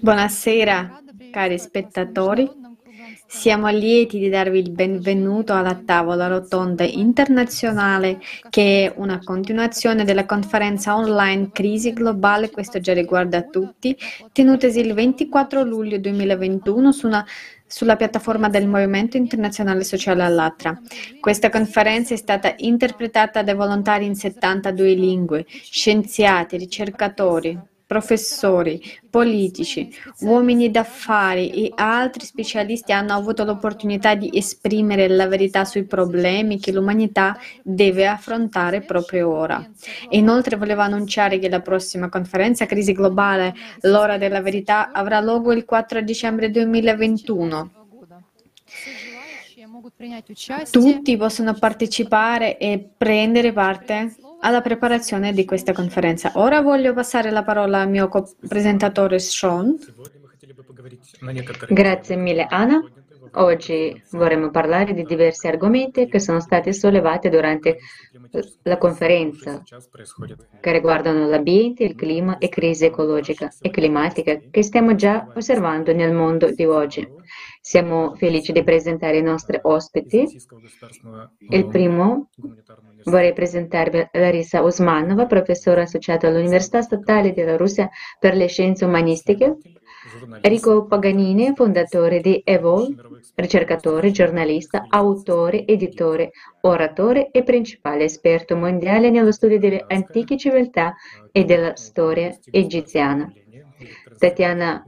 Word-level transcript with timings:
Buonasera, 0.00 1.00
cari 1.30 1.56
spettatori. 1.58 2.50
Siamo 3.34 3.68
lieti 3.68 4.20
di 4.20 4.28
darvi 4.28 4.60
il 4.60 4.70
benvenuto 4.70 5.52
alla 5.54 5.74
tavola 5.74 6.28
rotonda 6.28 6.84
internazionale 6.84 8.20
che 8.48 8.86
è 8.86 8.94
una 8.96 9.20
continuazione 9.22 10.04
della 10.04 10.24
conferenza 10.24 10.96
online 10.96 11.50
Crisi 11.52 11.92
globale, 11.92 12.50
questo 12.50 12.78
già 12.78 12.94
riguarda 12.94 13.42
tutti, 13.42 13.94
tenutesi 14.32 14.78
il 14.78 14.94
24 14.94 15.62
luglio 15.64 15.98
2021 15.98 16.92
su 16.92 17.06
una 17.08 17.26
sulla 17.66 17.96
piattaforma 17.96 18.48
del 18.48 18.68
Movimento 18.68 19.16
Internazionale 19.16 19.82
Sociale 19.82 20.22
Allatra. 20.22 20.80
Questa 21.18 21.50
conferenza 21.50 22.14
è 22.14 22.16
stata 22.16 22.54
interpretata 22.58 23.42
dai 23.42 23.56
volontari 23.56 24.06
in 24.06 24.14
72 24.14 24.94
lingue, 24.94 25.44
scienziati, 25.48 26.56
ricercatori, 26.56 27.58
professori, 27.86 28.82
politici, 29.10 29.90
uomini 30.20 30.70
d'affari 30.70 31.50
e 31.50 31.72
altri 31.74 32.24
specialisti 32.24 32.92
hanno 32.92 33.14
avuto 33.14 33.44
l'opportunità 33.44 34.14
di 34.14 34.30
esprimere 34.32 35.08
la 35.08 35.26
verità 35.26 35.64
sui 35.64 35.84
problemi 35.84 36.58
che 36.58 36.72
l'umanità 36.72 37.38
deve 37.62 38.06
affrontare 38.06 38.80
proprio 38.80 39.30
ora. 39.30 39.64
Inoltre 40.10 40.56
volevo 40.56 40.80
annunciare 40.80 41.38
che 41.38 41.48
la 41.48 41.60
prossima 41.60 42.08
conferenza 42.08 42.66
Crisi 42.66 42.92
globale, 42.92 43.54
l'ora 43.82 44.18
della 44.18 44.40
verità, 44.40 44.90
avrà 44.92 45.20
luogo 45.20 45.52
il 45.52 45.64
4 45.64 46.00
dicembre 46.00 46.50
2021. 46.50 47.70
Tutti 50.70 51.16
possono 51.16 51.54
partecipare 51.54 52.58
e 52.58 52.90
prendere 52.96 53.52
parte 53.52 54.14
alla 54.44 54.60
preparazione 54.60 55.32
di 55.32 55.44
questa 55.44 55.72
conferenza. 55.72 56.32
Ora 56.34 56.60
voglio 56.60 56.92
passare 56.92 57.30
la 57.30 57.42
parola 57.42 57.80
al 57.80 57.88
mio 57.88 58.08
co-presentatore 58.08 59.18
Sean. 59.18 59.76
Grazie 61.68 62.16
mille 62.16 62.46
Anna. 62.48 62.82
Oggi 63.36 64.00
vorremmo 64.12 64.50
parlare 64.50 64.92
di 64.92 65.02
diversi 65.02 65.48
argomenti 65.48 66.06
che 66.06 66.20
sono 66.20 66.38
stati 66.38 66.72
sollevati 66.72 67.28
durante 67.30 67.78
la 68.62 68.78
conferenza 68.78 69.60
che 70.60 70.72
riguardano 70.72 71.26
l'ambiente, 71.26 71.82
il 71.82 71.96
clima 71.96 72.38
e 72.38 72.48
crisi 72.48 72.84
ecologica 72.84 73.50
e 73.60 73.70
climatica 73.70 74.38
che 74.50 74.62
stiamo 74.62 74.94
già 74.94 75.26
osservando 75.34 75.92
nel 75.92 76.12
mondo 76.12 76.52
di 76.52 76.64
oggi. 76.64 77.08
Siamo 77.60 78.14
felici 78.14 78.52
di 78.52 78.62
presentare 78.62 79.16
i 79.16 79.22
nostri 79.22 79.58
ospiti. 79.62 80.28
Il 81.48 81.66
primo 81.66 82.28
vorrei 83.04 83.32
presentarvi 83.32 84.08
Larissa 84.12 84.62
Usmanova, 84.62 85.26
professore 85.26 85.82
associato 85.82 86.26
all'Università 86.26 86.82
Statale 86.82 87.32
della 87.32 87.56
Russia 87.56 87.88
per 88.18 88.34
le 88.34 88.46
Scienze 88.46 88.84
Umanistiche. 88.84 89.56
Enrico 90.42 90.86
Paganini, 90.86 91.54
fondatore 91.54 92.20
di 92.20 92.40
Evol, 92.44 92.94
ricercatore, 93.34 94.10
giornalista, 94.10 94.86
autore, 94.88 95.66
editore, 95.66 96.30
oratore 96.60 97.30
e 97.30 97.42
principale 97.42 98.04
esperto 98.04 98.54
mondiale 98.54 99.10
nello 99.10 99.32
studio 99.32 99.58
delle 99.58 99.84
antiche 99.88 100.36
civiltà 100.36 100.94
e 101.32 101.44
della 101.44 101.74
storia 101.76 102.36
egiziana. 102.50 103.32
Tatiana 104.18 104.84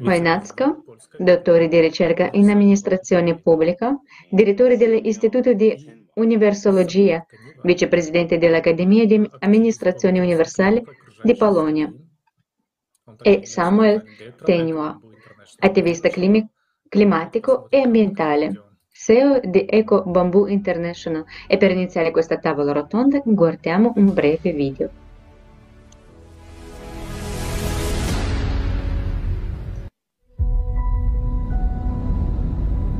Wojnacka, 0.00 0.76
dottore 1.18 1.68
di 1.68 1.80
ricerca 1.80 2.28
in 2.32 2.50
amministrazione 2.50 3.38
pubblica, 3.38 3.98
direttore 4.30 4.76
dell'Istituto 4.76 5.52
di 5.52 6.03
Universologia, 6.15 7.25
vicepresidente 7.63 8.37
dell'Accademia 8.37 9.05
di 9.05 9.29
Amministrazione 9.39 10.19
Universale 10.19 10.83
di 11.23 11.35
Polonia, 11.35 11.91
e 13.21 13.45
Samuel 13.45 14.03
Tenua, 14.43 14.99
attivista 15.59 16.09
climatico 16.87 17.69
e 17.69 17.81
ambientale. 17.81 18.63
CEO 18.91 19.39
di 19.39 19.65
Eco 19.65 20.03
Bamboo 20.03 20.47
International 20.47 21.23
e 21.47 21.55
per 21.57 21.71
iniziare 21.71 22.11
questa 22.11 22.37
tavola 22.37 22.73
rotonda 22.73 23.21
guardiamo 23.23 23.93
un 23.95 24.13
breve 24.13 24.51
video. 24.51 24.89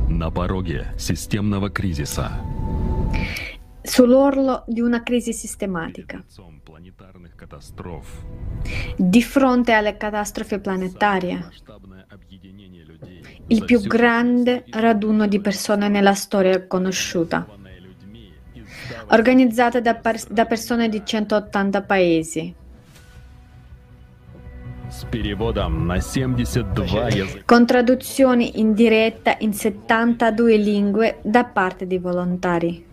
На 0.08 0.30
пороге 0.30 0.86
системного 0.96 1.70
кризиса. 1.70 2.30
Sull'orlo 3.81 4.63
di 4.67 4.81
una 4.81 5.03
crisi 5.03 5.31
sistematica. 5.31 6.23
Di 8.97 9.23
fronte 9.23 9.71
alle 9.73 9.97
catastrofi 9.97 10.59
planetarie. 10.59 11.49
Il 13.47 13.63
più 13.63 13.81
grande 13.81 14.65
raduno 14.71 15.27
di 15.27 15.39
persone 15.39 15.87
nella 15.87 16.15
storia 16.15 16.65
conosciuta. 16.65 17.47
Organizzata 19.09 19.79
da, 19.79 19.99
da 20.29 20.45
persone 20.45 20.89
di 20.89 21.01
180 21.05 21.81
paesi 21.83 22.55
con 27.45 27.65
traduzioni 27.65 28.59
in 28.59 28.73
diretta 28.73 29.35
in 29.39 29.53
72 29.53 30.57
lingue 30.57 31.19
da 31.23 31.43
parte 31.43 31.87
di 31.87 31.97
volontari. 31.97 32.84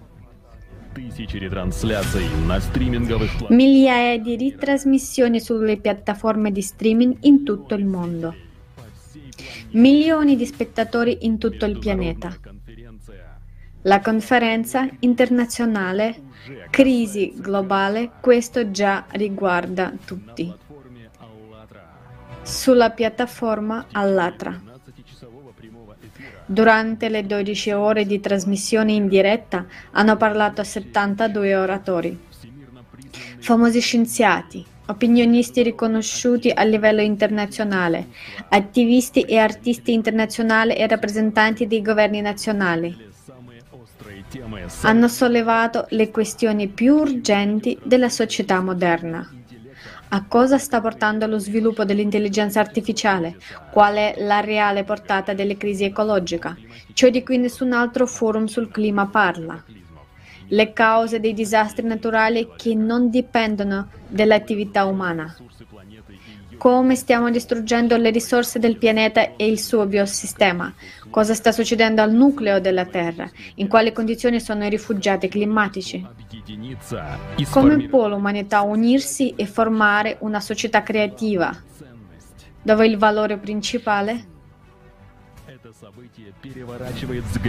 Migliaia 3.48 4.18
di 4.18 4.36
ritrasmissioni 4.36 5.40
sulle 5.40 5.76
piattaforme 5.76 6.52
di 6.52 6.62
streaming 6.62 7.16
in 7.20 7.44
tutto 7.44 7.74
il 7.74 7.84
mondo. 7.84 8.34
Milioni 9.70 10.36
di 10.36 10.46
spettatori 10.46 11.18
in 11.22 11.38
tutto 11.38 11.64
il 11.64 11.78
pianeta. 11.78 12.36
La 13.82 14.00
conferenza 14.00 14.88
internazionale 15.00 16.30
Crisi 16.70 17.32
globale, 17.36 18.10
questo 18.20 18.70
già 18.70 19.04
riguarda 19.10 19.92
tutti 20.04 20.52
sulla 22.42 22.90
piattaforma 22.90 23.86
Allatra. 23.92 24.71
Durante 26.44 27.08
le 27.08 27.24
12 27.24 27.70
ore 27.72 28.04
di 28.04 28.20
trasmissione 28.20 28.92
in 28.92 29.08
diretta 29.08 29.64
hanno 29.92 30.16
parlato 30.16 30.62
72 30.64 31.54
oratori, 31.54 32.18
famosi 33.38 33.80
scienziati, 33.80 34.64
opinionisti 34.86 35.62
riconosciuti 35.62 36.50
a 36.50 36.64
livello 36.64 37.00
internazionale, 37.00 38.08
attivisti 38.48 39.22
e 39.22 39.38
artisti 39.38 39.92
internazionali 39.92 40.74
e 40.74 40.86
rappresentanti 40.86 41.66
dei 41.66 41.80
governi 41.80 42.20
nazionali. 42.20 43.10
Hanno 44.82 45.08
sollevato 45.08 45.86
le 45.90 46.10
questioni 46.10 46.68
più 46.68 46.96
urgenti 46.96 47.78
della 47.82 48.08
società 48.08 48.60
moderna. 48.60 49.41
A 50.14 50.26
cosa 50.28 50.58
sta 50.58 50.82
portando 50.82 51.26
lo 51.26 51.38
sviluppo 51.38 51.86
dell'intelligenza 51.86 52.60
artificiale? 52.60 53.36
Qual 53.70 53.94
è 53.94 54.14
la 54.18 54.40
reale 54.40 54.84
portata 54.84 55.32
delle 55.32 55.56
crisi 55.56 55.84
ecologiche? 55.84 56.54
Ciò 56.92 57.08
di 57.08 57.22
cui 57.22 57.38
nessun 57.38 57.72
altro 57.72 58.06
forum 58.06 58.44
sul 58.44 58.70
clima 58.70 59.06
parla. 59.06 59.64
Le 60.48 60.72
cause 60.74 61.18
dei 61.18 61.32
disastri 61.32 61.86
naturali 61.86 62.50
che 62.58 62.74
non 62.74 63.08
dipendono 63.08 63.88
dall'attività 64.06 64.84
umana 64.84 65.34
come 66.62 66.94
stiamo 66.94 67.28
distruggendo 67.28 67.96
le 67.96 68.10
risorse 68.10 68.60
del 68.60 68.78
pianeta 68.78 69.34
e 69.34 69.48
il 69.48 69.58
suo 69.58 69.84
biosistema, 69.84 70.72
cosa 71.12 71.34
sta 71.34 71.52
succedendo 71.52 72.00
al 72.00 72.10
nucleo 72.10 72.58
della 72.58 72.86
Terra, 72.86 73.30
in 73.56 73.68
quali 73.68 73.92
condizioni 73.92 74.40
sono 74.40 74.64
i 74.64 74.70
rifugiati 74.70 75.28
climatici. 75.28 76.04
Come 77.50 77.86
può 77.86 78.08
l'umanità 78.08 78.62
unirsi 78.62 79.34
e 79.36 79.44
formare 79.44 80.16
una 80.20 80.40
società 80.40 80.82
creativa, 80.82 81.54
dove 82.62 82.86
il 82.86 82.96
valore 82.96 83.36
principale 83.36 84.26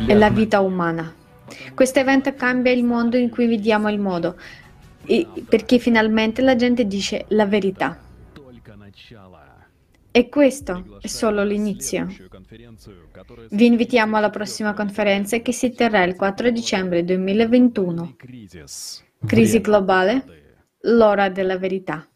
è 0.06 0.13
la 0.13 0.30
vita 0.30 0.59
umana. 0.59 1.13
Questo 1.74 2.00
evento 2.00 2.33
cambia 2.33 2.74
il 2.74 2.83
mondo 2.83 3.16
in 3.16 3.30
cui 3.30 3.48
viviamo 3.48 3.89
il 3.89 4.00
modo, 4.00 4.36
perché 5.48 5.80
finalmente 5.80 6.42
la 6.42 6.57
gente 6.57 6.86
dice 6.86 7.24
la 7.30 7.45
verità. 7.45 7.98
E 10.16 10.30
questo 10.30 11.00
è 11.01 11.07
solo 11.07 11.44
l'inizio. 11.44 12.07
Vi 13.50 13.65
invitiamo 13.65 14.15
alla 14.15 14.29
prossima 14.29 14.73
conferenza 14.73 15.38
che 15.39 15.51
si 15.51 15.71
terrà 15.71 16.03
il 16.03 16.15
4 16.15 16.51
dicembre 16.51 17.03
2021. 17.03 18.15
Crisi 19.25 19.59
globale, 19.59 20.25
l'ora 20.81 21.29
della 21.29 21.57
verità. 21.57 22.07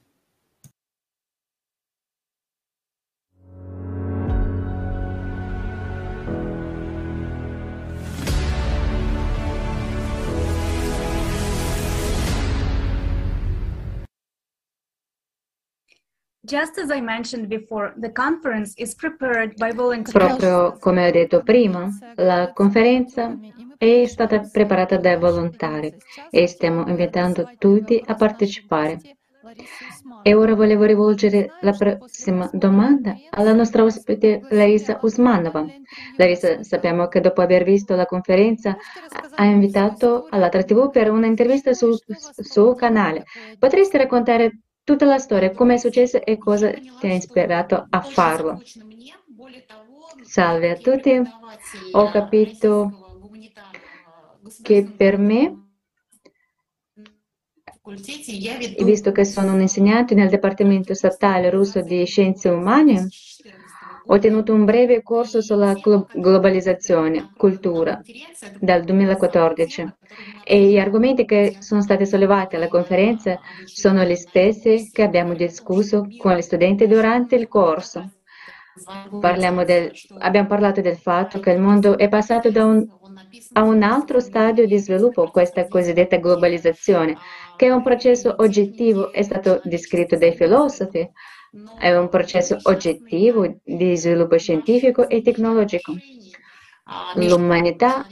Proprio 20.13 20.77
come 20.79 21.07
ho 21.07 21.11
detto 21.11 21.43
prima, 21.43 21.89
la 22.15 22.53
conferenza 22.53 23.37
è 23.77 24.05
stata 24.05 24.39
preparata 24.49 24.95
dai 24.95 25.17
volontari 25.17 25.93
e 26.29 26.47
stiamo 26.47 26.87
invitando 26.87 27.49
tutti 27.57 28.01
a 28.05 28.15
partecipare. 28.15 28.97
E 30.23 30.33
ora 30.33 30.55
volevo 30.55 30.85
rivolgere 30.85 31.51
la 31.61 31.73
prossima 31.73 32.49
domanda 32.53 33.15
alla 33.29 33.53
nostra 33.53 33.83
ospite 33.83 34.41
Larissa 34.49 34.99
Usmanova. 35.01 35.65
Larissa, 36.15 36.63
sappiamo 36.63 37.07
che 37.07 37.19
dopo 37.19 37.41
aver 37.41 37.63
visto 37.63 37.93
la 37.95 38.05
conferenza 38.05 38.77
ha 39.35 39.43
invitato 39.43 40.27
all'altra 40.29 40.63
TV 40.63 40.89
per 40.91 41.11
un'intervista 41.11 41.73
sul 41.73 41.97
suo 42.41 42.73
canale. 42.73 43.23
Potresti 43.59 43.97
raccontare 43.97 44.61
tutta 44.87 45.03
la 45.03 45.17
storia, 45.17 45.51
come 45.51 45.73
è 45.73 45.77
successo 45.77 46.23
e 46.23 46.37
cosa 46.37 46.71
ti 46.71 47.07
ha 47.07 47.13
ispirato 47.13 47.87
a 47.89 47.99
farlo? 47.99 48.61
Salve 50.23 50.69
a 50.69 50.75
tutti, 50.77 51.21
ho 51.91 52.09
capito 52.09 53.35
che 54.61 54.89
per 54.95 55.17
me 55.17 55.71
visto 58.81 59.11
che 59.11 59.25
sono 59.25 59.55
un 59.55 59.59
insegnante 59.59 60.15
nel 60.15 60.29
Dipartimento 60.29 60.93
Statale 60.93 61.49
Russo 61.49 61.81
di 61.81 62.05
Scienze 62.05 62.47
Umane, 62.47 63.09
ho 64.09 64.19
tenuto 64.19 64.53
un 64.53 64.65
breve 64.65 65.03
corso 65.03 65.41
sulla 65.41 65.73
globalizzazione, 66.13 67.31
cultura, 67.35 68.01
dal 68.59 68.83
2014 68.83 69.95
e 70.43 70.61
gli 70.61 70.77
argomenti 70.77 71.25
che 71.25 71.57
sono 71.59 71.81
stati 71.81 72.05
sollevati 72.05 72.55
alla 72.55 72.69
conferenza 72.69 73.39
sono 73.65 74.03
gli 74.03 74.15
stessi 74.15 74.89
che 74.91 75.03
abbiamo 75.03 75.33
discusso 75.33 76.07
con 76.17 76.35
gli 76.35 76.41
studenti 76.41 76.87
durante 76.87 77.35
il 77.35 77.47
corso. 77.47 78.11
Del, 79.09 79.91
abbiamo 80.19 80.47
parlato 80.47 80.81
del 80.81 80.97
fatto 80.97 81.39
che 81.39 81.49
il 81.49 81.59
mondo 81.59 81.97
è 81.97 82.07
passato 82.09 82.49
un, 82.63 82.85
a 83.53 83.63
un 83.63 83.81
altro 83.81 84.19
stadio 84.19 84.67
di 84.67 84.77
sviluppo, 84.77 85.31
questa 85.31 85.67
cosiddetta 85.67 86.17
globalizzazione, 86.17 87.17
che 87.55 87.65
è 87.65 87.71
un 87.71 87.81
processo 87.81 88.35
oggettivo, 88.37 89.11
è 89.11 89.23
stato 89.23 89.61
descritto 89.63 90.15
dai 90.15 90.35
filosofi, 90.35 91.09
è 91.79 91.95
un 91.95 92.09
processo 92.09 92.57
oggettivo 92.63 93.59
di 93.63 93.95
sviluppo 93.97 94.37
scientifico 94.37 95.07
e 95.07 95.21
tecnologico. 95.21 95.93
L'umanità 97.15 98.05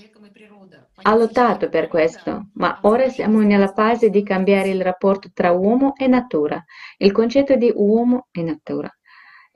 ha 1.02 1.16
lottato 1.16 1.70
per 1.70 1.88
questo, 1.88 2.50
ma 2.54 2.80
ora 2.84 3.10
siamo 3.10 3.40
nella 3.42 3.72
fase 3.72 4.10
di 4.10 4.24
cambiare 4.24 4.70
il 4.70 4.82
rapporto 4.82 5.30
tra 5.34 5.52
uomo 5.52 5.96
e 5.96 6.08
natura, 6.08 6.64
il 6.98 7.12
concetto 7.12 7.56
di 7.56 7.72
uomo 7.76 8.28
e 8.32 8.42
natura 8.42 8.92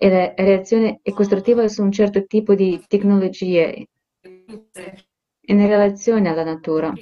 e 0.01 0.09
la 0.09 0.33
reazione 0.35 1.01
è 1.03 1.11
costruttiva 1.11 1.67
su 1.67 1.83
un 1.83 1.91
certo 1.91 2.25
tipo 2.25 2.55
di 2.55 2.81
tecnologie 2.87 3.89
in 4.21 5.67
relazione 5.67 6.29
alla 6.29 6.45
natura 6.45 6.93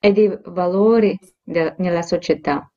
e 0.00 0.12
di 0.12 0.38
valori 0.44 1.18
nella 1.49 2.01
società. 2.01 2.69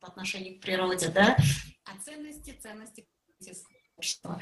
по 0.00 0.08
отношению 0.08 0.58
к 0.58 0.62
природе, 0.62 1.08
да, 1.08 1.36
а 1.84 1.96
ценности, 2.04 2.52
ценности 2.52 3.06
общества. 3.96 4.40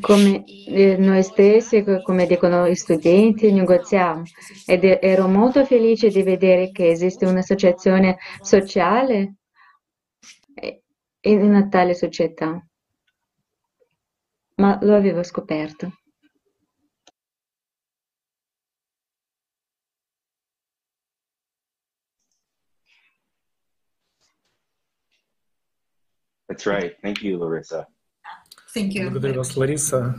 Come 0.00 0.44
eh, 0.44 0.96
noi 0.98 1.22
stessi, 1.22 1.84
come 2.04 2.26
dicono 2.26 2.68
gli 2.68 2.74
studenti, 2.74 3.50
negoziamo 3.50 4.22
ed 4.66 4.84
ero 4.84 5.26
molto 5.26 5.64
felice 5.64 6.08
di 6.08 6.22
vedere 6.22 6.70
che 6.70 6.90
esiste 6.90 7.26
un'associazione 7.26 8.18
sociale 8.40 9.38
in 11.25 11.41
una 11.41 11.67
tale 11.67 11.93
società, 11.93 12.65
ma 14.55 14.77
lo 14.81 14.95
avevo 14.95 15.23
scoperto. 15.23 15.91
That's 26.45 26.65
right. 26.65 26.99
Thank 27.01 27.23
you, 27.23 27.37
Larissa. 27.37 27.87
Thank 28.73 28.93
you. 28.93 29.09
Larissa. 29.55 30.17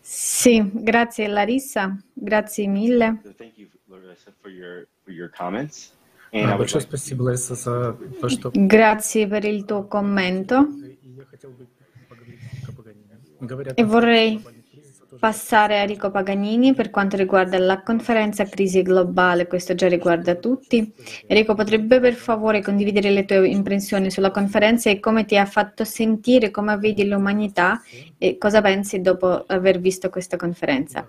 Sì, 0.00 0.70
grazie 0.72 1.28
Larissa, 1.28 1.96
grazie 2.12 2.66
mille. 2.66 3.20
So 3.22 3.32
thank 3.34 3.56
you, 3.56 3.68
Larissa, 3.86 4.32
for 4.40 4.50
your, 4.50 4.88
for 5.04 5.12
your 5.12 5.30
comments. 5.30 5.92
And 6.31 6.43
And 6.43 6.51
I 6.51 6.55
would 6.55 6.59
Большое 6.59 6.81
like 6.81 6.89
спасибо, 6.89 7.23
Лариса, 7.23 7.55
за 7.55 7.97
то, 8.19 8.29
что... 8.29 8.51
Grazie 8.53 9.27
per 9.27 9.45
il 9.45 9.65
tuo 9.65 9.87
commento 9.87 10.67
И 11.01 11.09
я 11.17 11.25
хотел 11.25 11.51
бы 11.51 11.67
поговорить 12.09 12.39
о 12.67 12.71
Паганини. 12.73 13.15
Говорят, 13.39 13.77
e 13.77 13.81
о 13.81 13.85
том, 13.85 13.91
vorrei 13.91 14.39
что 14.39 14.49
глобальный 14.49 14.63
кризис 14.69 14.97
тоже 15.09 15.19
passare 15.19 15.77
a 15.77 15.81
Enrico 15.83 16.11
Paganini 16.11 16.73
per 16.73 16.89
quanto 16.89 17.15
riguarda 17.15 17.57
la 17.57 17.81
conferenza 17.83 18.43
crisi 18.45 18.81
globale, 18.81 19.47
questo 19.47 19.75
già 19.75 19.87
riguarda 19.87 20.35
tutti. 20.35 20.93
Enrico, 21.27 21.55
potrebbe 21.55 21.99
per 21.99 22.15
favore 22.15 22.61
condividere 22.61 23.11
le 23.11 23.23
tue 23.25 23.47
impressioni 23.47 24.11
sulla 24.11 24.31
conferenza 24.31 24.89
e 24.89 24.99
come 24.99 25.25
ti 25.25 25.37
ha 25.37 25.45
fatto 25.45 25.85
sentire, 25.85 26.51
come 26.51 26.77
vedi 26.77 27.07
l'umanità 27.07 27.81
e 28.17 28.37
cosa 28.37 28.61
pensi 28.61 28.99
dopo 28.99 29.45
aver 29.47 29.79
visto 29.79 30.09
questa 30.09 30.35
conferenza? 30.37 31.07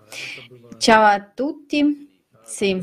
Ciao 0.79 1.05
a 1.05 1.21
tutti. 1.35 2.05
Sì, 2.45 2.79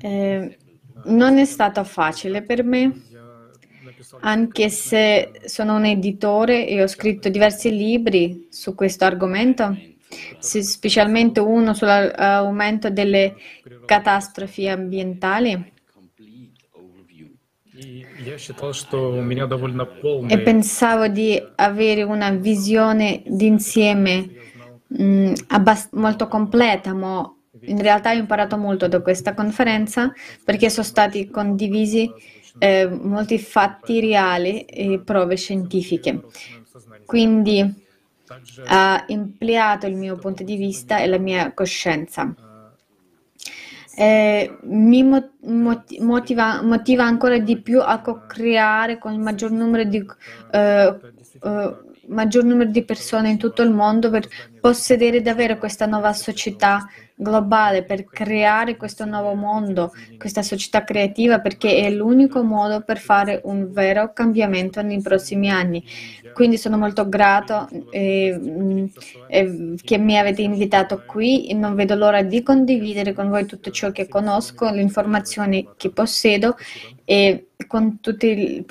Ehm, 0.00 0.54
non 1.04 1.38
è 1.38 1.44
stata 1.44 1.84
facile 1.84 2.42
per 2.42 2.62
me, 2.64 3.02
anche 4.20 4.68
se 4.68 5.30
sono 5.44 5.76
un 5.76 5.84
editore 5.84 6.66
e 6.66 6.82
ho 6.82 6.86
scritto 6.88 7.28
diversi 7.28 7.70
libri 7.70 8.46
su 8.50 8.74
questo 8.74 9.04
argomento, 9.04 9.76
specialmente 10.38 11.40
uno 11.40 11.72
sull'aumento 11.74 12.90
delle 12.90 13.36
catastrofi 13.84 14.68
ambientali. 14.68 15.72
E 20.26 20.40
pensavo 20.40 21.08
di 21.08 21.52
avere 21.56 22.02
una 22.02 22.30
visione 22.30 23.22
d'insieme 23.26 24.30
mh, 24.86 25.32
abbast- 25.48 25.92
molto 25.94 26.28
completa, 26.28 26.92
ma 26.94 27.34
in 27.68 27.80
realtà 27.80 28.10
ho 28.10 28.14
imparato 28.14 28.56
molto 28.56 28.88
da 28.88 29.00
questa 29.00 29.34
conferenza 29.34 30.12
perché 30.44 30.70
sono 30.70 30.86
stati 30.86 31.30
condivisi 31.30 32.10
eh, 32.58 32.88
molti 32.88 33.38
fatti 33.38 34.00
reali 34.00 34.62
e 34.62 35.00
prove 35.04 35.36
scientifiche. 35.36 36.24
Quindi 37.04 37.86
ha 38.66 39.04
ampliato 39.08 39.86
il 39.86 39.96
mio 39.96 40.16
punto 40.16 40.42
di 40.42 40.56
vista 40.56 40.98
e 40.98 41.06
la 41.06 41.18
mia 41.18 41.52
coscienza. 41.52 42.34
Eh, 43.96 44.58
mi 44.62 45.02
motiva, 45.02 46.62
motiva, 46.62 47.04
ancora 47.04 47.38
di 47.38 47.60
più 47.60 47.80
a 47.80 48.00
co-creare 48.00 48.98
con 48.98 49.12
il 49.12 49.18
maggior 49.18 49.50
numero 49.50 49.82
di 49.82 50.06
eh, 50.52 50.96
eh 51.42 51.86
maggior 52.08 52.44
numero 52.44 52.70
di 52.70 52.84
persone 52.84 53.30
in 53.30 53.38
tutto 53.38 53.62
il 53.62 53.70
mondo 53.70 54.10
per 54.10 54.28
possedere 54.60 55.22
davvero 55.22 55.58
questa 55.58 55.86
nuova 55.86 56.12
società 56.12 56.86
globale, 57.14 57.82
per 57.82 58.04
creare 58.04 58.76
questo 58.76 59.04
nuovo 59.04 59.34
mondo, 59.34 59.92
questa 60.18 60.42
società 60.42 60.84
creativa, 60.84 61.40
perché 61.40 61.78
è 61.78 61.90
l'unico 61.90 62.42
modo 62.42 62.82
per 62.82 62.98
fare 62.98 63.40
un 63.44 63.72
vero 63.72 64.12
cambiamento 64.12 64.80
nei 64.82 65.00
prossimi 65.00 65.50
anni. 65.50 65.84
Quindi 66.32 66.56
sono 66.56 66.78
molto 66.78 67.08
grato 67.08 67.68
eh, 67.90 68.36
mh, 68.38 68.90
eh, 69.28 69.74
che 69.82 69.98
mi 69.98 70.16
avete 70.16 70.42
invitato 70.42 71.02
qui 71.04 71.48
e 71.48 71.54
non 71.54 71.74
vedo 71.74 71.96
l'ora 71.96 72.22
di 72.22 72.42
condividere 72.42 73.12
con 73.12 73.28
voi 73.28 73.44
tutto 73.46 73.70
ciò 73.70 73.90
che 73.90 74.06
conosco, 74.06 74.70
le 74.70 74.80
informazioni 74.80 75.68
che 75.76 75.90
possedo 75.90 76.56
e 77.04 77.48
con, 77.66 78.00
tutti 78.00 78.26
il- 78.26 78.64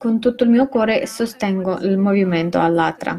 con 0.00 0.18
tutto 0.18 0.44
il 0.44 0.50
mio 0.50 0.66
cuore 0.66 1.04
sostengo 1.04 1.76
il 1.80 1.98
movimento 1.98 2.58
all'Atra. 2.58 3.18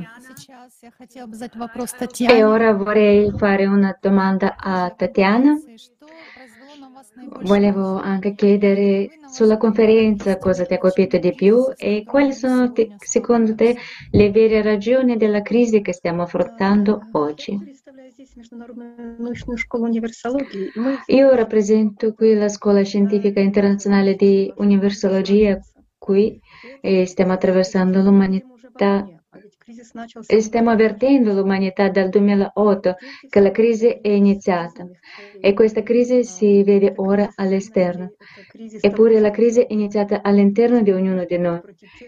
E 2.27 2.43
ora 2.43 2.73
vorrei 2.73 3.31
fare 3.37 3.67
una 3.67 3.95
domanda 4.01 4.55
a 4.57 4.89
Tatiana. 4.89 5.59
Volevo 7.43 7.99
anche 7.99 8.33
chiedere 8.33 9.09
sulla 9.31 9.57
conferenza 9.57 10.39
cosa 10.39 10.65
ti 10.65 10.73
ha 10.73 10.79
colpito 10.79 11.19
di 11.19 11.35
più 11.35 11.71
e 11.77 12.03
quali 12.03 12.33
sono 12.33 12.73
secondo 12.97 13.53
te 13.53 13.77
le 14.09 14.31
vere 14.31 14.63
ragioni 14.63 15.17
della 15.17 15.43
crisi 15.43 15.81
che 15.81 15.93
stiamo 15.93 16.23
affrontando 16.23 17.09
oggi. 17.11 17.59
Io 21.05 21.35
rappresento 21.35 22.13
qui 22.15 22.33
la 22.33 22.49
Scuola 22.49 22.81
Scientifica 22.81 23.39
Internazionale 23.39 24.15
di 24.15 24.51
Universologia 24.57 25.59
qui 26.01 26.41
eh, 26.81 27.05
stiamo 27.05 27.33
attraversando 27.33 28.01
l'umanità 28.01 29.07
e 30.27 30.41
stiamo 30.41 30.71
avvertendo 30.71 31.33
l'umanità 31.33 31.87
dal 31.89 32.09
2008 32.09 32.95
che 33.29 33.39
la 33.39 33.51
crisi 33.51 33.87
è 33.87 34.09
iniziata 34.09 34.85
e 35.39 35.53
questa 35.53 35.81
crisi 35.83 36.23
si 36.25 36.63
vede 36.63 36.93
ora 36.97 37.31
all'esterno. 37.35 38.13
Eppure 38.81 39.19
la 39.19 39.31
crisi 39.31 39.61
è 39.61 39.67
iniziata 39.69 40.21
all'interno 40.21 40.81
di 40.81 40.91
ognuno 40.91 41.23
di 41.23 41.37
noi 41.37 41.61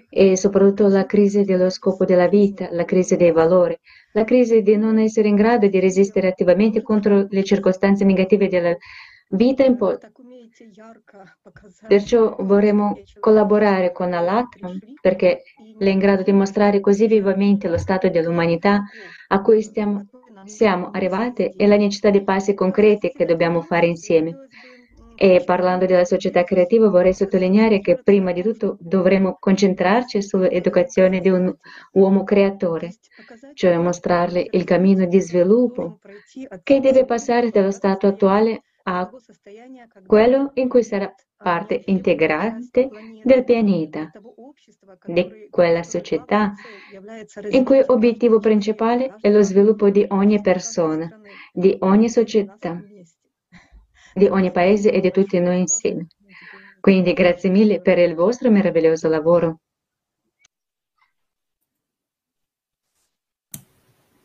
e 0.09 0.35
soprattutto 0.35 0.87
la 0.87 1.05
crisi 1.05 1.43
dello 1.43 1.69
scopo 1.69 2.03
della 2.03 2.27
vita, 2.27 2.67
la 2.71 2.85
crisi 2.85 3.15
dei 3.15 3.31
valori, 3.31 3.77
la 4.11 4.25
crisi 4.25 4.61
di 4.61 4.75
non 4.75 4.99
essere 4.99 5.29
in 5.29 5.35
grado 5.35 5.67
di 5.67 5.79
resistere 5.79 6.27
attivamente 6.27 6.81
contro 6.81 7.27
le 7.29 7.43
circostanze 7.43 8.03
negative 8.03 8.49
della 8.49 8.69
vita. 8.69 8.81
Impo- 9.35 9.97
Perciò 11.87 12.35
vorremmo 12.39 12.99
collaborare 13.19 13.91
con 13.91 14.13
Allatra 14.13 14.69
perché 15.01 15.41
lei 15.79 15.89
è 15.89 15.93
in 15.93 15.99
grado 15.99 16.21
di 16.21 16.31
mostrare 16.31 16.79
così 16.79 17.07
vivamente 17.07 17.67
lo 17.67 17.77
stato 17.77 18.09
dell'umanità 18.09 18.83
a 19.29 19.41
cui 19.41 19.63
stiamo, 19.63 20.05
siamo 20.45 20.91
arrivati 20.91 21.49
e 21.49 21.65
la 21.65 21.77
necessità 21.77 22.11
di 22.11 22.23
passi 22.23 22.53
concreti 22.53 23.09
che 23.09 23.25
dobbiamo 23.25 23.61
fare 23.61 23.87
insieme. 23.87 24.47
E 25.15 25.41
parlando 25.43 25.85
della 25.85 26.05
società 26.05 26.43
creativa 26.43 26.89
vorrei 26.89 27.13
sottolineare 27.13 27.79
che 27.81 28.01
prima 28.03 28.31
di 28.33 28.43
tutto 28.43 28.77
dovremmo 28.79 29.37
concentrarci 29.39 30.21
sull'educazione 30.21 31.19
di 31.19 31.29
un 31.29 31.51
uomo 31.93 32.23
creatore, 32.23 32.91
cioè 33.53 33.77
mostrarle 33.77 34.45
il 34.51 34.63
cammino 34.63 35.05
di 35.05 35.19
sviluppo 35.21 35.99
che 36.61 36.79
deve 36.79 37.05
passare 37.05 37.49
dallo 37.49 37.71
stato 37.71 38.07
attuale 38.07 38.63
a 38.83 39.09
quello 40.05 40.51
in 40.55 40.67
cui 40.67 40.83
sarà 40.83 41.13
parte 41.37 41.83
integrante 41.85 42.89
del 43.23 43.43
pianeta, 43.43 44.11
di 45.05 45.47
quella 45.49 45.83
società 45.83 46.53
in 47.49 47.63
cui 47.63 47.81
obiettivo 47.85 48.39
principale 48.39 49.15
è 49.21 49.29
lo 49.29 49.41
sviluppo 49.41 49.89
di 49.89 50.05
ogni 50.09 50.41
persona, 50.41 51.09
di 51.51 51.75
ogni 51.79 52.09
società, 52.09 52.81
di 54.13 54.25
ogni 54.25 54.51
paese 54.51 54.91
e 54.91 54.99
di 54.99 55.11
tutti 55.11 55.39
noi 55.39 55.59
insieme. 55.59 56.07
Quindi 56.79 57.13
grazie 57.13 57.49
mille 57.49 57.81
per 57.81 57.97
il 57.97 58.13
vostro 58.15 58.51
meraviglioso 58.51 59.07
lavoro. 59.07 59.59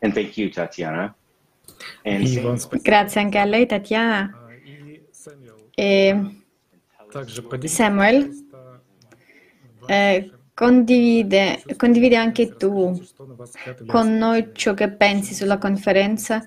And 0.00 0.12
thank 0.12 0.36
you, 0.36 0.48
Tatiana. 0.50 1.14
And... 2.02 2.82
Grazie 2.82 3.20
anche 3.20 3.38
a 3.38 3.44
lei, 3.44 3.66
Tatiana. 3.66 4.30
Ah. 4.32 4.47
Samuel, 7.64 8.30
eh, 9.86 10.30
condivide, 10.52 11.62
condivide 11.76 12.16
anche 12.16 12.56
tu 12.56 13.00
con 13.86 14.16
noi 14.16 14.50
ciò 14.54 14.74
che 14.74 14.90
pensi 14.90 15.34
sulla 15.34 15.56
conferenza 15.58 16.44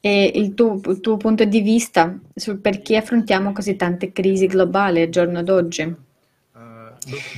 e 0.00 0.32
il 0.34 0.54
tuo, 0.54 0.80
il 0.86 1.00
tuo 1.00 1.18
punto 1.18 1.44
di 1.44 1.60
vista 1.60 2.18
sul 2.34 2.60
perché 2.60 2.96
affrontiamo 2.96 3.52
così 3.52 3.76
tante 3.76 4.10
crisi 4.10 4.46
globali 4.46 5.02
al 5.02 5.10
giorno 5.10 5.42
d'oggi. 5.42 5.94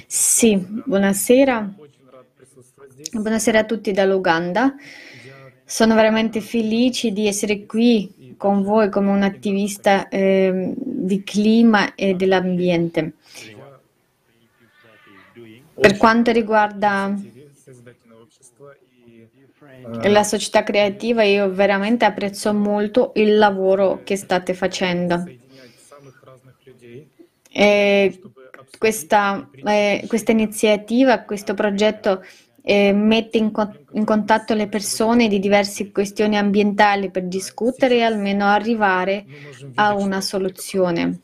Sì, 0.07 0.57
buonasera. 0.57 1.75
Buonasera 3.13 3.59
a 3.59 3.65
tutti 3.65 3.91
dall'Uganda. 3.91 4.75
Sono 5.65 5.95
veramente 5.95 6.41
felice 6.41 7.11
di 7.11 7.27
essere 7.27 7.67
qui 7.67 8.35
con 8.37 8.63
voi 8.63 8.89
come 8.91 9.11
un 9.11 9.23
attivista 9.23 10.09
eh, 10.09 10.75
di 11.05 11.23
clima 11.23 11.95
e 11.95 12.15
dell'ambiente. 12.15 13.13
Per 15.75 15.97
quanto 15.97 16.31
riguarda 16.31 17.15
eh, 20.03 20.09
la 20.09 20.23
società 20.23 20.63
creativa, 20.63 21.23
io 21.25 21.51
veramente 21.53 22.05
apprezzo 22.05 22.55
molto 22.55 23.13
il 23.17 23.37
lavoro 23.37 24.01
che 24.05 24.17
state 24.17 24.55
facendo. 24.55 25.25
Questa, 28.79 29.49
eh, 29.65 30.05
questa 30.09 30.33
iniziativa, 30.33 31.23
questo 31.23 31.55
progetto 31.55 32.25
eh, 32.67 32.93
mette 32.93 33.37
in, 33.37 33.51
co- 33.51 33.75
in 33.93 34.07
contatto 34.07 34.55
le 34.55 34.69
persone 34.69 35.29
di 35.29 35.39
diverse 35.39 35.93
questioni 35.93 36.39
ambientali 36.39 37.11
per 37.11 37.25
discutere 37.25 37.97
e 37.97 38.03
almeno 38.03 38.47
arrivare 38.47 39.27
a 39.75 39.95
una 39.95 40.23
soluzione. 40.23 41.21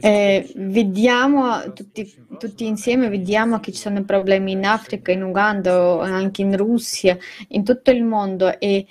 Eh, 0.00 0.50
vediamo 0.56 1.72
tutti, 1.74 2.10
tutti, 2.38 2.66
insieme, 2.66 3.10
vediamo 3.10 3.60
che 3.60 3.70
ci 3.72 3.80
sono 3.80 4.02
problemi 4.02 4.52
in 4.52 4.64
Africa, 4.64 5.12
in 5.12 5.22
Uganda, 5.22 6.00
anche 6.00 6.40
in 6.40 6.56
Russia, 6.56 7.18
in 7.48 7.64
tutto 7.64 7.90
il 7.90 8.02
mondo 8.02 8.58
e 8.58 8.86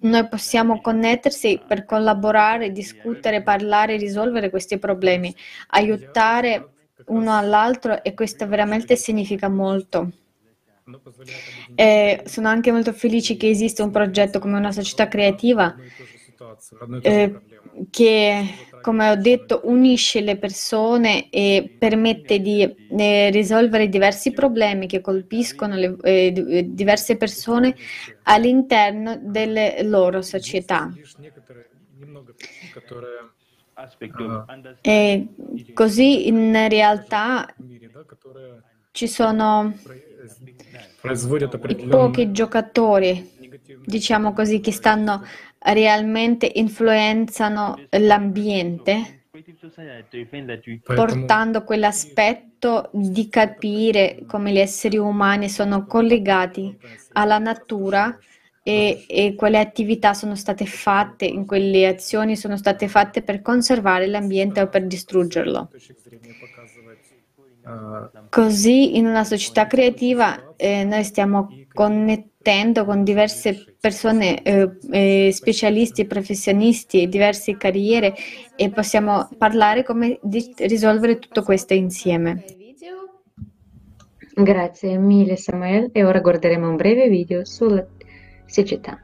noi 0.00 0.28
possiamo 0.28 0.80
connettersi 0.80 1.60
per 1.66 1.84
collaborare, 1.84 2.70
discutere, 2.70 3.42
parlare, 3.42 3.96
risolvere 3.96 4.50
questi 4.50 4.78
problemi, 4.78 5.34
aiutare 5.68 6.68
uno 7.08 7.36
all'altro 7.36 8.02
e 8.02 8.14
questo 8.14 8.46
veramente 8.46 8.96
significa 8.96 9.48
molto. 9.48 10.10
E 11.74 12.22
sono 12.24 12.48
anche 12.48 12.72
molto 12.72 12.92
felice 12.92 13.36
che 13.36 13.50
esista 13.50 13.84
un 13.84 13.90
progetto 13.90 14.38
come 14.38 14.56
una 14.56 14.72
società 14.72 15.06
creativa 15.06 15.74
eh, 17.02 17.40
che, 17.90 18.44
come 18.80 19.10
ho 19.10 19.16
detto, 19.16 19.62
unisce 19.64 20.20
le 20.20 20.36
persone 20.38 21.28
e 21.30 21.74
permette 21.78 22.40
di 22.40 22.62
eh, 22.62 23.30
risolvere 23.30 23.88
diversi 23.88 24.32
problemi 24.32 24.86
che 24.86 25.00
colpiscono 25.00 25.74
le, 25.74 25.96
eh, 26.02 26.32
eh 26.34 26.64
diverse 26.68 27.16
persone 27.16 27.74
all'interno 28.24 29.18
delle 29.20 29.82
loro 29.82 30.22
società. 30.22 30.92
Ah. 33.80 34.44
E 34.80 35.28
così 35.72 36.26
in 36.26 36.68
realtà 36.68 37.54
ci 38.90 39.06
sono 39.06 39.72
pochi 41.88 42.32
giocatori, 42.32 43.30
diciamo 43.84 44.32
così, 44.32 44.58
che 44.58 44.72
stanno 44.72 45.24
realmente 45.60 46.50
influenzano 46.56 47.78
l'ambiente, 47.90 49.26
portando 50.82 51.62
quell'aspetto 51.62 52.90
di 52.92 53.28
capire 53.28 54.24
come 54.26 54.50
gli 54.50 54.58
esseri 54.58 54.96
umani 54.98 55.48
sono 55.48 55.86
collegati 55.86 56.76
alla 57.12 57.38
natura 57.38 58.18
e, 58.68 59.06
e 59.08 59.34
quali 59.34 59.56
attività 59.56 60.12
sono 60.12 60.34
state 60.34 60.66
fatte 60.66 61.24
in 61.24 61.46
quelle 61.46 61.86
azioni 61.86 62.36
sono 62.36 62.58
state 62.58 62.86
fatte 62.86 63.22
per 63.22 63.40
conservare 63.40 64.06
l'ambiente 64.06 64.60
o 64.60 64.68
per 64.68 64.86
distruggerlo. 64.86 65.70
Così 68.28 68.98
in 68.98 69.06
una 69.06 69.24
società 69.24 69.66
creativa 69.66 70.54
eh, 70.56 70.84
noi 70.84 71.02
stiamo 71.04 71.48
connettendo 71.72 72.84
con 72.84 73.04
diverse 73.04 73.74
persone, 73.80 74.42
eh, 74.42 74.70
eh 74.90 75.30
specialisti, 75.32 76.04
professionisti, 76.04 77.08
diverse 77.08 77.56
carriere 77.56 78.14
e 78.54 78.68
possiamo 78.68 79.30
parlare 79.38 79.82
come 79.82 80.18
di- 80.22 80.52
risolvere 80.58 81.18
tutto 81.18 81.42
questo 81.42 81.72
insieme. 81.72 82.44
Grazie 84.34 84.98
mille 84.98 85.36
Samuel 85.36 85.88
e 85.92 86.04
ora 86.04 86.20
guarderemo 86.20 86.68
un 86.68 86.76
breve 86.76 87.08
video 87.08 87.44
sulla 87.44 87.84
siccità. 88.48 88.98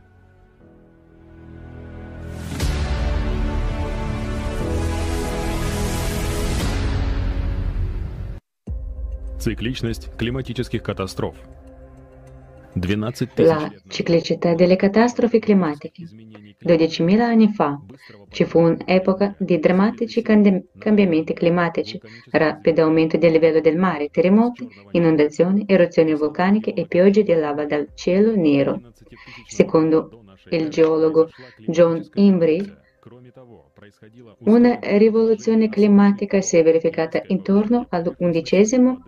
Цикличность 9.39 10.11
климатических 10.17 10.83
катастроф. 10.83 11.37
la 13.37 13.73
ciclicità 13.89 14.55
delle 14.55 14.77
catastrofi 14.77 15.39
climatiche. 15.39 16.03
12.000 16.65 17.21
anni 17.21 17.53
fa 17.53 17.79
ci 18.31 18.45
fu 18.45 18.59
un'epoca 18.61 19.35
di 19.39 19.59
drammatici 19.59 20.23
cambiamenti 20.23 21.35
climatici, 21.35 22.01
rapido 22.31 22.83
aumento 22.83 23.17
del 23.17 23.33
livello 23.33 23.61
del 23.61 23.77
mare, 23.77 24.09
terremoti, 24.09 24.67
inondazioni, 24.93 25.65
eruzioni 25.67 26.15
vulcaniche 26.15 26.73
e 26.73 26.87
piogge 26.87 27.23
di 27.23 27.35
lava 27.35 27.65
dal 27.65 27.91
cielo 27.95 28.35
nero. 28.35 28.81
Secondo 29.47 30.25
il 30.51 30.69
geologo 30.69 31.29
John 31.67 32.03
Imbri, 32.15 32.83
una 34.45 34.79
rivoluzione 34.81 35.69
climatica 35.69 36.41
si 36.41 36.57
è 36.57 36.63
verificata 36.63 37.23
intorno 37.27 37.87
all'undicesimo 37.91 39.03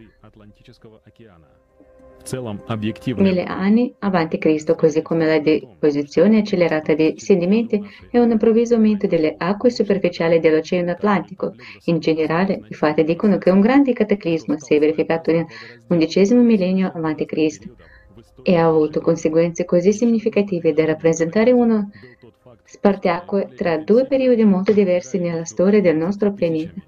mille 3.16 3.44
anni 3.44 3.94
avanti 4.00 4.38
Cristo, 4.38 4.74
così 4.74 5.00
come 5.02 5.26
la 5.26 5.38
deposizione 5.38 6.38
accelerata 6.38 6.94
dei 6.94 7.18
sedimenti 7.18 7.80
e 8.10 8.18
un 8.18 8.30
improvviso 8.30 8.74
aumento 8.74 9.06
delle 9.06 9.34
acque 9.38 9.70
superficiali 9.70 10.40
dell'Oceano 10.40 10.90
Atlantico. 10.90 11.54
In 11.84 11.98
generale, 11.98 12.60
i 12.68 12.74
fatti 12.74 13.04
dicono 13.04 13.38
che 13.38 13.50
un 13.50 13.60
grande 13.60 13.92
cataclisma 13.92 14.58
si 14.58 14.74
è 14.74 14.78
verificato 14.78 15.30
nel 15.30 15.46
undicesimo 15.88 16.42
millennio 16.42 16.90
avanti 16.94 17.24
Cristo 17.26 17.68
e 18.42 18.56
ha 18.56 18.66
avuto 18.66 19.00
conseguenze 19.00 19.64
così 19.64 19.92
significative 19.92 20.72
da 20.72 20.84
rappresentare 20.84 21.52
uno 21.52 21.90
spartiacque 22.64 23.50
tra 23.54 23.76
due 23.78 24.06
periodi 24.06 24.44
molto 24.44 24.72
diversi 24.72 25.18
nella 25.18 25.44
storia 25.44 25.80
del 25.80 25.96
nostro 25.96 26.32
pianeta. 26.32 26.80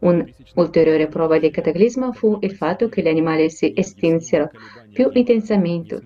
Un'ulteriore 0.00 1.06
prova 1.06 1.38
di 1.38 1.50
cataclisma 1.50 2.12
fu 2.12 2.36
il 2.40 2.52
fatto 2.52 2.88
che 2.88 3.00
gli 3.00 3.08
animali 3.08 3.48
si 3.48 3.72
estinsero 3.74 4.50
più 4.94 5.10
intensamente, 5.12 6.00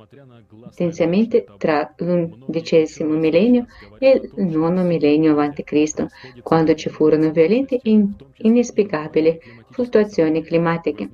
tra 1.59 1.95
l'undicesimo 1.99 3.15
millennio 3.17 3.67
e 3.99 4.21
il 4.37 4.47
nono 4.47 4.83
millennio 4.83 5.39
a.C., 5.39 6.07
quando 6.43 6.75
ci 6.75 6.89
furono 6.89 7.31
violente 7.31 7.77
e 7.77 7.91
in- 7.91 8.15
inesplicabili 8.39 9.39
fluttuazioni 9.71 10.43
climatiche. 10.43 11.09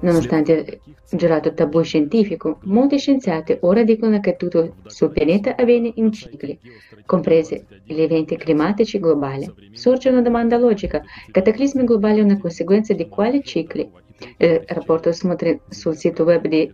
Nonostante 0.00 0.52
il 0.52 1.18
giurato 1.18 1.52
tabù 1.52 1.82
scientifico, 1.82 2.58
molti 2.64 2.98
scienziati 2.98 3.56
ora 3.60 3.82
dicono 3.84 4.18
che 4.20 4.36
tutto 4.36 4.76
sul 4.86 5.12
pianeta 5.12 5.54
avviene 5.56 5.92
in 5.96 6.10
cicli, 6.12 6.58
compresi 7.04 7.64
gli 7.84 8.00
eventi 8.00 8.36
climatici 8.36 8.98
globali. 8.98 9.52
Sorge 9.70 10.08
una 10.08 10.22
domanda 10.22 10.56
logica: 10.56 10.96
il 10.98 11.32
cataclisma 11.32 11.84
globale 11.84 12.20
è 12.20 12.22
una 12.22 12.38
conseguenza 12.38 12.94
di 12.94 13.08
quali 13.08 13.42
cicli? 13.42 13.88
Il 14.38 14.62
rapporto 14.66 15.10
sul 15.12 15.96
sito 15.96 16.24
web 16.24 16.46
di 16.46 16.70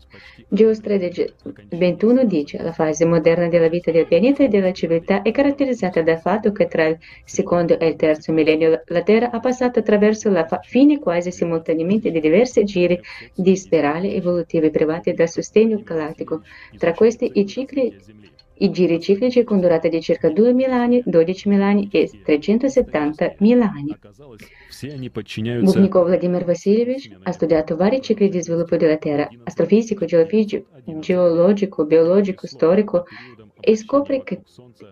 Geostrategy 0.49 1.33
21 1.71 2.25
dice 2.25 2.63
la 2.63 2.73
fase 2.73 3.05
moderna 3.05 3.49
della 3.49 3.69
vita 3.69 3.91
del 3.91 4.07
pianeta 4.07 4.45
e 4.45 4.49
della 4.49 4.73
civiltà 4.73 5.23
è 5.23 5.31
caratterizzata 5.31 6.03
dal 6.03 6.21
fatto 6.21 6.53
che 6.53 6.67
tra 6.67 6.87
il 6.87 6.99
secondo 7.25 7.79
e 7.79 7.87
il 7.87 7.97
terzo 7.97 8.33
millennio 8.33 8.83
la 8.87 9.03
Terra 9.03 9.31
ha 9.31 9.41
passato 9.41 9.79
attraverso 9.79 10.31
la 10.31 10.47
fine 10.63 10.99
quasi 10.99 11.31
simultaneamente 11.31 12.11
di 12.11 12.21
diversi 12.21 12.65
giri 12.65 13.01
di 13.35 13.57
spirali 13.57 14.15
evolutivi 14.15 14.71
privati 14.71 15.13
dal 15.13 15.29
sostegno 15.29 15.81
galattico. 15.83 16.43
Tra 16.77 16.93
questi 16.93 17.31
i 17.35 17.47
cicli 17.47 17.95
i 18.59 18.71
giri 18.71 19.01
ciclici 19.01 19.45
con 19.45 19.61
durata 19.61 19.89
di 19.89 20.01
circa 20.01 20.29
2.000 20.29 20.71
anni, 20.71 21.03
12.000 21.07 21.61
anni 21.61 21.89
e 21.91 22.11
370.000 22.27 23.61
anni. 23.61 23.97
Bubnikov 25.63 26.07
Vladimir 26.07 26.45
Vasilevich 26.45 27.17
ha 27.23 27.33
studiato 27.33 27.77
vari 27.77 28.01
cicli 28.01 28.29
di 28.29 28.43
sviluppo 28.43 28.77
della 28.77 28.97
Terra, 28.97 29.29
astrofisico, 29.45 30.05
geologico, 30.05 31.85
biologico, 31.85 32.47
storico, 32.47 33.05
e 33.61 33.77
che, 34.25 34.41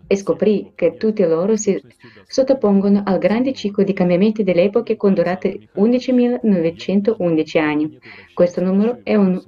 e 0.06 0.16
scoprì 0.16 0.72
che 0.74 0.96
tutti 0.96 1.24
loro 1.24 1.56
si 1.56 1.80
sottopongono 2.26 3.02
al 3.04 3.18
grande 3.18 3.52
ciclo 3.52 3.84
di 3.84 3.92
cambiamenti 3.92 4.42
delle 4.42 4.64
epoche 4.64 4.96
con 4.96 5.14
durata 5.14 5.48
11.911 5.48 7.58
anni. 7.58 7.98
Questo 8.34 8.60
numero 8.60 9.00
è 9.02 9.14
un 9.14 9.40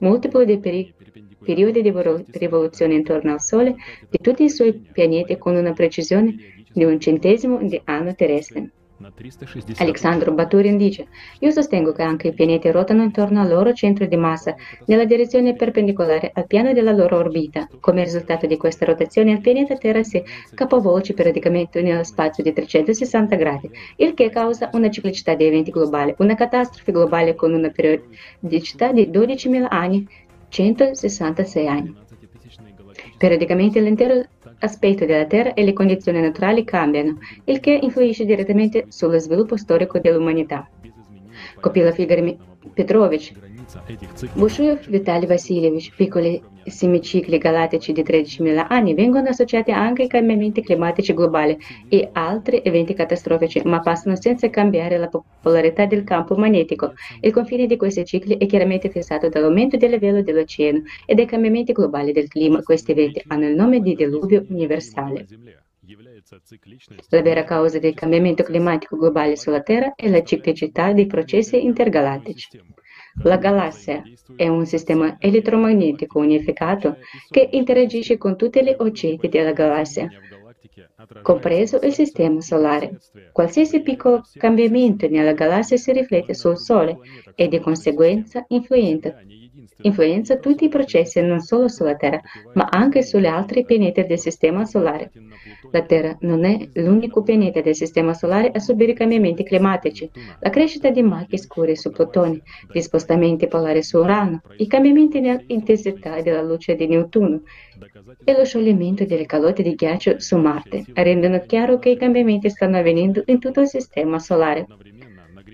multiplo 0.00 0.44
dei 0.44 0.58
peri- 0.58 0.92
periodi 1.44 1.82
di 1.82 1.92
rivoluzione 2.32 2.94
intorno 2.94 3.32
al 3.32 3.40
Sole 3.40 3.74
di 4.08 4.18
tutti 4.20 4.44
i 4.44 4.50
suoi 4.50 4.74
pianeti 4.74 5.36
con 5.38 5.56
una 5.56 5.72
precisione 5.72 6.34
di 6.72 6.84
un 6.84 7.00
centesimo 7.00 7.58
di 7.62 7.80
anno 7.84 8.14
terrestre. 8.14 8.70
Alexandro 9.78 10.32
Baturin 10.32 10.76
dice, 10.76 11.06
io 11.38 11.50
sostengo 11.50 11.92
che 11.92 12.02
anche 12.02 12.28
i 12.28 12.34
pianeti 12.34 12.70
ruotano 12.70 13.02
intorno 13.02 13.40
al 13.40 13.48
loro 13.48 13.72
centro 13.72 14.04
di 14.04 14.16
massa 14.16 14.54
nella 14.84 15.06
direzione 15.06 15.54
perpendicolare 15.54 16.30
al 16.34 16.46
piano 16.46 16.74
della 16.74 16.92
loro 16.92 17.16
orbita. 17.16 17.66
Come 17.80 18.04
risultato 18.04 18.46
di 18.46 18.58
questa 18.58 18.84
rotazione 18.84 19.32
il 19.32 19.40
pianeta 19.40 19.74
Terra 19.78 20.02
si 20.02 20.22
capovolge 20.54 21.14
periodicamente 21.14 21.80
nello 21.80 22.04
spazio 22.04 22.42
di 22.42 22.52
360 22.52 23.36
gradi, 23.36 23.70
il 23.96 24.12
che 24.12 24.28
causa 24.28 24.68
una 24.74 24.90
ciclicità 24.90 25.34
di 25.34 25.44
eventi 25.44 25.70
globali, 25.70 26.14
una 26.18 26.34
catastrofe 26.34 26.92
globale 26.92 27.34
con 27.34 27.54
una 27.54 27.70
periodicità 27.70 28.92
di 28.92 29.08
12.000 29.08 29.66
anni, 29.66 30.06
166 30.50 31.66
anni. 31.66 31.94
Periodicamente 33.16 33.80
l'intero 33.80 34.22
aspetto 34.58 35.06
della 35.06 35.24
Terra 35.24 35.54
e 35.54 35.64
le 35.64 35.72
condizioni 35.72 36.20
naturali 36.20 36.64
cambiano, 36.64 37.18
il 37.44 37.60
che 37.60 37.78
influisce 37.80 38.24
direttamente 38.24 38.86
sullo 38.88 39.18
sviluppo 39.18 39.56
storico 39.56 39.98
dell'umanità. 39.98 40.68
Kopilov 41.60 41.98
Igor 41.98 42.36
Petrovich, 42.74 43.32
Bushuev 44.34 44.88
Vitaly 44.88 45.26
Vasilyevich, 45.26 45.94
piccoli 45.94 46.42
semicicli 46.64 47.38
galattici 47.38 47.92
di 47.92 48.02
13.000 48.02 48.66
anni 48.68 48.94
vengono 48.94 49.28
associati 49.28 49.70
anche 49.70 50.02
ai 50.02 50.08
cambiamenti 50.08 50.62
climatici 50.62 51.14
globali 51.14 51.56
e 51.88 52.10
altri 52.12 52.62
eventi 52.64 52.94
catastrofici, 52.94 53.62
ma 53.64 53.80
passano 53.80 54.16
senza 54.16 54.50
cambiare 54.50 54.98
la 54.98 55.08
popolarità 55.08 55.86
del 55.86 56.04
campo 56.04 56.34
magnetico. 56.34 56.94
Il 57.20 57.32
confine 57.32 57.66
di 57.66 57.76
questi 57.76 58.04
cicli 58.04 58.36
è 58.38 58.46
chiaramente 58.46 58.90
fissato 58.90 59.28
dall'aumento 59.28 59.76
del 59.76 59.90
livello 59.90 60.22
dell'oceano 60.22 60.82
e 61.06 61.14
dai 61.14 61.26
cambiamenti 61.26 61.72
globali 61.72 62.12
del 62.12 62.28
clima. 62.28 62.62
Questi 62.62 62.90
eventi 62.90 63.22
hanno 63.28 63.46
il 63.46 63.54
nome 63.54 63.80
di 63.80 63.94
diluvio 63.94 64.44
universale. 64.48 65.26
La 67.08 67.22
vera 67.22 67.44
causa 67.44 67.78
del 67.78 67.94
cambiamento 67.94 68.42
climatico 68.42 68.96
globale 68.96 69.36
sulla 69.36 69.62
Terra 69.62 69.94
è 69.96 70.08
la 70.08 70.22
ciclicità 70.22 70.92
dei 70.92 71.06
processi 71.06 71.64
intergalattici. 71.64 72.48
La 73.22 73.36
galassia 73.36 74.02
è 74.36 74.48
un 74.48 74.64
sistema 74.66 75.16
elettromagnetico 75.18 76.18
unificato 76.18 76.96
che 77.28 77.48
interagisce 77.52 78.16
con 78.16 78.36
tutti 78.36 78.62
gli 78.62 78.74
oggetti 78.78 79.28
della 79.28 79.52
galassia, 79.52 80.08
compreso 81.22 81.80
il 81.82 81.92
sistema 81.92 82.40
solare. 82.40 82.98
Qualsiasi 83.32 83.82
piccolo 83.82 84.22
cambiamento 84.34 85.08
nella 85.08 85.32
galassia 85.32 85.76
si 85.76 85.92
riflette 85.92 86.34
sul 86.34 86.56
Sole 86.56 86.98
e 87.34 87.48
di 87.48 87.58
conseguenza 87.58 88.44
influenza, 88.48 89.16
influenza 89.82 90.36
tutti 90.38 90.64
i 90.64 90.68
processi 90.68 91.20
non 91.20 91.40
solo 91.40 91.68
sulla 91.68 91.96
Terra, 91.96 92.20
ma 92.54 92.68
anche 92.70 93.02
sugli 93.02 93.26
altri 93.26 93.64
pianeti 93.64 94.04
del 94.04 94.18
sistema 94.18 94.64
solare. 94.64 95.10
La 95.72 95.82
Terra 95.82 96.16
non 96.20 96.44
è 96.44 96.68
l'unico 96.74 97.22
pianeta 97.22 97.60
del 97.60 97.74
Sistema 97.74 98.12
Solare 98.12 98.50
a 98.52 98.58
subire 98.58 98.92
cambiamenti 98.92 99.44
climatici. 99.44 100.10
La 100.40 100.50
crescita 100.50 100.90
di 100.90 101.02
macchie 101.02 101.38
scure 101.38 101.76
su 101.76 101.90
Plutone, 101.90 102.42
gli 102.72 102.80
spostamenti 102.80 103.46
polari 103.46 103.82
su 103.82 103.98
Urano, 103.98 104.42
i 104.56 104.66
cambiamenti 104.66 105.20
nell'intensità 105.20 106.20
della 106.22 106.42
luce 106.42 106.74
di 106.74 106.86
Nettuno 106.88 107.42
e 108.24 108.36
lo 108.36 108.44
scioglimento 108.44 109.04
delle 109.04 109.26
calotte 109.26 109.62
di 109.62 109.74
ghiaccio 109.74 110.18
su 110.18 110.36
Marte 110.36 110.84
rendono 110.92 111.40
chiaro 111.46 111.78
che 111.78 111.90
i 111.90 111.96
cambiamenti 111.96 112.50
stanno 112.50 112.78
avvenendo 112.78 113.22
in 113.26 113.38
tutto 113.38 113.60
il 113.60 113.68
Sistema 113.68 114.18
Solare. 114.18 114.66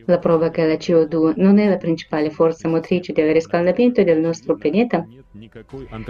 La 0.06 0.18
prova 0.18 0.50
che 0.50 0.64
la 0.64 0.74
CO2 0.74 1.34
non 1.36 1.58
è 1.58 1.68
la 1.68 1.76
principale 1.76 2.30
forza 2.30 2.68
motrice 2.68 3.12
del 3.12 3.32
riscaldamento 3.32 4.02
del 4.02 4.20
nostro 4.20 4.56
pianeta 4.56 5.06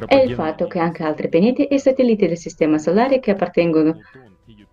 è 0.06 0.16
il 0.16 0.34
fatto 0.34 0.66
che 0.66 0.78
anche 0.78 1.02
altri 1.02 1.28
pianeti 1.28 1.66
e 1.66 1.78
satelliti 1.78 2.26
del 2.26 2.36
Sistema 2.36 2.78
Solare 2.78 3.20
che 3.20 3.30
appartengono 3.30 3.98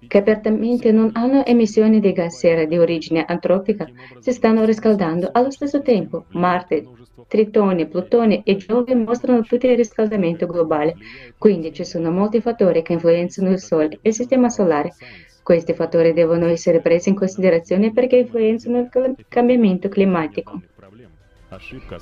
che 0.07 0.17
apertamente 0.17 0.91
non 0.91 1.11
hanno 1.13 1.45
emissioni 1.45 1.99
di 1.99 2.11
gas 2.11 2.37
sera 2.37 2.65
di 2.65 2.77
origine 2.77 3.23
antropica 3.25 3.87
si 4.19 4.31
stanno 4.31 4.65
riscaldando 4.65 5.29
allo 5.31 5.49
stesso 5.49 5.81
tempo. 5.81 6.25
Marte, 6.31 6.85
Tritone, 7.27 7.87
Plutone 7.87 8.43
e 8.43 8.57
Giove 8.57 8.93
mostrano 8.95 9.41
tutti 9.41 9.67
il 9.67 9.77
riscaldamento 9.77 10.45
globale, 10.45 10.95
quindi 11.37 11.73
ci 11.73 11.85
sono 11.85 12.11
molti 12.11 12.41
fattori 12.41 12.81
che 12.81 12.93
influenzano 12.93 13.49
il 13.51 13.59
Sole 13.59 13.99
e 14.01 14.09
il 14.09 14.13
Sistema 14.13 14.49
Solare. 14.49 14.93
Questi 15.43 15.73
fattori 15.73 16.13
devono 16.13 16.45
essere 16.45 16.79
presi 16.79 17.09
in 17.09 17.15
considerazione 17.15 17.91
perché 17.91 18.15
influenzano 18.15 18.79
il 18.79 19.25
cambiamento 19.27 19.89
climatico. 19.89 20.61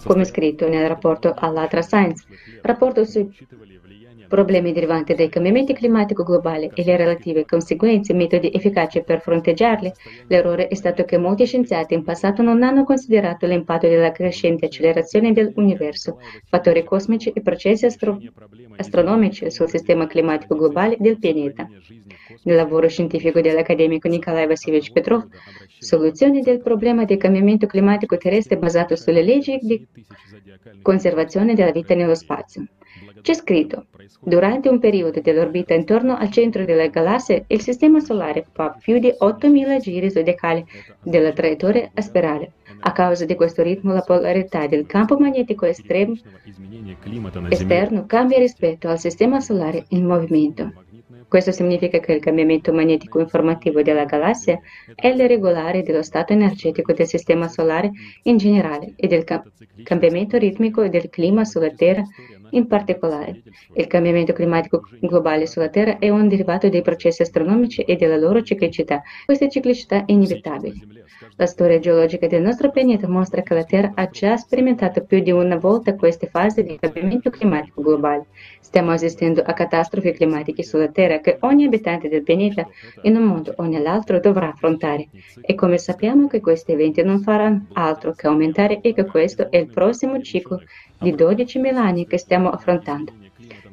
Come 0.05 0.25
scritto 0.25 0.69
nel 0.69 0.87
rapporto 0.87 1.33
all'Atra 1.35 1.81
Science, 1.81 2.23
rapporto 2.61 3.03
sui 3.03 3.29
problemi 4.31 4.71
derivanti 4.71 5.13
dai 5.13 5.27
cambiamenti 5.27 5.73
climatici 5.73 6.23
globali 6.23 6.71
e 6.73 6.83
le 6.85 6.95
relative 6.95 7.43
conseguenze 7.43 8.13
metodi 8.13 8.49
efficaci 8.53 9.03
per 9.03 9.19
fronteggiarli, 9.19 9.91
l'errore 10.27 10.69
è 10.69 10.75
stato 10.75 11.03
che 11.03 11.17
molti 11.17 11.45
scienziati 11.45 11.93
in 11.93 12.05
passato 12.05 12.41
non 12.41 12.63
hanno 12.63 12.85
considerato 12.85 13.45
l'impatto 13.45 13.89
della 13.89 14.13
crescente 14.13 14.67
accelerazione 14.67 15.33
dell'universo, 15.33 16.17
fattori 16.45 16.85
cosmici 16.85 17.29
e 17.31 17.41
processi 17.41 17.85
astro- 17.85 18.19
astronomici 18.77 19.51
sul 19.51 19.67
sistema 19.67 20.07
climatico 20.07 20.55
globale 20.55 20.95
del 20.97 21.19
pianeta. 21.19 21.67
Nel 22.43 22.55
lavoro 22.55 22.87
scientifico 22.87 23.41
dell'accademico 23.41 24.07
Nikolai 24.07 24.47
Vassilievich 24.47 24.93
Petrov, 24.93 25.27
Soluzione 25.77 26.41
del 26.41 26.61
problema 26.61 27.05
del 27.05 27.17
cambiamento 27.17 27.65
climatico 27.65 28.15
terrestre 28.15 28.57
basato 28.57 28.95
sulle 28.95 29.23
leggi 29.23 29.57
di 29.59 29.85
conservazione 30.81 31.55
della 31.55 31.71
vita 31.71 31.95
nello 31.95 32.15
spazio. 32.15 32.65
C'è 33.21 33.33
scritto, 33.33 33.85
Durante 34.23 34.69
un 34.69 34.79
periodo 34.79 35.19
dell'orbita 35.19 35.73
intorno 35.73 36.15
al 36.15 36.29
centro 36.29 36.63
della 36.63 36.87
galassia, 36.87 37.43
il 37.47 37.61
Sistema 37.61 37.99
Solare 37.99 38.45
fa 38.51 38.77
più 38.79 38.99
di 38.99 39.07
8.000 39.07 39.79
giri 39.79 40.11
zodiacali 40.11 40.63
della 41.01 41.31
traiettoria 41.31 41.89
spirale. 41.95 42.53
A 42.81 42.91
causa 42.91 43.25
di 43.25 43.35
questo 43.35 43.63
ritmo, 43.63 43.93
la 43.93 44.01
polarità 44.01 44.67
del 44.67 44.85
campo 44.85 45.17
magnetico 45.17 45.65
estremo 45.65 46.13
esterno 47.49 48.05
cambia 48.05 48.37
rispetto 48.37 48.89
al 48.89 48.99
Sistema 48.99 49.39
Solare 49.39 49.85
in 49.89 50.05
movimento. 50.05 50.71
Questo 51.27 51.51
significa 51.51 51.99
che 51.99 52.11
il 52.13 52.19
cambiamento 52.19 52.73
magnetico 52.73 53.19
informativo 53.19 53.81
della 53.81 54.05
galassia 54.05 54.59
è 54.93 55.07
irregolare 55.07 55.81
dello 55.81 56.03
stato 56.03 56.33
energetico 56.33 56.91
del 56.91 57.07
Sistema 57.07 57.47
Solare 57.47 57.91
in 58.23 58.37
generale 58.37 58.93
e 58.97 59.07
del 59.07 59.23
ca- 59.23 59.43
cambiamento 59.83 60.37
ritmico 60.37 60.87
del 60.89 61.09
clima 61.09 61.45
sulla 61.45 61.69
Terra 61.69 62.03
in 62.51 62.67
particolare. 62.67 63.41
Il 63.73 63.87
cambiamento 63.87 64.33
climatico 64.33 64.87
globale 64.99 65.45
sulla 65.45 65.69
Terra 65.69 65.97
è 65.99 66.09
un 66.09 66.27
derivato 66.27 66.69
dei 66.69 66.81
processi 66.81 67.21
astronomici 67.21 67.81
e 67.81 67.95
della 67.95 68.17
loro 68.17 68.41
ciclicità. 68.41 69.01
Questa 69.25 69.47
ciclicità 69.47 70.05
è 70.05 70.11
inevitabile. 70.11 70.75
La 71.35 71.45
storia 71.45 71.79
geologica 71.79 72.27
del 72.27 72.41
nostro 72.41 72.71
pianeta 72.71 73.07
mostra 73.07 73.41
che 73.41 73.53
la 73.53 73.63
Terra 73.63 73.91
ha 73.95 74.09
già 74.09 74.37
sperimentato 74.37 75.03
più 75.03 75.19
di 75.19 75.31
una 75.31 75.57
volta 75.57 75.95
queste 75.95 76.27
fasi 76.27 76.63
di 76.63 76.77
cambiamento 76.79 77.29
climatico 77.29 77.81
globale. 77.81 78.27
Stiamo 78.61 78.91
assistendo 78.91 79.41
a 79.41 79.53
catastrofi 79.53 80.13
climatiche 80.13 80.63
sulla 80.63 80.87
Terra 80.87 81.19
che 81.19 81.37
ogni 81.41 81.65
abitante 81.65 82.07
del 82.07 82.23
pianeta, 82.23 82.65
in 83.01 83.17
un 83.17 83.23
modo 83.23 83.53
o 83.57 83.63
nell'altro, 83.63 84.19
dovrà 84.19 84.49
affrontare. 84.49 85.09
E 85.41 85.55
come 85.55 85.77
sappiamo 85.77 86.27
che 86.27 86.39
questi 86.39 86.71
eventi 86.71 87.03
non 87.03 87.21
faranno 87.21 87.65
altro 87.73 88.13
che 88.13 88.27
aumentare 88.27 88.79
e 88.81 88.93
che 88.93 89.05
questo 89.05 89.51
è 89.51 89.57
il 89.57 89.67
prossimo 89.67 90.21
ciclo 90.21 90.61
di 90.99 91.13
12.000 91.13 91.75
anni 91.75 92.07
che 92.07 92.17
stiamo 92.17 92.49
affrontando. 92.49 93.11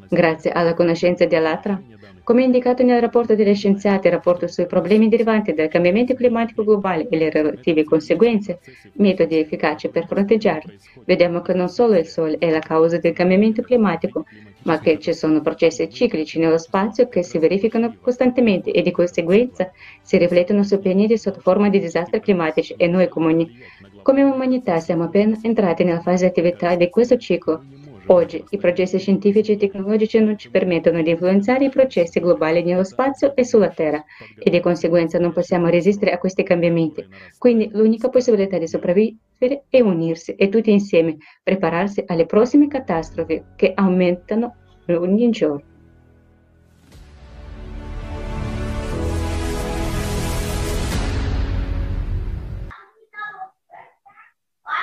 Grazie 0.09 0.51
alla 0.51 0.74
conoscenza 0.74 1.27
dell'altra, 1.27 1.81
come 2.29 2.43
indicato 2.43 2.83
nel 2.83 3.01
rapporto 3.01 3.35
degli 3.35 3.55
scienziati, 3.55 4.11
rapporto 4.11 4.47
sui 4.49 4.67
problemi 4.67 5.09
derivanti 5.09 5.55
dal 5.55 5.69
cambiamento 5.69 6.12
climatico 6.12 6.62
globale 6.62 7.09
e 7.09 7.17
le 7.17 7.31
relative 7.31 7.85
conseguenze, 7.85 8.59
metodi 8.97 9.38
efficaci 9.38 9.88
per 9.88 10.07
fronteggiarli, 10.07 10.79
vediamo 11.07 11.41
che 11.41 11.55
non 11.55 11.71
solo 11.71 11.97
il 11.97 12.05
Sole 12.05 12.37
è 12.37 12.51
la 12.51 12.59
causa 12.59 12.99
del 12.99 13.14
cambiamento 13.14 13.62
climatico, 13.62 14.27
ma 14.64 14.79
che 14.79 14.99
ci 14.99 15.14
sono 15.14 15.41
processi 15.41 15.88
ciclici 15.88 16.38
nello 16.38 16.59
spazio 16.59 17.09
che 17.09 17.23
si 17.23 17.38
verificano 17.38 17.97
costantemente 17.99 18.73
e 18.73 18.83
di 18.83 18.91
conseguenza 18.91 19.73
si 20.03 20.19
riflettono 20.19 20.62
sui 20.64 20.81
pianeti 20.81 21.17
sotto 21.17 21.41
forma 21.41 21.71
di 21.71 21.81
disastri 21.81 22.21
climatici 22.21 22.75
e 22.77 22.88
noi 22.88 23.09
come, 23.09 23.47
come 24.03 24.23
umanità 24.23 24.81
siamo 24.81 25.05
appena 25.05 25.35
entrati 25.41 25.83
nella 25.83 26.03
fase 26.03 26.25
di 26.25 26.31
attività 26.31 26.75
di 26.75 26.91
questo 26.91 27.17
ciclo 27.17 27.62
Oggi 28.11 28.42
i 28.51 28.57
processi 28.57 28.99
scientifici 28.99 29.53
e 29.53 29.57
tecnologici 29.59 30.18
non 30.18 30.38
ci 30.38 30.49
permettono 30.49 31.03
di 31.03 31.11
influenzare 31.11 31.66
i 31.66 31.68
processi 31.68 32.21
globali 32.21 32.62
nello 32.62 32.83
spazio 32.83 33.37
e 33.37 33.44
sulla 33.44 33.68
Terra 33.68 34.03
e 34.38 34.49
di 34.49 34.61
conseguenza 34.61 35.18
non 35.18 35.35
possiamo 35.35 35.68
resistere 35.68 36.12
a 36.12 36.18
questi 36.18 36.42
cambiamenti. 36.42 37.07
Quindi 37.37 37.68
l'unica 37.71 38.09
possibilità 38.09 38.57
di 38.57 38.66
sopravvivere 38.66 39.64
è 39.68 39.81
unirsi 39.81 40.35
e 40.37 40.49
tutti 40.49 40.71
insieme 40.71 41.18
prepararsi 41.42 42.03
alle 42.07 42.25
prossime 42.25 42.66
catastrofi 42.66 43.42
che 43.57 43.73
aumentano 43.75 44.57
ogni 44.87 45.29
giorno. 45.29 45.77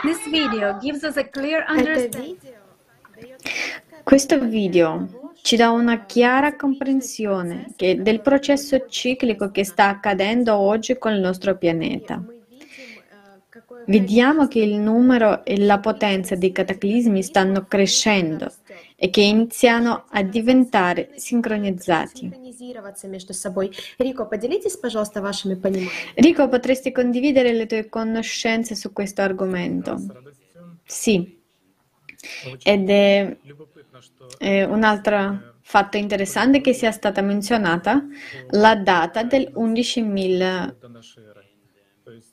This 0.03 0.29
video 0.29 0.77
gives 0.79 1.01
us 1.01 1.17
a 1.17 1.23
clear 1.23 1.65
understanding. 1.67 2.37
Questo 4.03 4.39
video 4.39 5.31
ci 5.41 5.55
dà 5.55 5.69
una 5.69 6.05
chiara 6.05 6.55
comprensione 6.55 7.73
del 7.75 8.21
processo 8.21 8.85
ciclico 8.87 9.51
che 9.51 9.63
sta 9.63 9.87
accadendo 9.89 10.55
oggi 10.55 10.97
con 10.97 11.13
il 11.13 11.19
nostro 11.19 11.57
pianeta. 11.57 12.23
Vediamo 13.87 14.47
che 14.47 14.59
il 14.59 14.75
numero 14.75 15.45
e 15.45 15.59
la 15.59 15.79
potenza 15.79 16.35
dei 16.35 16.51
cataclismi 16.51 17.21
stanno 17.21 17.65
crescendo 17.65 18.51
e 18.95 19.09
che 19.09 19.21
iniziano 19.21 20.05
a 20.09 20.23
diventare 20.23 21.11
sincronizzati. 21.15 22.31
Rico, 26.15 26.47
potresti 26.49 26.91
condividere 26.91 27.53
le 27.53 27.65
tue 27.65 27.87
conoscenze 27.87 28.75
su 28.75 28.91
questo 28.91 29.21
argomento? 29.21 30.01
Sì 30.83 31.43
ed 32.63 32.89
è, 32.89 33.37
è 34.37 34.63
un 34.63 34.83
altro 34.83 35.53
fatto 35.61 35.97
interessante 35.97 36.61
che 36.61 36.73
sia 36.73 36.91
stata 36.91 37.21
menzionata 37.21 38.05
la 38.51 38.75
data 38.75 39.23
del 39.23 39.51
11.000 39.55 40.73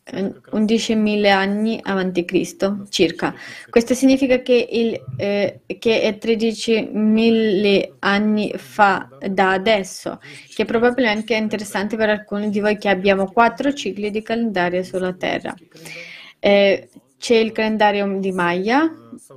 eh, 0.04 0.34
11.000 0.52 1.26
anni 1.30 1.80
avanti 1.82 2.24
Cristo, 2.24 2.86
circa. 2.90 3.34
Questo 3.70 3.94
significa 3.94 4.42
che, 4.42 4.68
il, 4.70 5.00
eh, 5.16 5.60
che 5.78 6.02
è 6.02 6.18
13.000 6.20 7.94
anni 8.00 8.52
fa 8.56 9.08
da 9.30 9.52
adesso, 9.52 10.20
che 10.54 10.64
probabilmente 10.64 11.34
è 11.34 11.38
interessante 11.38 11.96
per 11.96 12.10
alcuni 12.10 12.50
di 12.50 12.60
voi 12.60 12.76
che 12.76 12.88
abbiamo 12.88 13.30
quattro 13.30 13.72
cicli 13.72 14.10
di 14.10 14.22
calendario 14.22 14.82
sulla 14.82 15.14
Terra. 15.14 15.54
Eh, 16.38 16.88
c'è 17.22 17.36
il 17.36 17.52
calendario 17.52 18.18
di 18.18 18.32
Maya, 18.32 18.92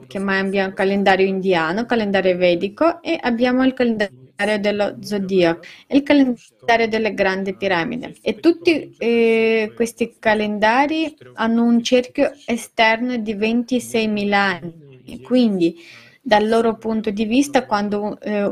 che 0.07 0.17
Maya 0.17 0.41
abbiamo 0.41 0.69
il 0.69 0.73
calendario 0.73 1.27
indiano, 1.27 1.85
calendario 1.85 2.35
vedico 2.35 2.99
e 3.03 3.15
abbiamo 3.21 3.63
il 3.63 3.73
calendario 3.73 4.59
dello 4.59 4.97
zodiaco 5.01 5.59
il 5.89 6.01
calendario 6.01 6.87
delle 6.89 7.13
grandi 7.13 7.55
piramidi. 7.55 8.17
E 8.23 8.39
tutti 8.39 8.95
eh, 8.97 9.71
questi 9.75 10.15
calendari 10.17 11.15
hanno 11.35 11.63
un 11.63 11.83
cerchio 11.83 12.31
esterno 12.47 13.17
di 13.17 13.35
26.000 13.35 14.33
anni. 14.33 15.21
Quindi, 15.21 15.75
dal 16.19 16.47
loro 16.47 16.77
punto 16.77 17.11
di 17.11 17.25
vista, 17.25 17.67
quando 17.67 18.19
eh, 18.19 18.43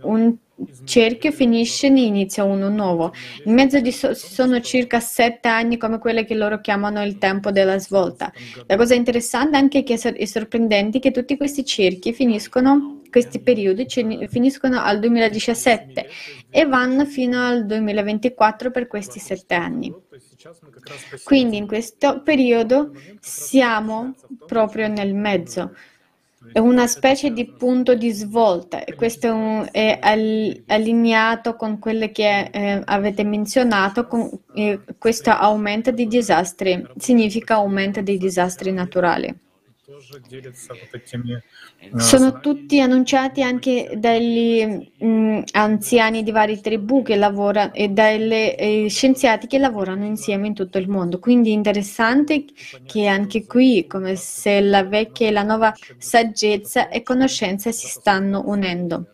un 0.00 0.34
cerchio 0.84 1.32
finisce 1.32 1.88
ne 1.88 2.02
inizia 2.02 2.44
uno 2.44 2.68
nuovo. 2.68 3.12
In 3.44 3.54
mezzo 3.54 3.80
di 3.80 3.92
so- 3.92 4.14
sono 4.14 4.60
circa 4.60 5.00
sette 5.00 5.48
anni 5.48 5.76
come 5.76 5.98
quello 5.98 6.24
che 6.24 6.34
loro 6.34 6.60
chiamano 6.60 7.02
il 7.02 7.18
tempo 7.18 7.50
della 7.50 7.78
svolta. 7.78 8.32
La 8.66 8.76
cosa 8.76 8.94
interessante 8.94 9.56
anche 9.56 9.82
che 9.82 9.94
è 9.94 10.24
sorprendente 10.24 10.98
è 10.98 11.00
che 11.00 11.10
tutti 11.10 11.36
questi 11.36 11.64
cerchi 11.64 12.12
finiscono, 12.12 13.02
questi 13.10 13.40
periodi 13.40 13.86
finiscono 14.28 14.80
al 14.80 14.98
2017 14.98 16.08
e 16.50 16.66
vanno 16.66 17.04
fino 17.04 17.46
al 17.46 17.64
2024 17.64 18.70
per 18.70 18.86
questi 18.86 19.20
sette 19.20 19.54
anni. 19.54 19.94
Quindi 21.22 21.56
in 21.56 21.66
questo 21.66 22.22
periodo 22.22 22.92
siamo 23.20 24.14
proprio 24.46 24.88
nel 24.88 25.14
mezzo. 25.14 25.72
È 26.52 26.58
una 26.58 26.86
specie 26.86 27.30
di 27.30 27.46
punto 27.46 27.94
di 27.94 28.10
svolta 28.10 28.84
e 28.84 28.94
questo 28.94 29.26
è, 29.26 29.30
un, 29.30 29.68
è 29.70 29.98
all, 30.00 30.62
allineato 30.66 31.56
con 31.56 31.78
quello 31.78 32.08
che 32.10 32.50
eh, 32.52 32.82
avete 32.84 33.24
menzionato, 33.24 34.06
con, 34.06 34.30
eh, 34.54 34.80
questo 34.98 35.30
aumento 35.30 35.90
di 35.90 36.06
disastri, 36.06 36.86
significa 36.96 37.54
aumento 37.54 38.02
dei 38.02 38.18
disastri 38.18 38.72
naturali. 38.72 39.34
Sono 41.96 42.40
tutti 42.40 42.80
annunciati 42.80 43.40
anche 43.42 43.92
dagli 43.96 44.90
mh, 44.98 45.42
anziani 45.52 46.22
di 46.24 46.32
varie 46.32 46.60
tribù 46.60 47.02
che 47.02 47.14
lavorano 47.16 47.72
e 47.72 47.88
dai 47.88 48.54
eh, 48.56 48.86
scienziati 48.88 49.46
che 49.46 49.58
lavorano 49.58 50.04
insieme 50.04 50.48
in 50.48 50.54
tutto 50.54 50.78
il 50.78 50.88
mondo. 50.88 51.20
Quindi 51.20 51.50
è 51.50 51.52
interessante 51.52 52.44
che 52.84 53.06
anche 53.06 53.46
qui, 53.46 53.86
come 53.86 54.16
se 54.16 54.60
la 54.60 54.82
vecchia 54.84 55.28
e 55.28 55.30
la 55.30 55.44
nuova 55.44 55.72
saggezza 55.96 56.88
e 56.88 57.02
conoscenza 57.02 57.70
si 57.70 57.86
stanno 57.86 58.42
unendo. 58.46 59.13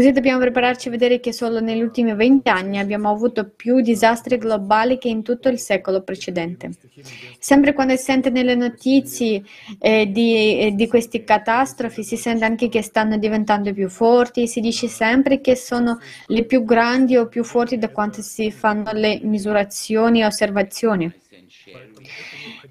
Così 0.00 0.12
dobbiamo 0.12 0.40
prepararci 0.40 0.88
a 0.88 0.92
vedere 0.92 1.20
che 1.20 1.30
solo 1.30 1.60
negli 1.60 1.82
ultimi 1.82 2.14
vent'anni 2.14 2.78
abbiamo 2.78 3.10
avuto 3.10 3.50
più 3.50 3.82
disastri 3.82 4.38
globali 4.38 4.96
che 4.96 5.08
in 5.08 5.22
tutto 5.22 5.50
il 5.50 5.58
secolo 5.58 6.00
precedente. 6.00 6.70
Sempre 7.38 7.74
quando 7.74 7.94
si 7.96 8.04
sente 8.04 8.30
nelle 8.30 8.54
notizie 8.54 9.42
eh, 9.78 10.10
di, 10.10 10.58
eh, 10.58 10.70
di 10.74 10.88
queste 10.88 11.22
catastrofi, 11.22 12.02
si 12.02 12.16
sente 12.16 12.46
anche 12.46 12.70
che 12.70 12.80
stanno 12.80 13.18
diventando 13.18 13.74
più 13.74 13.90
forti, 13.90 14.48
si 14.48 14.60
dice 14.60 14.88
sempre 14.88 15.42
che 15.42 15.54
sono 15.54 15.98
le 16.28 16.46
più 16.46 16.64
grandi 16.64 17.18
o 17.18 17.28
più 17.28 17.44
forti 17.44 17.76
da 17.76 17.90
quanto 17.90 18.22
si 18.22 18.50
fanno 18.50 18.92
le 18.92 19.20
misurazioni 19.22 20.22
e 20.22 20.24
osservazioni. 20.24 21.12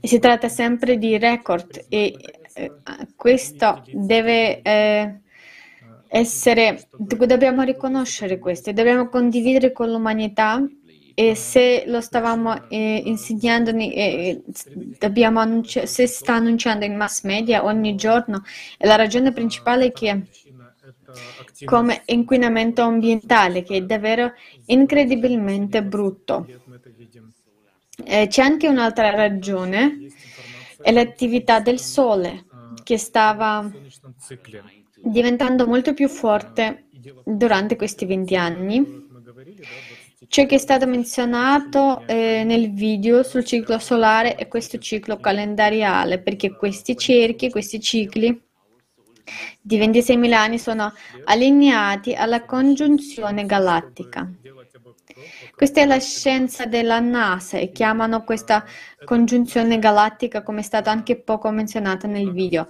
Si 0.02 0.18
tratta 0.18 0.50
sempre 0.50 0.98
di 0.98 1.15
record 1.20 1.86
e 1.89 2.12
eh, 2.56 2.72
questo 3.15 3.84
deve 3.94 4.63
eh, 4.63 5.20
essere, 6.12 6.88
dobbiamo 6.98 7.62
riconoscere 7.62 8.39
questo, 8.39 8.72
dobbiamo 8.72 9.08
condividere 9.10 9.72
con 9.72 9.91
l'umanità 9.91 10.60
e 11.13 11.36
se 11.36 11.84
lo 11.86 12.02
stavamo 12.02 12.69
eh, 12.69 13.04
insegnando, 13.06 13.72
eh, 13.72 14.41
dobbiamo 14.98 15.39
annunci- 15.39 15.86
se 15.86 16.08
sta 16.08 16.36
annunciando 16.36 16.86
in 16.86 16.95
mass 16.95 17.24
media 17.24 17.63
ogni 17.63 17.95
giorno, 17.95 18.43
e 18.78 18.88
la 18.88 18.95
ragione 18.95 19.32
principale 19.32 19.88
è 19.88 19.91
che 19.91 20.24
come 21.65 22.02
inquinamento 22.06 22.82
ambientale, 22.82 23.63
che 23.63 23.78
è 23.78 23.82
davvero 23.82 24.34
incredibilmente 24.67 25.84
brutto. 25.84 26.48
Eh, 28.06 28.28
c'è 28.28 28.41
anche 28.41 28.67
un'altra 28.67 29.10
ragione, 29.12 30.08
è 30.82 30.91
l'attività 30.91 31.60
del 31.60 31.80
Sole, 31.80 32.45
che 32.84 32.98
stava 32.98 33.69
diventando 35.01 35.65
molto 35.67 35.93
più 35.93 36.07
forte 36.07 36.85
durante 37.23 37.75
questi 37.75 38.05
20 38.05 38.35
anni. 38.35 39.07
Ciò 40.27 40.45
che 40.45 40.55
è 40.55 40.59
stato 40.59 40.85
menzionato 40.85 42.03
eh, 42.05 42.43
nel 42.43 42.71
video 42.71 43.23
sul 43.23 43.43
ciclo 43.43 43.79
solare 43.79 44.35
è 44.35 44.47
questo 44.47 44.77
ciclo 44.77 45.17
calendariale, 45.17 46.19
perché 46.19 46.55
questi 46.55 46.95
cerchi, 46.95 47.49
questi 47.49 47.79
cicli 47.79 48.39
di 49.62 49.77
26.000 49.79 50.33
anni 50.33 50.59
sono 50.59 50.93
allineati 51.25 52.13
alla 52.13 52.45
congiunzione 52.45 53.45
galattica. 53.45 54.29
Questa 55.55 55.81
è 55.81 55.85
la 55.85 55.99
scienza 55.99 56.65
della 56.65 56.99
NASA 56.99 57.57
e 57.57 57.71
chiamano 57.71 58.23
questa 58.23 58.63
congiunzione 59.03 59.79
galattica, 59.79 60.41
come 60.41 60.59
è 60.59 60.63
stato 60.63 60.89
anche 60.89 61.17
poco 61.17 61.49
menzionato 61.49 62.07
nel 62.07 62.31
video, 62.31 62.67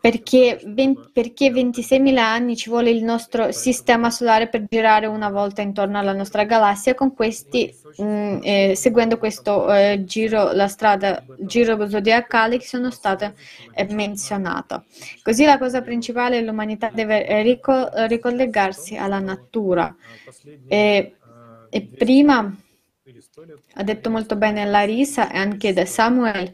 perché, 0.00 0.60
20, 0.64 1.10
perché 1.12 1.50
26.000 1.50 2.16
anni 2.16 2.56
ci 2.56 2.68
vuole 2.68 2.90
il 2.90 3.02
nostro 3.02 3.52
sistema 3.52 4.10
solare 4.10 4.48
per 4.48 4.64
girare 4.68 5.06
una 5.06 5.30
volta 5.30 5.62
intorno 5.62 5.98
alla 5.98 6.12
nostra 6.12 6.44
galassia, 6.44 6.94
con 6.94 7.14
questi, 7.14 7.74
mh, 7.96 8.04
mm, 8.04 8.38
eh, 8.42 8.72
seguendo 8.76 9.18
questo 9.18 9.72
eh, 9.72 10.04
giro, 10.04 10.52
la 10.52 10.68
strada 10.68 11.24
giro 11.38 11.88
zodiacale 11.88 12.58
che 12.58 12.66
sono 12.66 12.90
state 12.90 13.34
eh, 13.74 13.86
menzionate. 13.92 14.84
Così 15.22 15.44
la 15.44 15.58
cosa 15.58 15.82
principale 15.82 16.38
è 16.38 16.42
l'umanità 16.42 16.90
deve 16.92 17.42
rico- 17.42 17.88
ricollegarsi 18.06 18.96
alla 18.96 19.18
natura. 19.18 19.94
E, 20.68 21.14
e 21.68 21.82
prima 21.82 22.54
ha 23.74 23.82
detto 23.82 24.10
molto 24.10 24.36
bene 24.36 24.64
Larissa 24.64 25.30
e 25.30 25.38
anche 25.38 25.72
da 25.72 25.84
Samuel 25.84 26.52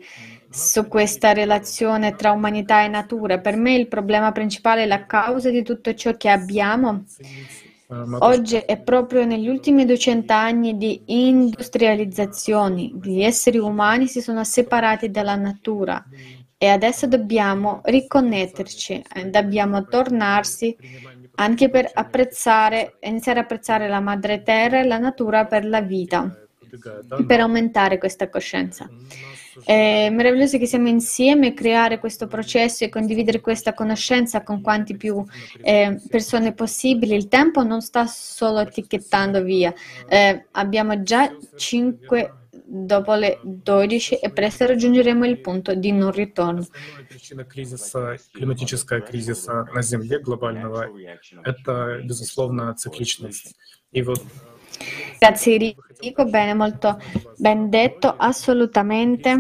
su 0.53 0.87
questa 0.87 1.33
relazione 1.33 2.15
tra 2.15 2.33
umanità 2.33 2.85
e 2.85 2.89
natura. 2.89 3.39
Per 3.39 3.57
me 3.57 3.75
il 3.75 3.89
problema 3.89 4.33
principale, 4.33 4.87
la 4.87 5.07
causa 5.07 5.51
di 5.51 5.63
tutto 5.63 5.95
ciò 5.95 6.17
che 6.17 6.29
abbiamo 6.29 7.05
oggi 8.21 8.57
è 8.57 8.79
proprio 8.79 9.25
negli 9.25 9.49
ultimi 9.49 9.85
200 9.85 10.33
anni 10.33 10.77
di 10.77 11.03
industrializzazione. 11.07 12.93
Gli 13.03 13.23
esseri 13.23 13.59
umani 13.59 14.07
si 14.07 14.21
sono 14.21 14.45
separati 14.45 15.11
dalla 15.11 15.37
natura 15.37 16.05
e 16.57 16.69
adesso 16.69 17.07
dobbiamo 17.07 17.81
riconnetterci, 17.85 19.03
dobbiamo 19.31 19.85
tornarsi 19.87 20.77
anche 21.35 21.69
per 21.71 21.91
apprezzare, 21.93 22.99
iniziare 23.01 23.41
a 23.41 23.43
apprezzare 23.43 23.89
la 23.89 24.01
madre 24.01 24.43
terra 24.43 24.79
e 24.81 24.85
la 24.85 24.99
natura 24.99 25.47
per 25.47 25.65
la 25.65 25.81
vita, 25.81 26.31
per 27.27 27.41
aumentare 27.41 27.99
questa 27.99 28.29
coscienza. 28.29 28.89
È 29.64 30.10
meraviglioso 30.10 30.58
che 30.58 30.66
siamo 30.66 30.88
insieme 30.88 31.48
a 31.48 31.54
creare 31.54 32.00
questo 32.00 32.28
processo 32.28 32.84
e 32.84 32.90
condividere 32.90 33.42
questa 33.42 33.74
conoscenza 33.74 34.44
con 34.44 34.62
quanti 34.62 34.96
più 34.96 35.24
eh, 35.62 36.00
persone 36.10 36.54
possibili. 36.54 37.16
Il 37.16 37.28
tempo 37.28 37.64
non 37.64 37.82
sta 37.82 38.06
solo 38.06 38.60
etichettando 38.60 39.42
via. 39.42 39.74
Eh, 40.08 40.46
abbiamo 40.52 41.02
già 41.02 41.36
5 41.56 42.34
dopo 42.68 43.14
le 43.16 43.40
12 43.44 44.16
e 44.16 44.30
presto 44.32 44.66
raggiungeremo 44.66 45.26
il 45.26 45.40
punto 45.40 45.74
di 45.74 45.92
non 45.92 46.12
ritorno. 46.12 46.66
кризиса, 47.48 48.18
климатического 48.34 49.00
кризиса 49.02 49.66
на 49.74 49.82
Земле 49.82 50.20
глобального, 50.20 50.90
это, 51.46 52.02
безусловно, 52.04 52.76
цикличность. 52.76 53.56
И 53.92 54.02
вот 54.02 54.22
Grazie 55.20 55.54
Enrico, 56.00 56.26
bene, 56.26 56.54
molto 56.54 57.00
ben 57.38 57.70
detto, 57.70 58.14
assolutamente. 58.16 59.40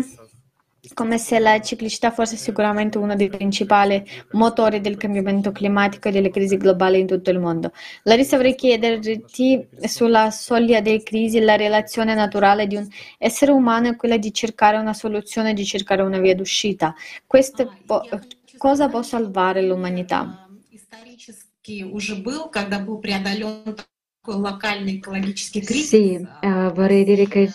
Come 0.93 1.17
se 1.17 1.37
la 1.39 1.59
ciclicità 1.59 2.11
fosse 2.11 2.37
sicuramente 2.37 2.97
uno 2.97 3.15
dei 3.15 3.27
principali 3.29 4.01
motori 4.31 4.79
del 4.79 4.95
cambiamento 4.95 5.51
climatico 5.51 6.07
e 6.07 6.11
delle 6.11 6.29
crisi 6.29 6.55
globali 6.55 6.99
in 6.99 7.07
tutto 7.07 7.29
il 7.29 7.39
mondo. 7.39 7.73
Larissa, 8.03 8.37
vorrei 8.37 8.55
chiederti 8.55 9.67
sulla 9.83 10.31
soglia 10.31 10.79
delle 10.79 11.03
crisi 11.03 11.41
la 11.41 11.57
relazione 11.57 12.15
naturale 12.15 12.67
di 12.67 12.77
un 12.77 12.87
essere 13.17 13.51
umano 13.51 13.89
è 13.89 13.95
quella 13.97 14.17
di 14.17 14.33
cercare 14.33 14.77
una 14.77 14.93
soluzione, 14.93 15.53
di 15.53 15.65
cercare 15.65 16.03
una 16.03 16.19
via 16.19 16.35
d'uscita. 16.35 16.95
Questo 17.25 17.75
po- 17.85 18.07
cosa 18.57 18.87
può 18.87 19.01
salvare 19.01 19.61
l'umanità? 19.61 20.47
уже 21.91 22.15
был, 22.15 22.49
когда 22.49 22.79
был 22.79 23.01
преодолен 23.01 23.75
sì, 25.62 26.14
uh, 26.40 26.72
vorrei 26.72 27.02
dire 27.02 27.26
che 27.26 27.50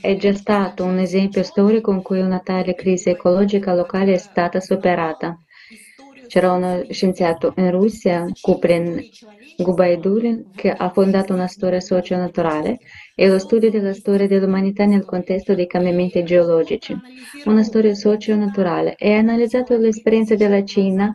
è 0.00 0.16
già 0.16 0.32
stato 0.34 0.82
un 0.82 0.98
esempio 0.98 1.44
storico 1.44 1.92
in 1.92 2.02
cui 2.02 2.20
una 2.20 2.40
tale 2.40 2.74
crisi 2.74 3.10
ecologica 3.10 3.74
locale 3.74 4.14
è 4.14 4.18
stata 4.18 4.58
superata. 4.58 5.38
C'era 6.26 6.52
uno 6.52 6.84
scienziato 6.90 7.52
in 7.56 7.70
Russia, 7.70 8.26
Kuplin 8.40 9.00
Gubaidulin, 9.56 10.50
che 10.52 10.72
ha 10.72 10.90
fondato 10.90 11.32
una 11.32 11.46
storia 11.46 11.80
socio-naturale 11.80 12.78
e 13.14 13.28
lo 13.28 13.38
studio 13.38 13.70
della 13.70 13.94
storia 13.94 14.26
dell'umanità 14.26 14.84
nel 14.86 15.04
contesto 15.04 15.54
dei 15.54 15.66
cambiamenti 15.68 16.24
geologici, 16.24 16.96
una 17.44 17.62
storia 17.62 17.94
socio-naturale, 17.94 18.96
e 18.96 19.12
ha 19.12 19.18
analizzato 19.18 19.76
l'esperienza 19.76 20.34
della 20.34 20.64
Cina 20.64 21.14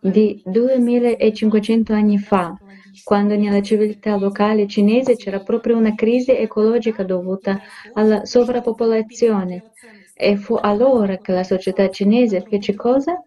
di 0.00 0.40
2500 0.44 1.92
anni 1.92 2.18
fa, 2.18 2.54
quando 3.02 3.36
nella 3.36 3.60
civiltà 3.62 4.16
locale 4.16 4.66
cinese 4.66 5.16
c'era 5.16 5.40
proprio 5.40 5.76
una 5.76 5.94
crisi 5.94 6.30
ecologica 6.32 7.02
dovuta 7.04 7.58
alla 7.92 8.24
sovrappopolazione. 8.24 9.64
E 10.12 10.36
fu 10.36 10.54
allora 10.60 11.18
che 11.18 11.32
la 11.32 11.42
società 11.44 11.88
cinese 11.90 12.42
fece 12.42 12.74
cosa? 12.74 13.20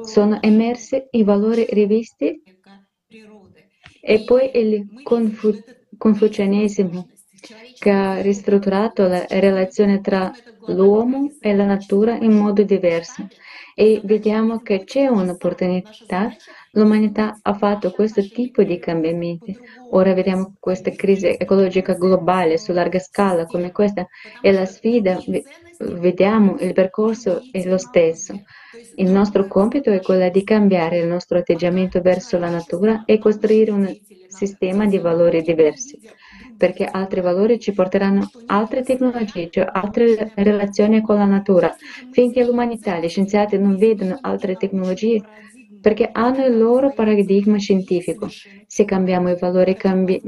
Sono 0.00 0.40
emersi 0.42 1.02
i 1.10 1.22
valori 1.22 1.64
rivisti 1.70 2.42
e 4.00 4.22
poi 4.24 4.50
il 4.54 4.98
confu- 5.02 5.62
confucianesimo 5.96 7.08
che 7.78 7.90
ha 7.90 8.20
ristrutturato 8.20 9.06
la 9.06 9.24
relazione 9.28 10.00
tra 10.00 10.34
l'uomo 10.66 11.36
e 11.38 11.54
la 11.54 11.64
natura 11.64 12.16
in 12.16 12.32
modo 12.32 12.62
diverso. 12.62 13.28
E 13.74 14.00
vediamo 14.04 14.60
che 14.60 14.84
c'è 14.84 15.06
un'opportunità 15.06 16.36
L'umanità 16.74 17.38
ha 17.42 17.54
fatto 17.54 17.90
questo 17.92 18.20
tipo 18.22 18.62
di 18.62 18.78
cambiamenti. 18.78 19.56
Ora 19.90 20.12
vediamo 20.12 20.54
questa 20.58 20.90
crisi 20.90 21.36
ecologica 21.38 21.94
globale 21.94 22.58
su 22.58 22.72
larga 22.72 22.98
scala 22.98 23.46
come 23.46 23.70
questa 23.70 24.06
è 24.40 24.50
la 24.50 24.66
sfida. 24.66 25.18
Vediamo 25.78 26.56
il 26.58 26.72
percorso 26.72 27.42
è 27.52 27.64
lo 27.64 27.78
stesso. 27.78 28.40
Il 28.96 29.08
nostro 29.08 29.46
compito 29.46 29.90
è 29.90 30.00
quello 30.00 30.28
di 30.30 30.42
cambiare 30.42 30.98
il 30.98 31.06
nostro 31.06 31.38
atteggiamento 31.38 32.00
verso 32.00 32.38
la 32.38 32.50
natura 32.50 33.04
e 33.04 33.18
costruire 33.18 33.70
un 33.70 33.96
sistema 34.28 34.86
di 34.86 34.98
valori 34.98 35.42
diversi, 35.42 35.98
perché 36.56 36.86
altri 36.86 37.20
valori 37.20 37.60
ci 37.60 37.72
porteranno 37.72 38.28
altre 38.46 38.82
tecnologie, 38.82 39.48
cioè 39.50 39.68
altre 39.70 40.32
relazioni 40.34 41.02
con 41.02 41.16
la 41.16 41.24
natura. 41.24 41.74
Finché 42.10 42.44
l'umanità, 42.44 42.98
gli 42.98 43.08
scienziati 43.08 43.58
non 43.58 43.76
vedono 43.76 44.18
altre 44.20 44.56
tecnologie, 44.56 45.22
perché 45.83 46.09
hanno 46.11 46.45
il 46.45 46.57
loro 46.57 46.93
paradigma 46.93 47.57
scientifico. 47.57 48.27
Se 48.67 48.85
cambiamo 48.85 49.29
i 49.29 49.37
valori, 49.37 49.75
cambi- 49.75 50.21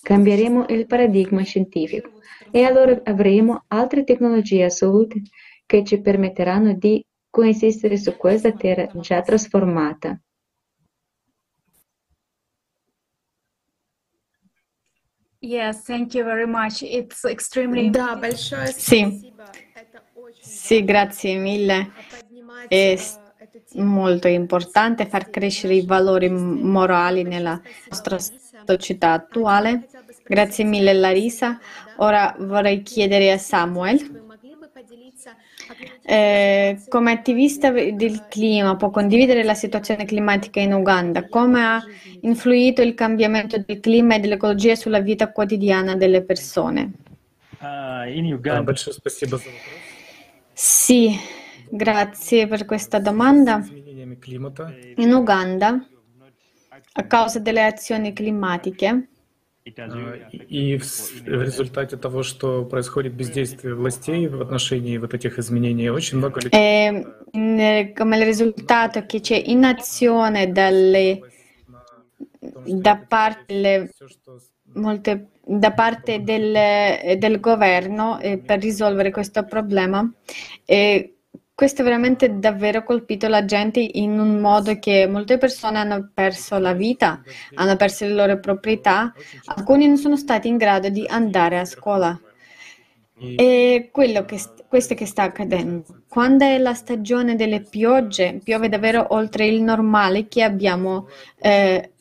cambieremo 0.00 0.66
il 0.68 0.86
paradigma 0.86 1.42
scientifico 1.42 2.12
e 2.50 2.64
allora 2.64 3.00
avremo 3.04 3.64
altre 3.68 4.04
tecnologie 4.04 4.64
assolute 4.64 5.22
che 5.66 5.84
ci 5.84 6.00
permetteranno 6.00 6.74
di 6.74 7.04
coesistere 7.30 7.96
su 7.96 8.16
questa 8.16 8.52
terra 8.52 8.88
già 8.92 9.20
trasformata. 9.22 10.20
Yes, 15.40 15.84
thank 15.84 16.14
you 16.14 16.24
very 16.24 16.46
much. 16.46 16.82
It's 16.82 17.24
extremely 17.24 17.90
Да, 17.90 18.14
большое 18.14 18.66
Sì, 18.70 19.00
спасибо. 19.00 19.50
Это 19.74 20.02
очень 20.14 20.42
sì, 20.44 20.84
grazie 20.84 21.36
mille. 21.36 21.90
поднимать 22.10 22.68
molto 23.75 24.27
importante 24.27 25.05
far 25.05 25.29
crescere 25.29 25.75
i 25.75 25.85
valori 25.85 26.29
morali 26.29 27.23
nella 27.23 27.59
nostra 27.89 28.17
società 28.65 29.13
attuale. 29.13 29.87
Grazie 30.23 30.63
mille 30.63 30.93
Larissa. 30.93 31.59
Ora 31.97 32.35
vorrei 32.39 32.81
chiedere 32.81 33.31
a 33.31 33.37
Samuel. 33.37 34.25
Eh, 36.03 36.79
come 36.87 37.11
attivista 37.11 37.71
del 37.71 38.27
clima 38.29 38.75
può 38.75 38.89
condividere 38.89 39.43
la 39.43 39.53
situazione 39.53 40.05
climatica 40.05 40.59
in 40.59 40.73
Uganda? 40.73 41.27
Come 41.27 41.65
ha 41.65 41.83
influito 42.21 42.81
il 42.81 42.93
cambiamento 42.93 43.61
del 43.65 43.79
clima 43.79 44.15
e 44.15 44.19
dell'ecologia 44.19 44.75
sulla 44.75 44.99
vita 44.99 45.31
quotidiana 45.31 45.95
delle 45.95 46.23
persone? 46.23 46.91
Uh, 47.59 48.07
in 48.09 48.31
Uganda. 48.31 48.73
Sì, 50.53 51.19
grazie 51.70 52.46
per 52.46 52.64
questa 52.64 52.98
domanda. 52.98 53.62
С 53.62 53.70
изменениями 53.70 54.16
климата 54.16 54.72
In 54.96 55.12
Uganda 55.12 55.86
a 56.94 57.02
causa 57.04 57.38
delle 57.38 57.64
azioni 57.64 58.12
climatiche. 58.12 59.08
И 60.48 60.76
в, 60.76 60.82
в 60.82 61.42
результате 61.42 61.96
того, 61.96 62.24
что 62.24 62.64
происходит 62.64 63.14
бездействие 63.14 63.74
властей 63.76 64.26
в 64.26 64.42
отношении 64.42 64.98
вот 64.98 65.14
этих 65.14 65.38
изменений, 65.38 65.88
очень 65.88 66.18
много 66.18 66.40
людей... 66.40 66.50
E, 66.52 67.06
in, 67.34 67.92
come 67.94 68.16
il 68.18 68.24
risultato 68.24 69.06
che 69.06 69.20
c'è 69.20 69.40
inazione 69.46 70.50
dalle, 70.50 71.20
da 72.66 72.96
parte, 73.06 73.54
le, 73.54 73.90
molte, 74.72 75.28
da 75.46 75.70
parte 75.70 76.24
del, 76.24 77.18
del 77.18 77.38
governo 77.38 78.18
eh, 78.18 78.38
per 78.38 78.58
risolvere 78.58 79.12
questo 79.12 79.44
problema. 79.44 80.12
E 80.64 81.15
questo 81.57 81.81
veramente 81.81 82.37
davvero 82.37 82.83
colpito 82.83 83.27
la 83.27 83.43
gente 83.43 83.79
in 83.79 84.19
un 84.19 84.39
modo 84.39 84.77
che 84.77 85.07
molte 85.07 85.39
persone 85.39 85.79
hanno 85.79 86.11
perso 86.13 86.59
la 86.59 86.73
vita, 86.73 87.19
hanno 87.55 87.75
perso 87.75 88.05
le 88.05 88.13
loro 88.13 88.39
proprietà, 88.39 89.11
alcuni 89.45 89.87
non 89.87 89.97
sono 89.97 90.17
stati 90.17 90.47
in 90.47 90.57
grado 90.57 90.89
di 90.89 91.03
andare 91.09 91.57
a 91.57 91.65
scuola. 91.65 92.21
E 93.17 93.89
quello 93.91 94.23
che, 94.25 94.39
questo 94.67 94.93
che 94.93 95.07
sta 95.07 95.23
accadendo. 95.23 96.03
Quando 96.07 96.45
è 96.45 96.59
la 96.59 96.75
stagione 96.75 97.35
delle 97.35 97.61
piogge, 97.61 98.39
piove 98.43 98.69
davvero 98.69 99.07
oltre 99.15 99.47
il 99.47 99.63
normale 99.63 100.27
che 100.27 100.43
abbiamo, 100.43 101.07
eh, 101.39 101.93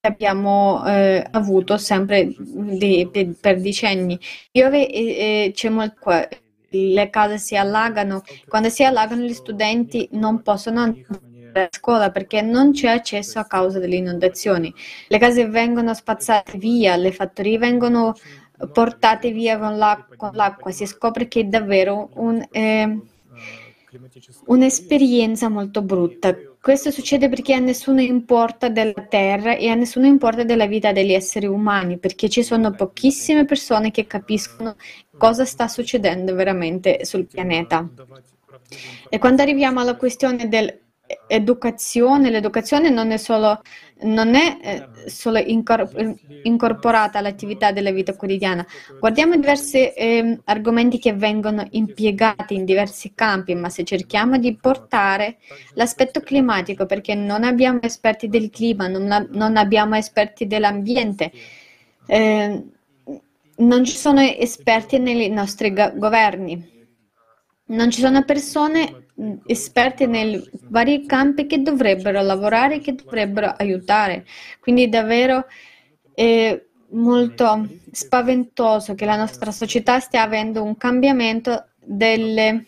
abbiamo 0.00 0.84
eh, 0.86 1.26
avuto 1.30 1.78
sempre 1.78 2.30
di, 2.36 3.08
per 3.40 3.58
decenni. 3.58 4.20
Piove 4.50 4.86
e, 4.86 5.46
e 5.46 5.52
c'è 5.54 5.70
molto 5.70 5.98
le 6.72 7.10
case 7.10 7.38
si 7.38 7.56
allagano. 7.56 8.22
Quando 8.48 8.68
si 8.68 8.84
allagano 8.84 9.22
gli 9.22 9.32
studenti 9.32 10.08
non 10.12 10.42
possono 10.42 10.80
andare 10.80 11.64
a 11.64 11.68
scuola 11.70 12.10
perché 12.10 12.42
non 12.42 12.72
c'è 12.72 12.88
accesso 12.88 13.38
a 13.38 13.44
causa 13.44 13.78
delle 13.78 13.96
inondazioni. 13.96 14.72
Le 15.08 15.18
case 15.18 15.46
vengono 15.46 15.94
spazzate 15.94 16.58
via, 16.58 16.96
le 16.96 17.12
fattorie 17.12 17.58
vengono 17.58 18.14
portate 18.72 19.30
via 19.30 19.58
con 19.58 19.76
l'acqua. 19.76 20.16
Con 20.16 20.30
l'acqua. 20.34 20.70
Si 20.70 20.86
scopre 20.86 21.28
che 21.28 21.40
è 21.40 21.44
davvero 21.44 22.10
un, 22.14 22.46
eh, 22.50 22.98
un'esperienza 24.46 25.48
molto 25.48 25.82
brutta. 25.82 26.34
Questo 26.60 26.90
succede 26.90 27.28
perché 27.28 27.54
a 27.54 27.58
nessuno 27.58 28.00
importa 28.00 28.68
della 28.68 29.06
terra 29.08 29.56
e 29.56 29.68
a 29.68 29.74
nessuno 29.74 30.06
importa 30.06 30.44
della 30.44 30.66
vita 30.66 30.92
degli 30.92 31.12
esseri 31.12 31.46
umani, 31.46 31.98
perché 31.98 32.28
ci 32.28 32.42
sono 32.42 32.70
pochissime 32.70 33.44
persone 33.44 33.90
che 33.90 34.06
capiscono 34.06 34.76
cosa 35.22 35.44
sta 35.44 35.68
succedendo 35.68 36.34
veramente 36.34 37.04
sul 37.04 37.26
pianeta. 37.26 37.88
E 39.08 39.18
quando 39.20 39.42
arriviamo 39.42 39.78
alla 39.78 39.94
questione 39.94 40.48
dell'educazione, 40.48 42.28
l'educazione 42.28 42.90
non 42.90 43.12
è 43.12 43.18
solo, 43.18 43.62
non 44.00 44.34
è, 44.34 44.58
eh, 44.60 45.08
solo 45.08 45.38
incor- 45.38 46.16
incorporata 46.42 47.20
all'attività 47.20 47.70
della 47.70 47.92
vita 47.92 48.16
quotidiana. 48.16 48.66
Guardiamo 48.98 49.36
diversi 49.36 49.92
eh, 49.92 50.40
argomenti 50.42 50.98
che 50.98 51.12
vengono 51.12 51.64
impiegati 51.70 52.54
in 52.56 52.64
diversi 52.64 53.12
campi, 53.14 53.54
ma 53.54 53.68
se 53.68 53.84
cerchiamo 53.84 54.38
di 54.38 54.56
portare 54.56 55.36
l'aspetto 55.74 56.18
climatico, 56.18 56.84
perché 56.84 57.14
non 57.14 57.44
abbiamo 57.44 57.78
esperti 57.82 58.26
del 58.26 58.50
clima, 58.50 58.88
non, 58.88 59.28
non 59.30 59.56
abbiamo 59.56 59.94
esperti 59.94 60.48
dell'ambiente, 60.48 61.30
eh, 62.06 62.64
non 63.56 63.84
ci 63.84 63.96
sono 63.96 64.20
esperti 64.20 64.98
nei 64.98 65.28
nostri 65.30 65.72
governi, 65.72 66.70
non 67.66 67.90
ci 67.90 68.00
sono 68.00 68.24
persone 68.24 69.06
esperte 69.46 70.06
nei 70.06 70.42
vari 70.68 71.06
campi 71.06 71.46
che 71.46 71.62
dovrebbero 71.62 72.22
lavorare, 72.22 72.80
che 72.80 72.94
dovrebbero 72.94 73.54
aiutare. 73.56 74.24
Quindi 74.60 74.88
davvero 74.88 75.46
è 76.14 76.60
molto 76.90 77.68
spaventoso 77.90 78.94
che 78.94 79.04
la 79.04 79.16
nostra 79.16 79.50
società 79.50 80.00
stia 80.00 80.22
avendo 80.22 80.62
un 80.62 80.76
cambiamento 80.76 81.68
delle 81.78 82.66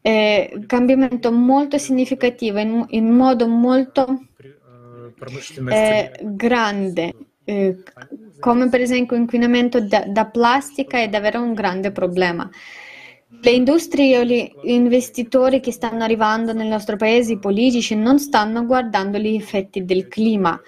eh, 0.00 0.64
cambiamento 0.66 1.32
molto 1.32 1.76
significativo 1.78 2.58
in, 2.58 2.84
in 2.90 3.10
modo 3.10 3.48
molto 3.48 4.26
eh, 5.68 6.12
grande 6.22 7.14
eh, 7.48 7.82
come 8.38 8.68
per 8.68 8.82
esempio 8.82 9.16
l'inquinamento 9.16 9.80
da, 9.80 10.04
da, 10.06 10.26
plastica 10.26 10.98
è 10.98 11.08
davvero 11.08 11.40
un 11.40 11.54
grande 11.54 11.90
problema. 11.90 12.48
Le 13.40 13.50
industrie 13.50 14.18
o 14.18 14.22
gli 14.22 14.52
investitori 14.64 15.60
che 15.60 15.72
stanno 15.72 16.04
arrivando 16.04 16.52
nel 16.52 16.66
nostro 16.66 16.96
paese, 16.96 17.32
i 17.32 17.38
politici, 17.38 17.94
non 17.94 18.18
stanno 18.18 18.66
guardando 18.66 19.16
gli 19.16 19.34
effetti 19.34 19.84
del 19.84 20.08
clima. 20.08 20.60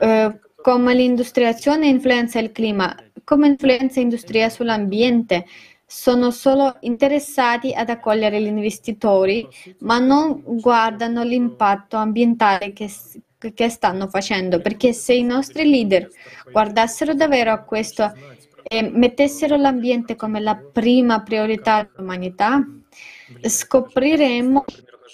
Eh, 0.00 0.38
come 0.60 0.94
l'industriazione 0.94 1.86
influenza 1.86 2.40
il 2.40 2.50
clima, 2.50 2.96
come 3.22 3.48
influenza 3.48 4.00
l'industria 4.00 4.48
sull'ambiente, 4.48 5.46
sono 5.86 6.32
solo 6.32 6.76
interessati 6.80 7.72
ad 7.72 7.88
accogliere 7.88 8.40
gli 8.40 8.46
investitori, 8.46 9.46
ma 9.80 9.98
non 9.98 10.42
guardano 10.44 11.22
l'impatto 11.22 11.96
ambientale 11.96 12.72
che, 12.72 12.90
che 13.52 13.68
stanno 13.68 14.08
facendo, 14.08 14.60
perché 14.60 14.92
se 14.92 15.14
i 15.14 15.22
nostri 15.22 15.68
leader 15.68 16.08
guardassero 16.50 17.14
davvero 17.14 17.52
a 17.52 17.62
questo 17.62 18.12
e 18.62 18.90
mettessero 18.90 19.56
l'ambiente 19.56 20.16
come 20.16 20.40
la 20.40 20.56
prima 20.56 21.22
priorità 21.22 21.88
dell'umanità, 21.92 22.64
scopriremmo 23.40 24.64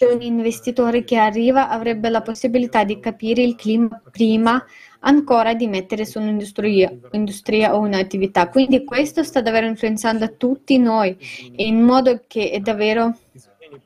che 0.00 0.06
un 0.06 0.22
investitore 0.22 1.04
che 1.04 1.16
arriva 1.16 1.68
avrebbe 1.68 2.08
la 2.08 2.22
possibilità 2.22 2.84
di 2.84 3.00
capire 3.00 3.42
il 3.42 3.54
clima 3.54 4.00
prima 4.10 4.64
ancora 5.00 5.54
di 5.54 5.66
mettere 5.66 6.06
su 6.06 6.18
un'industria 6.18 6.90
industria 7.12 7.74
o 7.74 7.80
un'attività. 7.80 8.48
Quindi 8.48 8.84
questo 8.84 9.22
sta 9.22 9.40
davvero 9.40 9.66
influenzando 9.66 10.36
tutti 10.36 10.78
noi 10.78 11.16
in 11.56 11.82
modo 11.82 12.22
che 12.26 12.50
è 12.50 12.60
davvero 12.60 13.14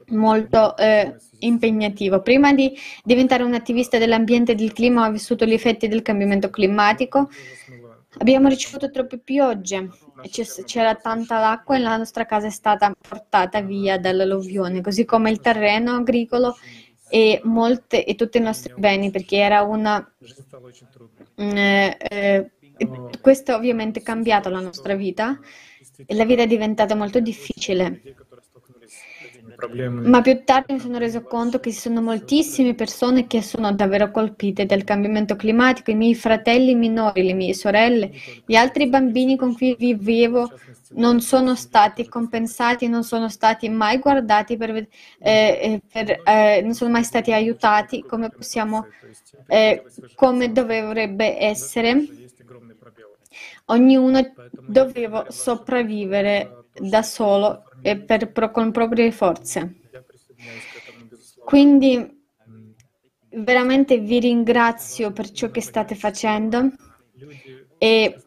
molto 0.09 0.77
eh, 0.77 1.17
impegnativo. 1.47 2.21
Prima 2.21 2.53
di 2.53 2.77
diventare 3.03 3.43
un 3.43 3.55
attivista 3.55 3.99
dell'ambiente 3.99 4.53
e 4.53 4.55
del 4.55 4.73
clima 4.73 5.07
ho 5.07 5.11
vissuto 5.11 5.45
gli 5.45 5.53
effetti 5.53 5.89
del 5.89 6.03
cambiamento 6.03 6.51
climatico. 6.51 7.29
Abbiamo 8.19 8.49
ricevuto 8.49 8.91
troppe 8.91 9.19
piogge, 9.19 9.89
c'era 10.67 10.95
tanta 10.95 11.51
acqua 11.51 11.75
e 11.75 11.81
la 11.81 11.97
nostra 11.97 12.27
casa 12.27 12.47
è 12.47 12.51
stata 12.51 12.95
portata 12.97 13.61
via 13.61 13.99
dall'alluvione, 13.99 14.81
così 14.81 15.05
come 15.05 15.31
il 15.31 15.41
terreno 15.41 15.97
agricolo 15.97 16.57
e, 17.09 17.41
molte, 17.45 18.05
e 18.05 18.15
tutti 18.15 18.39
i 18.39 18.41
nostri 18.41 18.73
beni, 18.77 19.11
perché 19.11 19.39
era 19.39 19.63
una... 19.63 20.13
Eh, 21.37 21.97
eh, 21.99 22.51
questo 23.21 23.55
ovviamente 23.55 24.01
ha 24.01 24.03
cambiato 24.03 24.49
la 24.49 24.61
nostra 24.61 24.95
vita 24.95 25.39
e 26.07 26.15
la 26.15 26.25
vita 26.25 26.43
è 26.43 26.47
diventata 26.47 26.95
molto 26.95 27.21
difficile. 27.21 28.01
Ma 29.89 30.21
più 30.21 30.43
tardi 30.45 30.75
mi 30.75 30.81
sono 30.81 30.99
reso 30.99 31.23
conto 31.23 31.61
che 31.61 31.71
ci 31.71 31.79
sono 31.79 32.01
moltissime 32.01 32.75
persone 32.75 33.27
che 33.27 33.43
sono 33.43 33.73
davvero 33.73 34.11
colpite 34.11 34.67
dal 34.67 34.85
cambiamento 34.85 35.37
climatico, 35.37 35.91
i 35.91 35.95
miei 35.95 36.15
fratelli 36.15 36.75
minori, 36.75 37.25
le 37.25 37.35
mie 37.35 37.55
sorelle, 37.55 38.11
gli 38.45 38.55
altri 38.55 38.89
bambini 38.89 39.37
con 39.37 39.55
cui 39.55 39.77
vivevo 39.79 40.51
non 40.95 41.21
sono 41.21 41.55
stati 41.55 42.09
compensati, 42.09 42.89
non 42.89 43.05
sono 43.05 43.29
stati 43.29 43.69
mai 43.69 43.99
guardati, 43.99 44.57
per, 44.57 44.71
eh, 44.77 44.89
eh, 45.19 45.81
per, 45.91 46.21
eh, 46.25 46.61
non 46.63 46.75
sono 46.75 46.91
mai 46.91 47.05
stati 47.05 47.33
aiutati 47.33 48.03
come 48.03 48.31
possiamo, 48.31 48.87
eh, 49.47 49.85
come 50.15 50.53
dovrebbe 50.53 51.41
essere. 51.41 52.07
Ognuno 53.67 54.21
doveva 54.67 55.27
sopravvivere 55.31 56.67
da 56.75 57.03
solo 57.03 57.65
e 57.87 57.99
per, 57.99 58.33
con 58.51 58.71
proprie 58.71 59.13
forze. 59.13 59.75
Quindi 61.45 62.23
veramente 63.29 63.99
vi 63.99 64.21
ringrazio 64.21 65.13
per 65.13 65.31
ciò 65.31 65.51
che 65.51 65.61
state 65.61 65.95
facendo 65.95 66.73
e, 67.77 68.23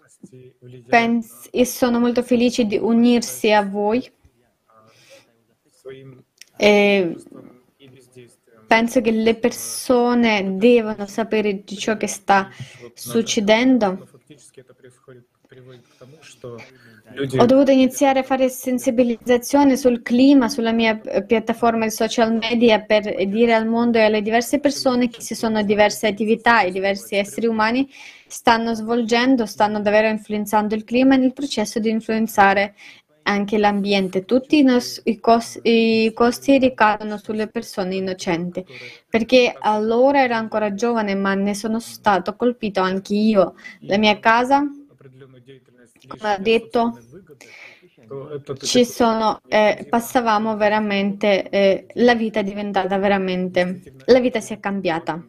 pens- 0.87 1.49
e 1.51 1.65
sono 1.65 1.99
molto 1.99 2.21
felice 2.21 2.65
di 2.65 2.77
unirsi 2.77 3.51
a 3.51 3.63
voi. 3.63 4.07
E 6.55 7.15
penso 8.67 9.01
che 9.01 9.11
le 9.11 9.35
persone 9.37 10.55
devono 10.57 11.07
sapere 11.07 11.63
di 11.63 11.77
ciò 11.77 11.97
che 11.97 12.07
sta 12.07 12.51
succedendo 12.93 14.07
ho 17.37 17.45
dovuto 17.45 17.71
iniziare 17.71 18.19
a 18.19 18.23
fare 18.23 18.49
sensibilizzazione 18.49 19.77
sul 19.77 20.01
clima 20.01 20.49
sulla 20.49 20.71
mia 20.71 20.99
eh, 21.01 21.23
piattaforma 21.23 21.85
di 21.85 21.91
social 21.91 22.33
media 22.33 22.81
per 22.81 23.25
dire 23.27 23.53
al 23.53 23.65
mondo 23.65 23.97
e 23.97 24.01
alle 24.03 24.21
diverse 24.21 24.59
persone 24.59 25.09
che 25.09 25.21
ci 25.21 25.33
sono 25.33 25.63
diverse 25.63 26.07
attività 26.07 26.61
e 26.61 26.71
diversi 26.71 27.15
esseri 27.15 27.47
umani 27.47 27.89
stanno 28.27 28.73
svolgendo, 28.73 29.45
stanno 29.45 29.79
davvero 29.79 30.09
influenzando 30.09 30.75
il 30.75 30.83
clima 30.83 31.15
nel 31.15 31.33
processo 31.33 31.79
di 31.79 31.89
influenzare 31.89 32.75
anche 33.23 33.57
l'ambiente. 33.57 34.25
Tutti 34.25 34.59
i, 34.59 34.63
nos- 34.63 35.01
i 35.05 35.19
cos- 35.19 35.59
i 35.63 36.11
costi 36.13 36.57
ricadono 36.57 37.17
sulle 37.17 37.47
persone 37.47 37.95
innocenti, 37.95 38.65
perché 39.09 39.55
allora 39.57 40.23
ero 40.23 40.35
ancora 40.35 40.73
giovane, 40.73 41.15
ma 41.15 41.33
ne 41.33 41.53
sono 41.53 41.79
stato 41.79 42.35
colpito 42.35 42.81
anche 42.81 43.13
io. 43.13 43.55
La 43.81 43.97
mia 43.97 44.17
casa, 44.19 44.63
ha 46.19 46.37
detto. 46.37 46.99
ci 48.61 48.85
sono 48.85 49.41
eh, 49.47 49.85
passavamo 49.89 50.55
veramente 50.57 51.49
eh, 51.49 51.85
la 51.95 52.15
vita 52.15 52.39
è 52.39 52.43
diventata 52.43 52.97
veramente 52.97 53.93
la 54.05 54.19
vita 54.19 54.39
si 54.39 54.53
è 54.53 54.59
cambiata. 54.59 55.25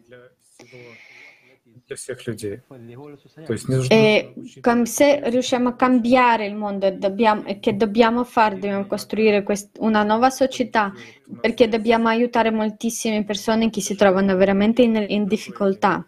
e 3.89 4.33
э, 4.61 4.85
se 4.85 5.29
riusciamo 5.29 5.69
a 5.69 5.75
cambiare 5.75 6.45
il 6.45 6.55
mondo 6.55 6.91
dobbiamo, 6.91 7.43
che 7.59 7.75
dobbiamo 7.75 8.23
fare, 8.23 8.55
dobbiamo 8.55 8.85
costruire 8.85 9.41
quest- 9.41 9.77
una 9.79 10.03
nuova 10.03 10.29
società 10.29 10.93
perché 11.41 11.67
dobbiamo 11.67 12.07
aiutare 12.07 12.51
moltissime 12.51 13.23
persone 13.23 13.71
che 13.71 13.81
si 13.81 13.95
trovano 13.95 14.35
veramente 14.35 14.83
in, 14.83 15.03
in 15.07 15.25
difficoltà. 15.25 16.05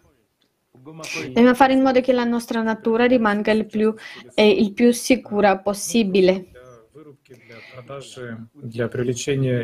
Dobbiamo 0.82 1.54
fare 1.54 1.74
in 1.74 1.80
modo 1.80 2.00
che 2.00 2.12
la 2.12 2.24
nostra 2.24 2.60
natura 2.60 3.06
rimanga 3.06 3.52
il 3.52 3.66
più, 3.66 3.94
eh, 4.34 4.50
il 4.50 4.72
più 4.72 4.90
sicura 4.92 5.58
possibile. 5.58 6.50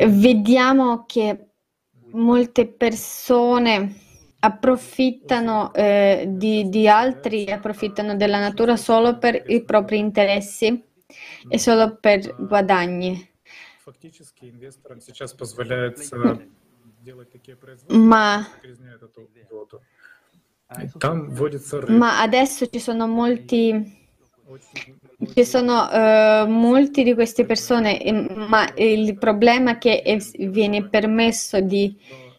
Vediamo 0.07 1.05
che 1.07 1.47
molte 2.13 2.67
persone 2.69 4.07
approfittano 4.41 5.73
eh, 5.75 6.27
di, 6.29 6.69
di, 6.69 6.87
altri, 6.87 7.51
approfittano 7.51 8.15
della 8.15 8.39
natura 8.39 8.77
solo 8.77 9.19
per 9.19 9.43
i 9.49 9.65
propri 9.65 9.99
interessi 9.99 10.85
e 11.49 11.59
solo 11.59 11.97
per 11.97 12.37
guadagni. 12.39 13.29
Ma 17.89 18.47
ma 21.89 22.21
adesso 22.21 22.67
ci 22.69 22.79
sono 22.79 23.07
molti 23.07 23.97
ci 25.35 25.45
sono 25.45 25.89
uh, 25.91 26.47
molti 26.49 27.03
di 27.03 27.13
queste 27.15 27.45
persone, 27.45 28.01
ma 28.49 28.71
il 28.77 29.19
problema 29.19 29.73
è 29.73 29.79
che 29.79 30.21
viene 30.39 30.89
permesso 30.89 31.61
di, 31.61 31.95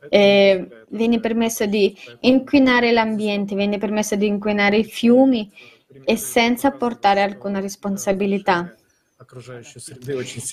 eh, 0.10 0.68
viene 0.90 1.20
permesso 1.20 1.66
di 1.66 1.96
inquinare 2.22 2.92
l'ambiente, 2.92 3.56
viene 3.56 3.78
permesso 3.78 4.16
di 4.16 4.28
inquinare 4.28 4.78
i 4.78 4.84
fiumi 4.84 5.52
e 6.04 6.16
senza 6.16 6.72
portare 6.72 7.22
alcuna 7.22 7.60
responsabilità. 7.60 8.74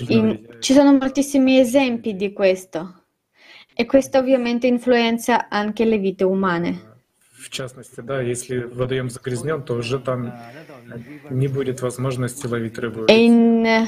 In, 0.08 0.56
ci 0.58 0.72
sono 0.72 0.92
moltissimi 0.92 1.58
esempi 1.58 2.16
di 2.16 2.32
questo 2.32 3.04
e 3.72 3.86
questo 3.86 4.18
ovviamente 4.18 4.66
influenza 4.66 5.48
anche 5.48 5.84
le 5.84 5.98
vite 5.98 6.24
umane. 6.24 6.85
В 7.46 7.50
частности, 7.50 8.00
да, 8.00 8.20
если 8.20 8.58
водоем 8.58 9.08
загрязнен, 9.08 9.62
то 9.62 9.74
уже 9.74 10.00
там 10.00 10.34
не 11.30 11.46
будет 11.46 11.80
возможности 11.80 12.44
ловить 12.44 12.76
рыбу. 12.76 13.04
In- 13.04 13.86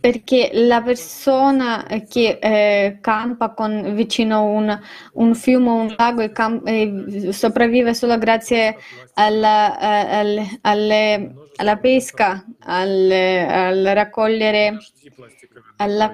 Perché 0.00 0.50
la 0.52 0.82
persona 0.82 1.84
che 2.08 2.38
eh, 2.40 2.98
campa 3.00 3.52
con, 3.54 3.94
vicino 3.94 4.36
a 4.36 4.40
un, 4.40 4.80
un, 5.14 5.34
fiume 5.34 5.68
o 5.68 5.74
un 5.74 5.94
lago 5.96 6.20
e, 6.22 6.30
camp- 6.32 6.66
e 6.66 7.32
sopravvive 7.32 7.92
solo 7.94 8.16
grazie 8.18 8.76
alla, 9.14 9.78
eh, 9.78 10.14
al, 10.16 10.58
alle, 10.62 11.36
alla 11.56 11.76
pesca, 11.78 12.44
al, 12.60 13.10
al 13.10 13.82
raccogliere, 13.94 14.76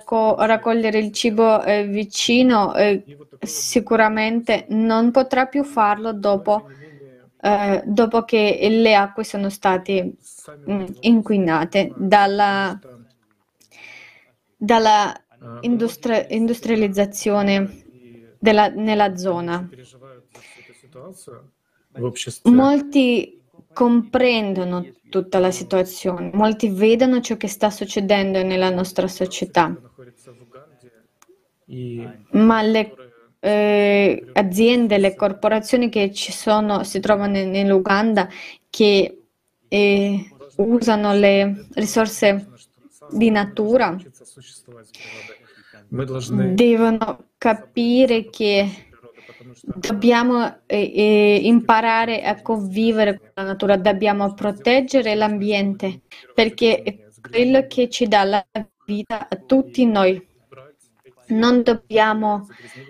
co- 0.04 0.36
raccogliere, 0.44 0.98
il 0.98 1.12
cibo 1.12 1.62
eh, 1.62 1.86
vicino, 1.86 2.74
eh, 2.74 3.04
sicuramente 3.38 4.66
non 4.70 5.10
potrà 5.10 5.46
più 5.46 5.64
farlo 5.64 6.12
dopo, 6.12 6.66
eh, 7.40 7.82
dopo 7.84 8.22
che 8.24 8.66
le 8.70 8.94
acque 8.94 9.24
sono 9.24 9.48
state 9.50 10.14
mh, 10.64 10.84
inquinate 11.00 11.92
dalla 11.94 12.80
dalla 14.62 15.12
ah. 15.12 15.58
industri- 15.62 16.26
industrializzazione 16.30 17.82
della, 18.38 18.68
nella 18.68 19.16
zona. 19.16 19.68
Molti 22.44 23.40
comprendono 23.72 24.86
tutta 25.08 25.40
la 25.40 25.50
situazione, 25.50 26.30
molti 26.32 26.68
vedono 26.68 27.20
ciò 27.20 27.36
che 27.36 27.48
sta 27.48 27.70
succedendo 27.70 28.42
nella 28.42 28.70
nostra 28.70 29.08
società, 29.08 29.76
ma 32.30 32.62
le 32.62 32.94
eh, 33.40 34.24
aziende, 34.32 34.98
le 34.98 35.16
corporazioni 35.16 35.88
che 35.88 36.12
ci 36.12 36.30
sono, 36.30 36.84
si 36.84 37.00
trovano 37.00 37.38
in, 37.38 37.72
Uganda 37.72 38.28
che 38.70 39.22
eh, 39.68 40.30
usano 40.56 41.14
le 41.14 41.66
risorse 41.74 42.52
di 43.10 43.30
natura 43.30 43.96
devono 46.54 47.24
capire 47.38 48.30
che 48.30 48.88
dobbiamo 49.64 50.60
eh, 50.66 51.40
imparare 51.42 52.22
a 52.22 52.40
convivere 52.42 53.18
con 53.18 53.30
la 53.34 53.42
natura, 53.44 53.76
dobbiamo 53.76 54.34
proteggere 54.34 55.14
l'ambiente 55.14 56.02
perché 56.34 56.82
è 56.82 56.98
quello 57.20 57.66
che 57.66 57.88
ci 57.88 58.06
dà 58.06 58.24
la 58.24 58.46
vita 58.84 59.28
a 59.28 59.36
tutti 59.36 59.84
noi. 59.86 60.30
Non 61.28 61.62
dobbiamo 61.62 62.48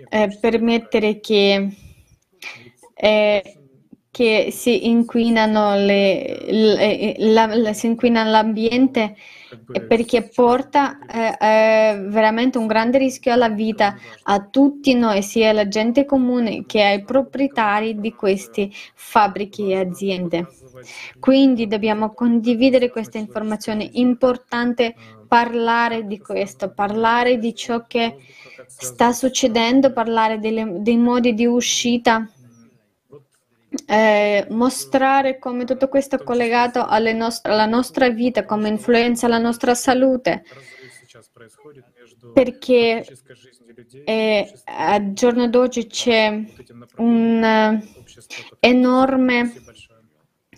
eh, 0.09 0.37
permettere 0.39 1.19
che, 1.19 1.75
eh, 2.93 3.59
che 4.11 4.47
si 4.51 4.89
inquinano 4.89 5.75
le, 5.75 6.43
le, 6.47 6.99
eh, 6.99 7.15
la, 7.19 7.45
la, 7.55 7.73
si 7.73 7.85
inquina 7.85 8.23
l'ambiente 8.23 9.15
perché 9.87 10.29
porta 10.33 10.99
eh, 11.05 11.37
eh, 11.39 11.99
veramente 12.07 12.57
un 12.57 12.67
grande 12.67 12.97
rischio 12.97 13.33
alla 13.33 13.49
vita 13.49 13.95
a 14.23 14.41
tutti 14.41 14.93
noi, 14.93 15.21
sia 15.21 15.49
alla 15.49 15.67
gente 15.67 16.05
comune 16.05 16.65
che 16.65 16.81
ai 16.81 17.03
proprietari 17.03 17.99
di 17.99 18.13
queste 18.13 18.69
fabbriche 18.93 19.63
e 19.63 19.75
aziende. 19.77 20.47
Quindi 21.19 21.67
dobbiamo 21.67 22.13
condividere 22.13 22.89
questa 22.89 23.17
informazione, 23.17 23.85
è 23.85 23.89
importante 23.93 24.95
parlare 25.27 26.05
di 26.05 26.19
questo, 26.19 26.71
parlare 26.71 27.37
di 27.37 27.55
ciò 27.55 27.85
che 27.87 28.17
sta 28.67 29.11
succedendo, 29.11 29.91
parlare 29.91 30.39
delle, 30.39 30.81
dei 30.81 30.97
modi 30.97 31.33
di 31.33 31.45
uscita 31.45 32.27
eh, 33.85 34.45
mostrare 34.49 35.37
come 35.39 35.65
tutto 35.65 35.87
questo 35.87 36.15
è 36.15 36.23
collegato 36.23 36.85
nost- 37.13 37.45
alla 37.45 37.65
nostra 37.65 38.09
vita, 38.09 38.45
come 38.45 38.69
influenza 38.69 39.27
la 39.27 39.37
nostra 39.37 39.75
salute. 39.75 40.43
Perché 42.33 43.05
eh, 44.05 44.53
al 44.65 45.13
giorno 45.13 45.47
d'oggi 45.47 45.87
c'è 45.87 46.43
un 46.97 47.43
eh, 47.43 47.83
enorme 48.59 49.53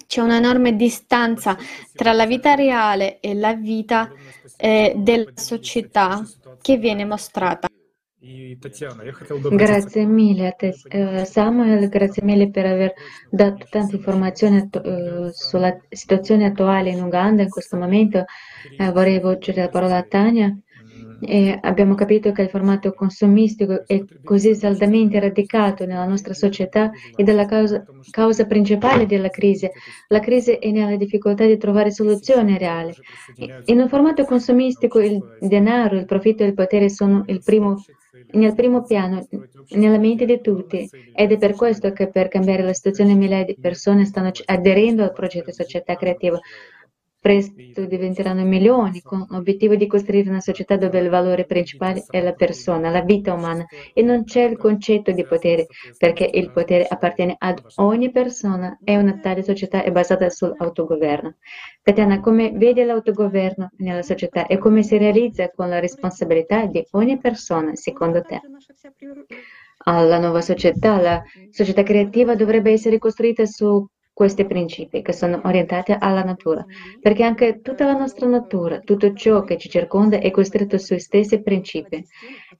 c'è 0.07 0.21
un'enorme 0.21 0.75
distanza 0.75 1.57
tra 1.93 2.13
la 2.13 2.25
vita 2.25 2.53
reale 2.53 3.19
e 3.19 3.33
la 3.33 3.53
vita 3.53 4.11
eh, 4.55 4.93
della 4.95 5.31
società 5.33 6.23
che 6.61 6.77
viene 6.77 7.05
mostrata. 7.05 7.67
И, 8.24 8.54
Татьяна, 8.56 9.00
я 9.02 9.12
хотел 9.12 9.38
бы 9.38 9.48
обратиться 9.48 9.80
Grazie 9.80 10.04
mille 10.04 10.48
a 10.48 10.52
te, 10.52 10.74
eh, 10.90 11.24
Samuel, 11.24 11.88
grazie 11.88 12.22
mille 12.22 12.50
per 12.50 12.66
aver 12.66 12.92
dato 13.30 13.66
tante 13.70 13.96
informazioni 13.96 14.58
attu- 14.58 14.84
eh, 14.84 15.30
sulla 15.32 15.74
situazione 15.88 16.44
attuale 16.44 16.90
in 16.90 17.02
Uganda 17.02 17.42
in 17.42 17.48
questo 17.48 17.78
momento. 17.78 18.26
Eh, 18.76 18.92
vorrei 18.92 19.20
volgere 19.20 19.62
la 19.62 19.68
parola 19.70 19.96
a 19.96 20.02
Tania. 20.02 20.54
E 21.22 21.58
abbiamo 21.60 21.94
capito 21.94 22.32
che 22.32 22.42
il 22.42 22.48
formato 22.48 22.92
consumistico 22.92 23.86
è 23.86 24.02
così 24.24 24.54
saldamente 24.54 25.20
radicato 25.20 25.84
nella 25.84 26.06
nostra 26.06 26.32
società 26.32 26.90
ed 27.14 27.28
è 27.28 27.32
la 27.32 27.44
causa, 27.44 27.84
causa 28.10 28.46
principale 28.46 29.04
della 29.06 29.28
crisi. 29.28 29.68
La 30.08 30.20
crisi 30.20 30.52
è 30.52 30.70
nella 30.70 30.96
difficoltà 30.96 31.44
di 31.44 31.58
trovare 31.58 31.90
soluzioni 31.90 32.56
reali. 32.56 32.94
In 33.66 33.80
un 33.80 33.88
formato 33.88 34.24
consumistico 34.24 34.98
il 34.98 35.20
denaro, 35.40 35.96
il 35.96 36.06
profitto 36.06 36.42
e 36.42 36.46
il 36.46 36.54
potere 36.54 36.88
sono 36.88 37.22
il 37.26 37.42
primo, 37.44 37.82
nel 38.35 38.53
primo 38.53 38.83
piano, 38.83 39.27
nella 39.69 39.97
mente 39.97 40.25
di 40.25 40.39
tutti 40.41 40.87
ed 41.13 41.31
è 41.31 41.37
per 41.37 41.55
questo 41.55 41.91
che 41.91 42.09
per 42.09 42.27
cambiare 42.27 42.63
la 42.63 42.73
situazione 42.73 43.15
migliaia 43.15 43.45
di 43.45 43.57
persone 43.59 44.05
stanno 44.05 44.31
aderendo 44.45 45.03
al 45.03 45.11
progetto 45.11 45.51
Società 45.51 45.95
Creativa. 45.95 46.39
Presto 47.25 47.85
diventeranno 47.85 48.45
milioni, 48.45 49.01
con 49.01 49.25
l'obiettivo 49.31 49.73
di 49.73 49.87
costruire 49.87 50.29
una 50.29 50.41
società 50.41 50.77
dove 50.77 50.99
il 50.99 51.09
valore 51.09 51.45
principale 51.45 52.05
è 52.07 52.21
la 52.21 52.33
persona, 52.33 52.91
la 52.91 53.01
vita 53.01 53.33
umana, 53.33 53.65
e 53.95 54.03
non 54.03 54.25
c'è 54.25 54.43
il 54.43 54.57
concetto 54.57 55.11
di 55.11 55.25
potere, 55.25 55.65
perché 55.97 56.29
il 56.31 56.51
potere 56.51 56.85
appartiene 56.85 57.33
ad 57.39 57.63
ogni 57.77 58.11
persona 58.11 58.77
e 58.83 58.95
una 58.95 59.17
tale 59.17 59.41
società 59.41 59.81
è 59.81 59.91
basata 59.91 60.29
sull'autogoverno. 60.29 61.37
Tatiana, 61.81 62.19
come 62.19 62.51
vedi 62.51 62.83
l'autogoverno 62.83 63.71
nella 63.77 64.03
società 64.03 64.45
e 64.45 64.59
come 64.59 64.83
si 64.83 64.95
realizza 64.99 65.49
con 65.49 65.67
la 65.67 65.79
responsabilità 65.79 66.67
di 66.67 66.85
ogni 66.91 67.17
persona, 67.17 67.73
secondo 67.73 68.21
te? 68.21 68.39
alla 69.85 70.19
nuova 70.19 70.41
società. 70.41 70.99
La 70.99 71.23
società 71.49 71.83
creativa 71.83 72.35
dovrebbe 72.35 72.71
essere 72.71 72.97
costruita 72.97 73.45
su 73.45 73.87
questi 74.15 74.45
principi 74.45 75.01
che 75.01 75.11
sono 75.11 75.41
orientati 75.43 75.93
alla 75.99 76.23
natura, 76.23 76.65
perché 77.01 77.23
anche 77.25 77.59
tutta 77.59 77.83
la 77.85 77.97
nostra 77.97 78.25
natura, 78.25 78.79
tutto 78.79 79.13
ciò 79.13 79.43
che 79.43 79.57
ci 79.57 79.67
circonda 79.67 80.19
è 80.19 80.31
costruito 80.31 80.77
sui 80.77 81.01
stessi 81.01 81.41
principi 81.41 82.01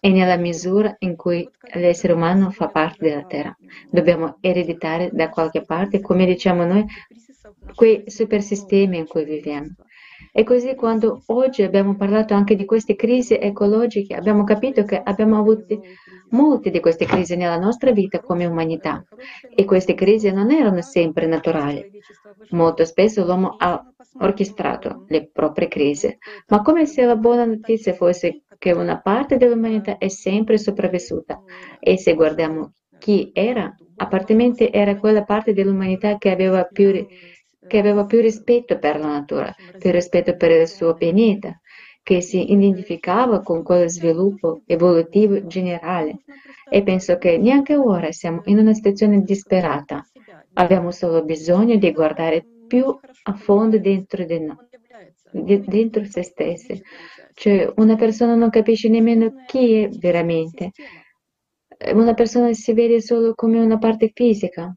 e 0.02 0.10
nella 0.10 0.36
misura 0.36 0.94
in 1.00 1.16
cui 1.16 1.50
l'essere 1.76 2.12
umano 2.12 2.50
fa 2.50 2.68
parte 2.68 3.08
della 3.08 3.24
Terra. 3.24 3.58
Dobbiamo 3.90 4.36
ereditare 4.42 5.12
da 5.14 5.30
qualche 5.30 5.62
parte, 5.62 6.02
come 6.02 6.26
diciamo 6.26 6.66
noi, 6.66 6.86
quei 7.74 8.04
supersistemi 8.06 8.98
in 8.98 9.08
cui 9.08 9.24
viviamo. 9.24 9.76
E 10.34 10.44
così 10.44 10.76
quando 10.76 11.22
oggi 11.28 11.64
abbiamo 11.64 11.96
parlato 11.96 12.34
anche 12.34 12.58
di 12.58 12.66
queste 12.66 12.98
crisi 12.98 13.36
ecologiche, 13.36 14.14
abbiamo 14.14 14.44
capito 14.44 14.84
che 14.84 15.00
abbiamo 15.02 15.38
avuto 15.40 15.80
molte 16.30 16.70
di 16.70 16.80
queste 16.80 17.06
crisi 17.06 17.36
nella 17.36 17.58
nostra 17.58 17.92
vita 17.92 18.20
come 18.20 18.46
umanità. 18.46 19.04
E 19.54 19.66
queste 19.66 19.94
crisi 19.94 20.32
non 20.32 20.52
erano 20.52 20.82
sempre 20.82 21.28
naturali. 21.28 21.90
Molto 22.52 22.86
spesso 22.86 23.24
l'uomo 23.24 23.56
ha 23.58 23.82
orchestrato 24.20 25.06
le 25.08 25.30
proprie 25.32 25.68
crisi, 25.68 26.18
ma 26.48 26.62
come 26.62 26.86
se 26.86 27.04
la 27.06 27.16
buona 27.16 27.46
notizia 27.46 27.94
fosse 27.94 28.44
che 28.58 28.72
una 28.72 29.00
parte 29.02 29.38
dell'umanità 29.38 29.98
è 29.98 30.08
sempre 30.08 30.58
sopravvissuta. 30.58 31.42
E 31.80 31.98
se 31.98 32.14
guardiamo 32.14 32.74
chi 32.98 33.32
era, 33.34 33.76
appartenente 33.98 34.72
era 34.72 34.98
quella 34.98 35.24
parte 35.24 35.54
dell'umanità 35.54 36.18
che 36.18 36.32
aveva 36.32 36.64
più 36.64 37.06
che 37.68 37.80
aveva 37.80 38.06
più 38.06 38.22
rispetto 38.22 38.78
per 38.78 39.00
la 39.00 39.08
natura, 39.08 39.54
più 39.80 39.90
rispetto 39.90 40.36
per 40.36 40.52
il 40.52 40.68
suo 40.68 40.94
pianeta, 40.94 41.60
che 42.06 42.22
si 42.22 42.52
identificava 42.52 43.42
con 43.42 43.64
quello 43.64 43.88
sviluppo 43.88 44.62
evolutivo 44.68 45.48
generale. 45.48 46.20
E 46.70 46.84
penso 46.84 47.18
che 47.18 47.40
neanche 47.40 47.76
ora 47.76 48.12
siamo 48.12 48.44
in 48.46 48.60
una 48.60 48.74
situazione 48.74 49.24
disperata. 49.24 50.06
Abbiamo 50.54 50.92
solo 50.92 51.24
bisogno 51.24 51.78
di 51.78 51.92
guardare 51.92 52.46
più 52.68 52.86
a 53.24 53.34
fondo 53.34 53.80
dentro 53.80 54.24
di 54.24 54.40
noi, 54.40 54.56
dentro 55.66 56.06
se 56.06 56.22
stessi. 56.22 56.80
Cioè, 57.34 57.74
una 57.78 57.96
persona 57.96 58.36
non 58.36 58.52
capisce 58.52 58.88
nemmeno 58.88 59.44
chi 59.48 59.82
è 59.82 59.90
veramente. 59.90 60.74
Una 61.92 62.14
persona 62.14 62.54
si 62.54 62.72
vede 62.74 63.02
solo 63.02 63.34
come 63.34 63.60
una 63.60 63.80
parte 63.80 64.12
fisica, 64.14 64.72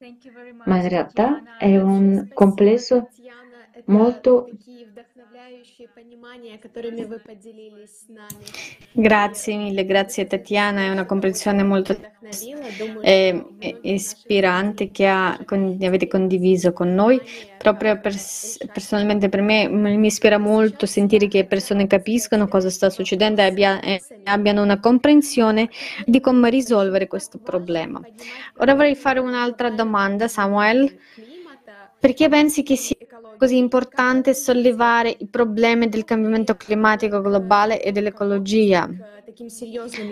ma 0.65 0.77
in 0.79 0.89
realtà 0.89 1.59
è 1.59 1.77
un 1.79 2.27
complesso 2.33 3.09
molto 3.85 4.49
Grazie 8.93 9.57
mille, 9.57 9.87
grazie 9.87 10.27
Tatiana, 10.27 10.83
è 10.83 10.91
una 10.91 11.07
comprensione 11.07 11.63
molto 11.63 11.97
eh, 13.01 13.47
ispirante 13.83 14.91
che 14.91 15.07
ha, 15.07 15.41
con, 15.47 15.79
avete 15.81 16.07
condiviso 16.07 16.73
con 16.75 16.95
noi. 16.95 17.19
Proprio 17.57 17.99
per, 17.99 18.15
personalmente 18.73 19.29
per 19.31 19.41
me 19.41 19.69
mi 19.69 20.07
ispira 20.07 20.37
molto 20.37 20.85
sentire 20.85 21.29
che 21.29 21.47
persone 21.47 21.87
capiscono 21.87 22.47
cosa 22.47 22.69
sta 22.69 22.91
succedendo 22.91 23.41
e, 23.41 23.45
abbia, 23.45 23.81
e 23.81 24.03
abbiano 24.25 24.63
una 24.63 24.79
comprensione 24.79 25.71
di 26.05 26.21
come 26.21 26.51
risolvere 26.51 27.07
questo 27.07 27.39
problema. 27.39 28.01
Ora 28.59 28.75
vorrei 28.75 28.95
fare 28.95 29.19
un'altra 29.19 29.71
domanda, 29.71 30.29
Samuel. 30.29 30.99
Perché 32.01 32.29
pensi 32.29 32.63
che 32.63 32.77
sia 32.77 33.08
così 33.38 33.58
importante 33.58 34.34
sollevare 34.34 35.16
i 35.20 35.28
problemi 35.28 35.90
del 35.90 36.04
cambiamento 36.04 36.56
climatico 36.56 37.22
globale 37.22 37.82
e 37.82 37.92
dell'ecologia? 37.92 38.90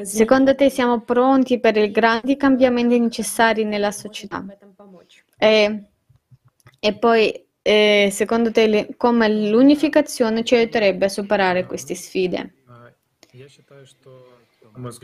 Secondo 0.01 0.55
te 0.55 0.69
siamo 0.69 1.01
pronti 1.01 1.59
per 1.59 1.77
i 1.77 1.91
grandi 1.91 2.35
cambiamenti 2.37 2.99
necessari 2.99 3.63
nella 3.63 3.91
società? 3.91 4.47
E, 5.37 5.85
e 6.79 6.97
poi, 6.97 7.45
eh, 7.61 8.09
secondo 8.11 8.51
te, 8.51 8.93
come 8.97 9.29
l'unificazione 9.49 10.43
ci 10.43 10.55
aiuterebbe 10.55 11.05
a 11.05 11.09
superare 11.09 11.65
queste 11.65 11.95
sfide? 11.95 12.55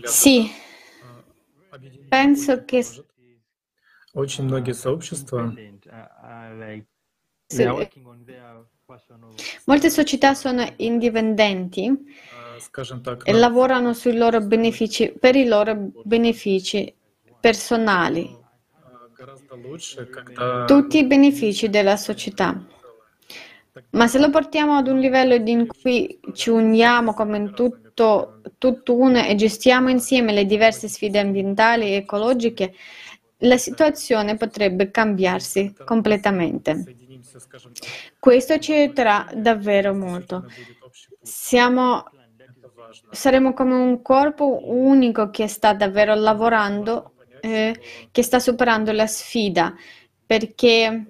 Sì, 0.03 0.49
penso 2.09 2.65
che 2.65 2.83
Очень 4.13 4.45
многие 4.45 4.73
сообщества 4.73 5.57
Molte 9.64 9.90
società 9.90 10.34
sono 10.34 10.64
indipendenti 10.76 11.90
e 13.22 13.32
lavorano 13.32 13.92
sui 13.94 14.16
loro 14.16 14.40
benefici, 14.40 15.12
per 15.18 15.36
i 15.36 15.44
loro 15.46 15.92
benefici 16.02 16.94
personali, 17.40 18.36
tutti 20.64 20.98
i 20.98 21.06
benefici 21.06 21.68
della 21.68 21.96
società. 21.96 22.64
Ma 23.90 24.06
se 24.08 24.18
lo 24.18 24.30
portiamo 24.30 24.76
ad 24.76 24.88
un 24.88 24.98
livello 24.98 25.34
in 25.34 25.66
cui 25.66 26.18
ci 26.32 26.50
uniamo 26.50 27.12
come 27.14 27.52
tutto, 27.52 28.40
tutt'uno 28.58 29.24
e 29.24 29.34
gestiamo 29.34 29.90
insieme 29.90 30.32
le 30.32 30.46
diverse 30.46 30.88
sfide 30.88 31.18
ambientali 31.18 31.86
e 31.86 31.94
ecologiche, 31.96 32.74
la 33.38 33.58
situazione 33.58 34.36
potrebbe 34.36 34.90
cambiarsi 34.90 35.74
completamente. 35.84 37.01
Questo 38.18 38.58
ci 38.58 38.72
aiuterà 38.72 39.30
davvero 39.34 39.94
molto. 39.94 40.46
Siamo, 41.20 42.04
saremo 43.10 43.52
come 43.52 43.74
un 43.74 44.02
corpo 44.02 44.60
unico 44.70 45.30
che 45.30 45.48
sta 45.48 45.72
davvero 45.72 46.14
lavorando, 46.14 47.14
eh, 47.40 47.80
che 48.10 48.22
sta 48.22 48.38
superando 48.38 48.92
la 48.92 49.06
sfida, 49.06 49.74
perché 50.24 51.06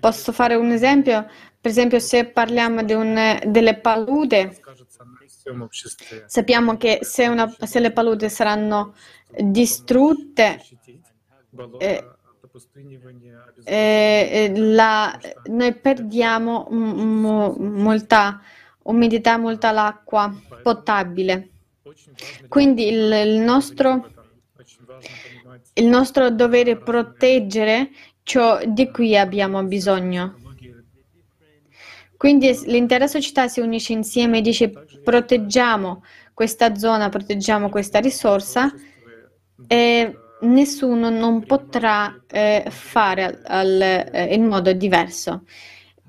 posso 0.00 0.32
fare 0.32 0.54
un 0.54 0.70
esempio? 0.70 1.26
Per 1.60 1.70
esempio, 1.70 1.98
se 1.98 2.26
parliamo 2.26 2.82
un, 2.82 3.40
delle 3.46 3.78
paludi, 3.78 4.50
sappiamo 6.26 6.76
che 6.76 6.98
se, 7.02 7.26
una, 7.26 7.50
se 7.58 7.80
le 7.80 7.90
paludi 7.90 8.28
saranno 8.28 8.94
distrutte, 9.36 10.62
eh, 11.78 12.04
eh, 13.64 14.52
la, 14.56 15.18
noi 15.46 15.74
perdiamo 15.74 16.66
m- 16.70 17.54
molta 17.58 18.40
umidità, 18.82 19.36
molta 19.38 19.70
l'acqua 19.70 20.34
potabile. 20.62 21.50
Quindi 22.48 22.88
il, 22.88 23.12
il, 23.26 23.40
nostro, 23.40 24.10
il 25.74 25.86
nostro 25.86 26.30
dovere 26.30 26.72
è 26.72 26.76
proteggere 26.76 27.90
ciò 28.22 28.60
di 28.66 28.90
cui 28.90 29.16
abbiamo 29.16 29.62
bisogno. 29.64 30.38
Quindi 32.16 32.58
l'intera 32.66 33.06
società 33.06 33.48
si 33.48 33.60
unisce 33.60 33.92
insieme 33.92 34.38
e 34.38 34.40
dice 34.40 34.70
proteggiamo 35.02 36.02
questa 36.32 36.74
zona, 36.74 37.08
proteggiamo 37.10 37.68
questa 37.68 37.98
risorsa 38.00 38.72
e 39.66 40.18
nessuno 40.44 41.10
non 41.10 41.44
potrà 41.44 42.22
eh, 42.30 42.64
fare 42.68 43.24
al, 43.24 43.42
al, 43.44 43.80
eh, 44.12 44.34
in 44.34 44.46
modo 44.46 44.72
diverso. 44.72 45.44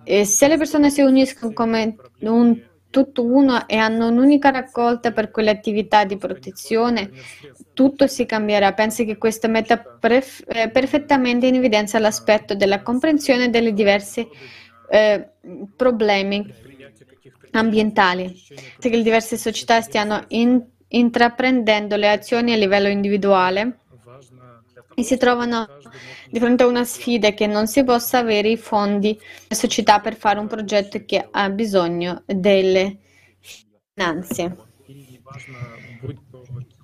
E 0.03 0.25
se 0.25 0.47
le 0.47 0.57
persone 0.57 0.89
si 0.89 1.01
uniscono 1.01 1.53
come 1.53 1.95
un 2.19 2.61
tutt'uno 2.95 3.67
e 3.67 3.75
hanno 3.75 4.07
un'unica 4.07 4.51
raccolta 4.51 5.11
per 5.11 5.29
quelle 5.29 5.49
attività 5.49 6.05
di 6.05 6.15
protezione, 6.15 7.11
tutto 7.73 8.07
si 8.07 8.25
cambierà. 8.25 8.71
Penso 8.71 9.03
che 9.03 9.17
questo 9.17 9.49
metta 9.49 9.77
pref- 9.77 10.45
eh, 10.47 10.69
perfettamente 10.69 11.47
in 11.47 11.55
evidenza 11.55 11.99
l'aspetto 11.99 12.55
della 12.55 12.81
comprensione 12.81 13.49
delle 13.49 13.73
diverse 13.73 14.27
eh, 14.89 15.29
problemi 15.75 16.45
ambientali. 17.51 18.33
Se 18.79 18.89
le 18.89 19.01
diverse 19.01 19.36
società 19.36 19.81
stiano 19.81 20.23
in- 20.29 20.63
intraprendendo 20.88 21.97
le 21.97 22.09
azioni 22.09 22.53
a 22.53 22.55
livello 22.55 22.88
individuale, 22.88 23.79
e 24.96 25.04
si 25.04 25.18
trovano 25.18 25.68
di 26.30 26.39
fronte 26.39 26.64
a 26.64 26.68
una 26.68 26.86
sfida 26.86 27.32
che 27.32 27.48
non 27.48 27.68
si 27.68 27.84
possa 27.84 28.20
avere 28.20 28.50
i 28.50 28.58
fondi 28.58 29.14
della 29.14 29.62
società 29.62 30.00
per 30.00 30.16
fare 30.16 30.39
un 30.39 30.48
progetto 30.48 31.04
che 31.06 31.28
ha 31.30 31.50
bisogno 31.50 32.24
delle 32.26 32.98
finanze. 33.39 34.56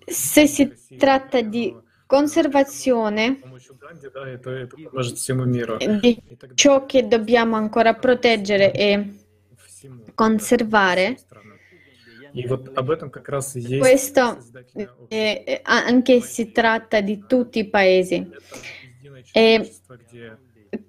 Se 0.06 0.46
si 0.46 0.70
tratta 0.98 1.42
di 1.42 1.74
conservazione, 2.06 3.40
di 6.02 6.22
ciò 6.54 6.86
che 6.86 7.08
dobbiamo 7.08 7.56
ancora 7.56 7.96
proteggere 7.96 8.74
e 8.74 9.16
conservare. 10.14 11.18
Questo 13.78 14.38
eh, 15.08 15.60
anche 15.64 16.22
si 16.22 16.52
tratta 16.52 17.02
di 17.02 17.24
tutti 17.28 17.60
i 17.60 17.70
paesi. 17.70 18.30
E 19.34 19.72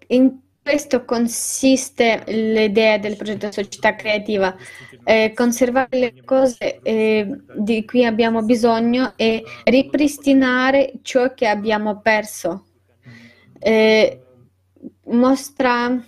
in 0.08 0.38
questo 0.62 1.04
consiste 1.04 2.22
l'idea 2.28 2.96
del 2.96 3.16
progetto 3.16 3.50
Società 3.50 3.96
Creativa, 3.96 4.56
eh, 5.02 5.32
conservare 5.34 5.98
le 5.98 6.22
cose 6.24 6.80
eh, 6.82 7.40
di 7.56 7.84
cui 7.84 8.04
abbiamo 8.04 8.42
bisogno 8.42 9.14
e 9.16 9.42
ripristinare 9.64 11.00
ciò 11.02 11.34
che 11.34 11.48
abbiamo 11.48 12.00
perso. 12.00 12.66
Eh, 13.58 14.20
mostra, 15.06 16.00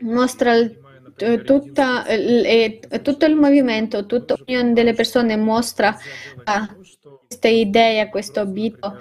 mostra 0.00 0.52
tutta, 1.44 2.06
eh, 2.06 2.80
tutto 3.02 3.26
il 3.26 3.34
movimento, 3.34 4.06
tutta 4.06 4.36
l'unione 4.38 4.72
delle 4.72 4.94
persone 4.94 5.36
mostra 5.36 5.96
questa 7.26 7.48
idea, 7.48 8.08
questo 8.08 8.40
obito, 8.40 8.98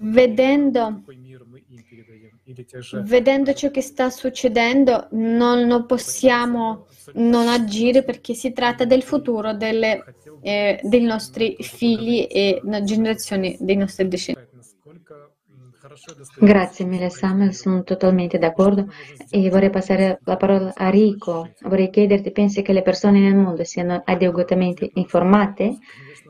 vedendo 0.00 1.02
Vedendo 3.02 3.52
ciò 3.52 3.70
che 3.70 3.82
sta 3.82 4.08
succedendo, 4.08 5.08
non, 5.10 5.66
non, 5.66 5.84
possiamo 5.84 6.86
non 7.14 7.46
agire 7.46 8.02
perché 8.02 8.32
si 8.32 8.52
tratta 8.52 8.86
del 8.86 9.02
futuro 9.02 9.52
delle, 9.52 10.02
eh, 10.40 10.80
dei 10.82 11.02
nostri 11.02 11.56
figli 11.60 12.26
e 12.30 12.62
generazioni 12.84 13.54
dei 13.60 13.76
nostri 13.76 14.08
discepoli. 14.08 14.46
Grazie 16.40 16.84
mille 16.84 17.10
Samuel, 17.10 17.52
sono 17.52 17.82
totalmente 17.82 18.38
d'accordo 18.38 18.86
e 19.28 19.50
vorrei 19.50 19.70
passare 19.70 20.20
la 20.24 20.36
parola 20.36 20.72
a 20.74 20.88
Rico. 20.88 21.54
Vorrei 21.60 21.90
chiederti, 21.90 22.30
pensi 22.32 22.62
che 22.62 22.72
le 22.72 22.82
persone 22.82 23.20
nel 23.20 23.34
mondo 23.36 23.64
siano 23.64 24.00
adeguatamente 24.04 24.90
informate? 24.94 25.78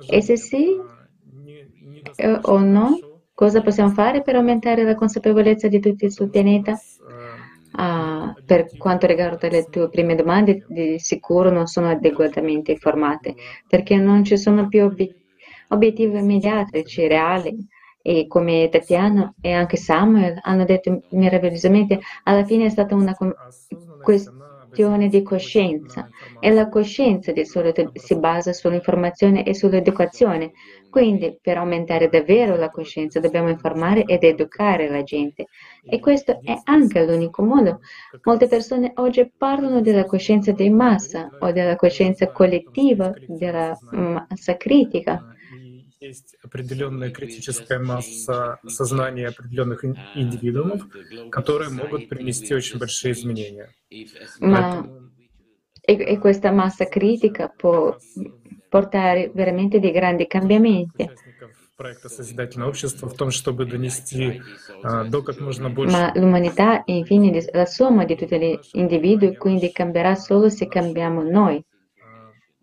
E 0.07 0.23
se 0.23 0.37
sì 0.37 0.67
eh, 2.17 2.39
o 2.43 2.59
no, 2.59 3.03
Cosa 3.35 3.63
possiamo 3.63 3.91
fare 3.93 4.23
per 4.23 4.35
aumentare 4.35 4.83
la 4.83 4.97
consapevolezza 4.97 5.69
di 5.69 5.79
tutti 5.79 6.11
sul 6.11 6.29
pianeta? 6.29 6.83
Uh, 7.71 8.35
per 8.45 8.75
quanto 8.77 9.07
riguarda 9.07 9.49
le 9.49 9.69
tue 9.71 9.89
prime 9.89 10.17
domande, 10.17 10.65
di 10.67 10.99
sicuro 10.99 11.49
non 11.51 11.67
sono 11.67 11.89
adeguatamente 11.89 12.73
informate, 12.73 13.35
perché 13.69 13.95
non 13.97 14.25
ci 14.25 14.37
sono 14.37 14.67
più 14.67 14.87
ob- 14.87 15.15
obiettivi 15.69 16.21
mediatici 16.21 17.07
reali. 17.07 17.57
E 18.09 18.27
come 18.27 18.71
Tatiana 18.71 19.35
e 19.39 19.53
anche 19.53 19.77
Samuel 19.77 20.39
hanno 20.41 20.65
detto 20.65 21.03
meravigliosamente, 21.11 22.01
alla 22.23 22.43
fine 22.43 22.65
è 22.65 22.71
stata 22.71 22.95
una 22.95 23.15
questione 24.01 25.09
di 25.09 25.23
coscienza 25.23 26.09
e 26.41 26.51
la 26.51 26.71
coscienza 26.71 27.33
di 27.33 27.45
solito 27.45 27.91
si 27.93 28.19
basa 28.19 28.55
sull'informazione 28.55 29.45
e 29.45 29.53
sull'educazione. 29.53 30.53
Quindi 30.89 31.39
per 31.39 31.59
aumentare 31.59 32.09
davvero 32.09 32.57
la 32.57 32.71
coscienza 32.71 33.21
dobbiamo 33.21 33.51
informare 33.51 34.05
ed 34.05 34.25
educare 34.25 34.89
la 34.89 35.03
gente 35.03 35.45
e 35.85 36.01
questo 36.01 36.41
è 36.43 36.59
anche 36.65 37.05
l'unico 37.05 37.43
modo. 37.43 37.81
Molte 38.23 38.47
persone 38.47 38.93
oggi 38.95 39.31
parlano 39.37 39.83
della 39.83 40.07
coscienza 40.07 40.51
di 40.53 40.71
massa 40.71 41.29
o 41.41 41.53
della 41.53 41.77
coscienza 41.77 42.33
collettiva, 42.33 43.13
della 43.27 43.79
massa 43.91 44.57
critica. 44.57 45.35
Есть 46.01 46.37
определенная 46.45 47.11
критическая 47.11 47.81
масса 47.81 48.61
сознания 48.67 49.29
определенных 49.29 49.85
индивидуумов, 49.85 50.87
которые 51.31 51.71
могут 51.71 52.09
принести 52.09 52.55
очень 52.55 52.79
большие 52.79 53.13
изменения. 53.13 53.75
Ma, 54.39 54.87
e, 55.83 55.93
e 55.95 56.19
questa 56.19 56.53
massa 56.53 56.85
critica 56.87 57.49
può 57.49 57.97
portare 58.69 59.31
veramente 59.35 59.81
dei 59.81 59.91
grandi 59.91 60.27
cambiamenti. 60.27 61.11
Ma 65.87 66.13
l'umanità 66.15 66.85
è 66.85 66.91
infine 66.93 67.45
la 67.53 67.67
somma 67.67 68.05
di 68.05 68.17
tutti 68.17 68.39
gli 68.39 68.59
individui, 68.73 69.37
quindi 69.37 69.73
cambierà 69.73 70.15
solo 70.15 70.49
se 70.49 70.69
cambiamo 70.69 71.23
noi. 71.23 71.65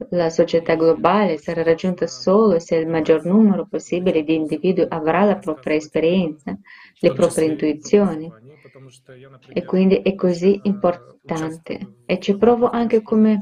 La 0.09 0.29
società 0.29 0.75
globale 0.75 1.37
sarà 1.37 1.63
raggiunta 1.63 2.07
solo 2.07 2.59
se 2.59 2.75
il 2.75 2.87
maggior 2.87 3.25
numero 3.25 3.65
possibile 3.65 4.23
di 4.23 4.35
individui 4.35 4.85
avrà 4.89 5.23
la 5.23 5.37
propria 5.37 5.75
esperienza, 5.75 6.57
le 6.99 7.13
proprie 7.13 7.45
intuizioni. 7.45 8.31
E 9.53 9.63
quindi 9.63 9.97
è 9.97 10.15
così 10.15 10.59
importante. 10.63 11.95
E 12.05 12.19
ci 12.19 12.37
provo 12.37 12.69
anche 12.69 13.01
come 13.01 13.39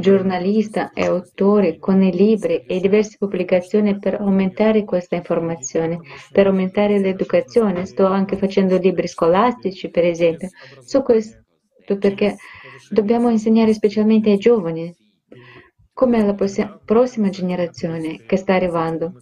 giornalista 0.00 0.92
e 0.92 1.04
autore 1.04 1.78
con 1.78 2.02
i 2.02 2.12
libri 2.12 2.64
e 2.66 2.80
diverse 2.80 3.16
pubblicazioni 3.18 3.98
per 3.98 4.14
aumentare 4.14 4.84
questa 4.84 5.14
informazione, 5.14 6.00
per 6.32 6.48
aumentare 6.48 6.98
l'educazione. 6.98 7.86
Sto 7.86 8.06
anche 8.06 8.36
facendo 8.36 8.76
libri 8.78 9.06
scolastici, 9.06 9.90
per 9.90 10.04
esempio, 10.04 10.48
su 10.80 11.02
questo 11.02 11.46
perché 11.96 12.36
dobbiamo 12.90 13.30
insegnare 13.30 13.72
specialmente 13.74 14.30
ai 14.30 14.38
giovani, 14.38 14.94
come 15.92 16.20
alla 16.20 16.34
prossima 16.84 17.28
generazione 17.28 18.22
che 18.24 18.36
sta 18.36 18.54
arrivando. 18.54 19.14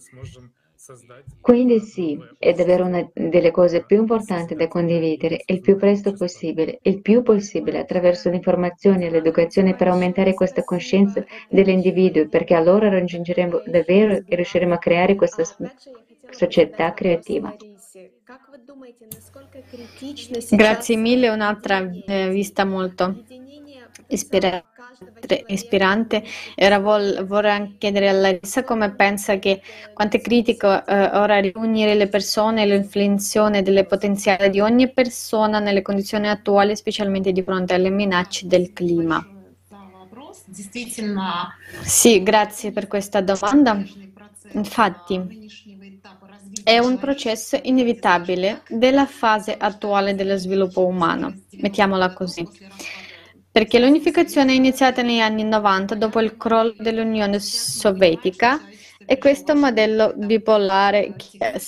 Quindi 1.41 1.81
sì, 1.81 2.17
è 2.37 2.53
davvero 2.53 2.85
una 2.85 3.05
delle 3.13 3.51
cose 3.51 3.83
più 3.83 3.97
importanti 3.97 4.55
da 4.55 4.67
condividere 4.67 5.41
il 5.47 5.59
più 5.59 5.75
presto 5.75 6.13
possibile, 6.13 6.79
il 6.83 7.01
più 7.01 7.23
possibile 7.23 7.79
attraverso 7.79 8.29
l'informazione 8.29 9.07
e 9.07 9.09
l'educazione 9.09 9.75
per 9.75 9.89
aumentare 9.89 10.33
questa 10.33 10.63
coscienza 10.63 11.25
dell'individuo, 11.49 12.29
perché 12.29 12.53
allora 12.53 12.87
raggiungeremo 12.87 13.63
davvero 13.65 14.13
e 14.25 14.35
riusciremo 14.35 14.75
a 14.75 14.77
creare 14.77 15.15
questa 15.15 15.43
società 16.29 16.93
creativa. 16.93 17.53
Grazie 20.51 20.95
mille, 20.95 21.29
un'altra 21.29 21.89
eh, 22.05 22.29
vista 22.29 22.63
molto 22.63 23.23
ispirante 24.07 24.65
ispirante. 25.47 26.23
Ora 26.57 26.79
vol- 26.79 27.25
vorrei 27.25 27.75
chiedere 27.77 28.09
a 28.09 28.13
Larissa 28.13 28.63
come 28.63 28.93
pensa 28.95 29.37
che 29.37 29.61
quanto 29.93 30.17
è 30.17 30.21
critico 30.21 30.85
eh, 30.85 31.05
ora 31.17 31.39
riunire 31.39 31.93
le 31.95 32.07
persone 32.07 32.63
e 32.63 32.65
l'influenzione 32.67 33.61
delle 33.61 33.85
potenziali 33.85 34.49
di 34.49 34.59
ogni 34.59 34.91
persona 34.91 35.59
nelle 35.59 35.81
condizioni 35.81 36.27
attuali, 36.29 36.75
specialmente 36.75 37.31
di 37.31 37.43
fronte 37.43 37.73
alle 37.73 37.89
minacce 37.89 38.47
del 38.47 38.71
clima. 38.73 39.25
Sì, 41.83 42.21
grazie 42.23 42.71
per 42.71 42.87
questa 42.87 43.21
domanda. 43.21 43.83
Infatti, 44.53 45.35
è 46.63 46.77
un 46.79 46.97
processo 46.97 47.59
inevitabile 47.61 48.63
della 48.67 49.05
fase 49.05 49.55
attuale 49.57 50.15
dello 50.15 50.37
sviluppo 50.37 50.85
umano, 50.85 51.41
mettiamola 51.57 52.13
così 52.13 52.49
perché 53.57 53.79
l'unificazione 53.79 54.51
è 54.51 54.55
iniziata 54.55 55.01
negli 55.01 55.17
anni 55.17 55.43
90 55.43 55.95
dopo 55.95 56.19
il 56.19 56.37
crollo 56.37 56.75
dell'Unione 56.77 57.39
Sovietica 57.39 58.61
e 59.03 59.17
questo 59.17 59.55
modello 59.55 60.13
bipolare 60.15 61.15
che, 61.17 61.59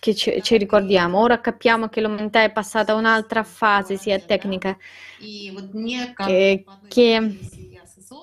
che 0.00 0.14
ci, 0.14 0.40
ci, 0.42 0.56
ricordiamo. 0.56 1.20
Ora 1.20 1.38
capiamo 1.38 1.88
che 1.88 2.00
l'umanità 2.00 2.42
è 2.42 2.50
passata 2.50 2.92
a 2.92 2.94
un'altra 2.94 3.42
fase 3.42 3.98
sia 3.98 4.18
tecnica 4.18 4.74
che, 5.18 6.64
che 6.88 7.38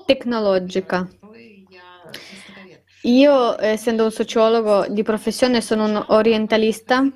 tecnologica. 0.07 1.07
Io, 3.01 3.61
essendo 3.61 4.05
un 4.05 4.11
sociologo 4.11 4.87
di 4.89 5.03
professione, 5.03 5.61
sono 5.61 5.85
un 5.85 6.05
orientalista 6.07 7.07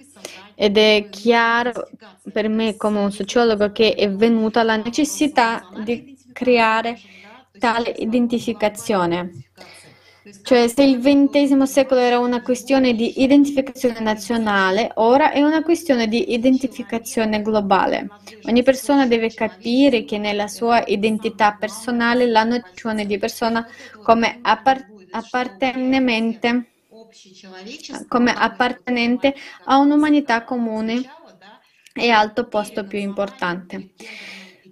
ed 0.61 0.77
è 0.77 1.07
chiaro 1.09 1.87
per 2.33 2.49
me 2.49 2.75
come 2.75 2.99
un 2.99 3.13
sociologo 3.13 3.71
che 3.71 3.93
è 3.93 4.11
venuta 4.11 4.61
la 4.61 4.75
necessità 4.75 5.69
di 5.85 6.17
creare 6.33 6.99
tale 7.57 7.95
identificazione. 7.97 9.45
Cioè, 10.43 10.67
se 10.67 10.83
il 10.83 10.99
XX 10.99 11.63
secolo 11.63 12.01
era 12.01 12.19
una 12.19 12.41
questione 12.41 12.93
di 12.93 13.23
identificazione 13.23 14.01
nazionale, 14.01 14.91
ora 14.95 15.31
è 15.31 15.41
una 15.41 15.63
questione 15.63 16.09
di 16.09 16.33
identificazione 16.33 17.41
globale. 17.41 18.09
Ogni 18.43 18.61
persona 18.61 19.07
deve 19.07 19.33
capire 19.33 20.03
che 20.03 20.17
nella 20.17 20.49
sua 20.49 20.83
identità 20.85 21.55
personale 21.57 22.27
la 22.27 22.43
nozione 22.43 23.05
di 23.05 23.17
persona 23.17 23.65
come 24.03 24.39
appartenente 24.41 26.65
come 28.07 28.33
appartenente 28.33 29.35
a 29.65 29.77
un'umanità 29.77 30.43
comune 30.43 31.01
e 31.93 32.09
alto 32.09 32.47
posto 32.47 32.85
più 32.85 32.99
importante. 32.99 33.91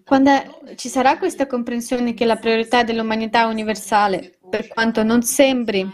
Quando 0.04 0.32
ci 0.76 0.88
sarà 0.88 1.18
questa 1.18 1.48
comprensione 1.48 2.14
che 2.14 2.26
la 2.26 2.38
priorità 2.38 2.84
dell'umanità 2.84 3.42
è 3.42 3.46
universale, 3.46 4.38
per 4.50 4.68
quanto 4.68 5.04
non 5.04 5.22
sembri 5.22 5.86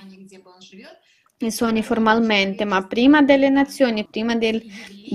i 1.40 1.52
sogni 1.52 1.84
formalmente, 1.84 2.64
ma 2.64 2.86
prima 2.86 3.22
delle 3.22 3.50
nazioni, 3.50 4.08
prima 4.08 4.36
del 4.36 4.64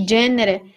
genere 0.04 0.74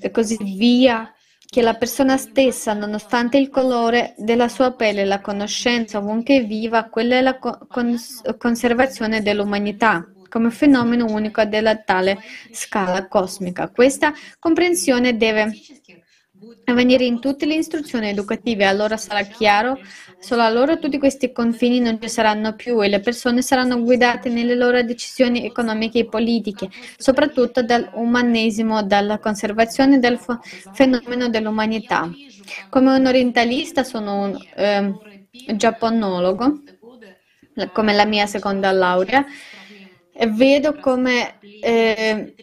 e 0.00 0.10
così 0.10 0.36
via, 0.56 1.12
che 1.50 1.62
la 1.62 1.74
persona 1.74 2.16
stessa, 2.16 2.74
nonostante 2.74 3.36
il 3.36 3.50
colore 3.50 4.14
della 4.16 4.48
sua 4.48 4.70
pelle, 4.70 5.04
la 5.04 5.20
conoscenza 5.20 5.98
ovunque 5.98 6.42
viva, 6.42 6.84
quella 6.84 7.16
è 7.16 7.20
la 7.20 7.38
cons- 7.38 8.22
conservazione 8.38 9.20
dell'umanità 9.20 10.06
come 10.28 10.50
fenomeno 10.52 11.06
unico 11.06 11.44
della 11.44 11.76
tale 11.76 12.18
scala 12.52 13.08
cosmica. 13.08 13.68
Questa 13.68 14.12
comprensione 14.38 15.16
deve 15.16 15.52
avvenire 16.64 17.04
in 17.04 17.20
tutte 17.20 17.46
le 17.46 17.54
istruzioni 17.54 18.08
educative, 18.08 18.64
allora 18.64 18.96
sarà 18.96 19.22
chiaro, 19.22 19.78
solo 20.18 20.42
allora 20.42 20.76
tutti 20.76 20.98
questi 20.98 21.32
confini 21.32 21.80
non 21.80 22.00
ci 22.00 22.08
saranno 22.08 22.54
più 22.54 22.82
e 22.82 22.88
le 22.88 23.00
persone 23.00 23.42
saranno 23.42 23.82
guidate 23.82 24.28
nelle 24.28 24.54
loro 24.54 24.82
decisioni 24.82 25.44
economiche 25.44 26.00
e 26.00 26.06
politiche, 26.06 26.68
soprattutto 26.96 27.62
dall'umanesimo, 27.62 28.82
dalla 28.82 29.18
conservazione 29.18 29.98
del 29.98 30.18
fenomeno 30.72 31.28
dell'umanità. 31.28 32.10
Come 32.68 32.96
un 32.96 33.06
orientalista 33.06 33.84
sono 33.84 34.22
un 34.22 34.38
eh, 34.56 34.94
giapponologo, 35.56 36.62
come 37.72 37.92
la 37.92 38.04
mia 38.06 38.26
seconda 38.26 38.70
laurea, 38.70 39.24
vedo 40.28 40.74
come 40.74 41.38
eh, 41.40 42.34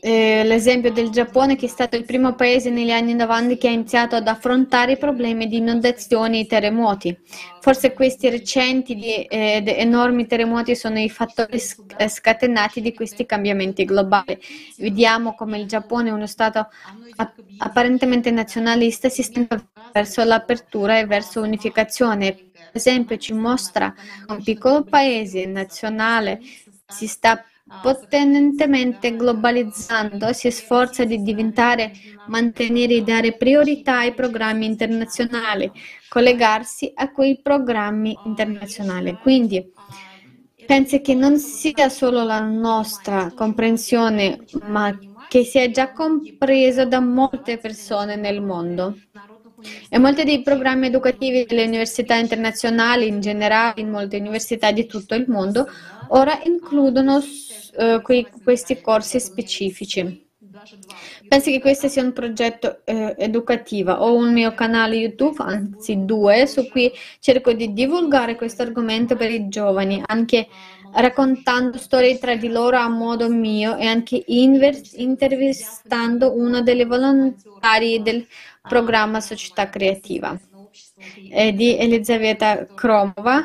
eh, 0.00 0.42
l'esempio 0.44 0.92
del 0.92 1.10
Giappone, 1.10 1.56
che 1.56 1.66
è 1.66 1.68
stato 1.68 1.96
il 1.96 2.04
primo 2.04 2.34
paese 2.34 2.70
negli 2.70 2.90
anni 2.90 3.14
90 3.14 3.56
che 3.56 3.68
ha 3.68 3.70
iniziato 3.70 4.16
ad 4.16 4.26
affrontare 4.26 4.92
i 4.92 4.98
problemi 4.98 5.46
di 5.46 5.58
inondazioni 5.58 6.40
e 6.40 6.46
terremoti. 6.46 7.16
Forse 7.60 7.92
questi 7.92 8.28
recenti 8.30 9.24
ed 9.26 9.68
eh, 9.68 9.76
enormi 9.78 10.26
terremoti 10.26 10.74
sono 10.74 10.98
i 10.98 11.08
fattori 11.08 11.60
eh, 11.98 12.08
scatenati 12.08 12.80
di 12.80 12.94
questi 12.94 13.26
cambiamenti 13.26 13.84
globali. 13.84 14.38
Vediamo 14.78 15.34
come 15.34 15.58
il 15.58 15.66
Giappone, 15.66 16.10
uno 16.10 16.26
Stato 16.26 16.68
apparentemente 17.58 18.30
nazionalista, 18.30 19.08
si 19.08 19.22
stenta 19.22 19.62
verso 19.92 20.24
l'apertura 20.24 20.98
e 20.98 21.06
verso 21.06 21.40
l'unificazione. 21.40 22.32
Per 22.32 22.70
esempio, 22.72 23.16
ci 23.18 23.32
mostra 23.34 23.92
un 24.28 24.42
piccolo 24.42 24.84
paese 24.84 25.44
nazionale 25.46 26.40
si 26.90 27.06
sta 27.06 27.44
potentemente 27.80 29.14
globalizzando, 29.14 30.32
si 30.32 30.50
sforza 30.50 31.04
di 31.04 31.22
diventare, 31.22 31.92
mantenere 32.26 32.94
e 32.96 33.02
dare 33.02 33.36
priorità 33.36 33.98
ai 33.98 34.12
programmi 34.12 34.66
internazionali, 34.66 35.70
collegarsi 36.08 36.90
a 36.94 37.12
quei 37.12 37.40
programmi 37.40 38.18
internazionali. 38.24 39.16
Quindi 39.18 39.72
penso 40.66 41.00
che 41.00 41.14
non 41.14 41.38
sia 41.38 41.88
solo 41.88 42.24
la 42.24 42.40
nostra 42.40 43.32
comprensione, 43.34 44.44
ma 44.66 44.96
che 45.28 45.44
sia 45.44 45.70
già 45.70 45.92
compreso 45.92 46.84
da 46.86 47.00
molte 47.00 47.58
persone 47.58 48.16
nel 48.16 48.42
mondo. 48.42 48.96
E 49.88 49.98
molti 49.98 50.24
dei 50.24 50.42
programmi 50.42 50.86
educativi 50.86 51.44
delle 51.44 51.64
università 51.64 52.16
internazionali, 52.16 53.06
in 53.06 53.20
generale 53.20 53.80
in 53.80 53.90
molte 53.90 54.16
università 54.16 54.70
di 54.72 54.86
tutto 54.86 55.14
il 55.14 55.26
mondo, 55.28 55.68
ora 56.08 56.40
includono 56.44 57.16
uh, 57.16 58.00
que- 58.02 58.30
questi 58.42 58.80
corsi 58.80 59.20
specifici. 59.20 60.28
Penso 61.26 61.50
che 61.50 61.60
questo 61.60 61.88
sia 61.88 62.02
un 62.02 62.12
progetto 62.12 62.80
eh, 62.84 63.14
educativo. 63.18 63.92
Ho 63.92 64.14
un 64.14 64.32
mio 64.32 64.52
canale 64.52 64.96
YouTube, 64.96 65.42
anzi 65.42 66.04
due, 66.04 66.46
su 66.46 66.68
cui 66.68 66.90
cerco 67.20 67.52
di 67.52 67.72
divulgare 67.72 68.34
questo 68.34 68.62
argomento 68.62 69.16
per 69.16 69.30
i 69.30 69.48
giovani, 69.48 70.02
anche 70.06 70.48
raccontando 70.92 71.78
storie 71.78 72.18
tra 72.18 72.34
di 72.34 72.48
loro 72.48 72.76
a 72.76 72.88
modo 72.88 73.28
mio 73.28 73.76
e 73.76 73.86
anche 73.86 74.22
inver- 74.26 74.94
intervistando 74.96 76.36
una 76.36 76.62
delle 76.62 76.84
volontarie 76.84 78.02
del 78.02 78.26
programma 78.62 79.20
Società 79.20 79.68
Creativa 79.68 80.38
di 80.94 81.76
Elisaveta 81.78 82.66
Kromova, 82.74 83.42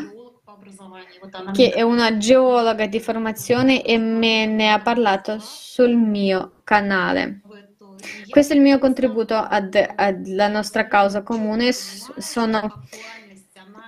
che 1.51 1.71
è 1.71 1.81
una 1.81 2.17
geologa 2.17 2.85
di 2.85 2.99
formazione 2.99 3.83
e 3.83 3.97
me 3.97 4.45
ne 4.45 4.71
ha 4.71 4.81
parlato 4.81 5.37
sul 5.39 5.95
mio 5.95 6.61
canale. 6.63 7.41
Questo 8.29 8.53
è 8.53 8.55
il 8.55 8.61
mio 8.61 8.77
contributo 8.77 9.35
alla 9.35 10.47
nostra 10.47 10.87
causa 10.87 11.23
comune. 11.23 11.71
Sono, 11.71 12.83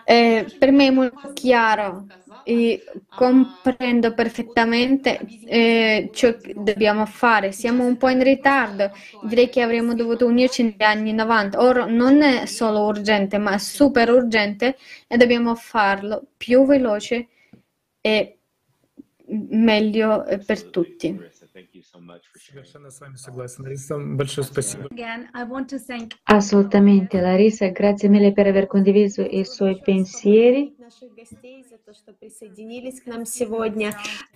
eh, 0.04 0.56
per 0.58 0.72
me 0.72 0.88
è 0.88 0.92
molto 0.92 1.32
chiaro 1.34 2.08
e 2.48 2.82
comprendo 3.10 4.14
perfettamente 4.14 5.20
eh, 5.46 6.10
ciò 6.14 6.38
che 6.38 6.54
dobbiamo 6.56 7.06
fare. 7.06 7.52
Siamo 7.52 7.86
un 7.86 7.98
po' 7.98 8.08
in 8.08 8.24
ritardo, 8.24 8.90
direi 9.24 9.50
che 9.50 9.62
avremmo 9.62 9.94
dovuto 9.94 10.26
unirci 10.26 10.64
negli 10.64 10.82
anni 10.82 11.12
90. 11.12 11.62
Ora 11.62 11.86
non 11.86 12.22
è 12.22 12.46
solo 12.46 12.86
urgente, 12.86 13.38
ma 13.38 13.56
è 13.56 13.58
super 13.58 14.10
urgente 14.10 14.78
e 15.08 15.18
dobbiamo 15.18 15.56
farlo 15.56 16.24
più 16.38 16.66
veloce 16.66 17.28
e 18.00 18.38
meglio 19.50 20.24
per 20.46 20.64
tutti. 20.70 21.20
Assolutamente, 26.24 27.22
Larissa, 27.22 27.68
grazie 27.70 28.10
mille 28.10 28.34
per 28.34 28.48
aver 28.48 28.68
condiviso 28.68 29.22
i 29.22 29.44
suoi 29.46 29.80
pensieri. 29.84 30.76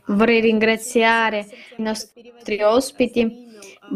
Vorrei 0.07 0.41
ringraziare 0.41 1.45
i 1.77 1.81
nostri 1.81 2.61
ospiti, 2.61 3.49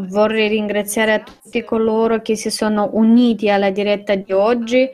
vorrei 0.08 0.48
ringraziare 0.48 1.12
a 1.14 1.22
tutti 1.22 1.64
coloro 1.64 2.22
che 2.22 2.36
si 2.36 2.50
sono 2.50 2.90
uniti 2.92 3.50
alla 3.50 3.70
diretta 3.70 4.14
di 4.14 4.32
oggi, 4.32 4.88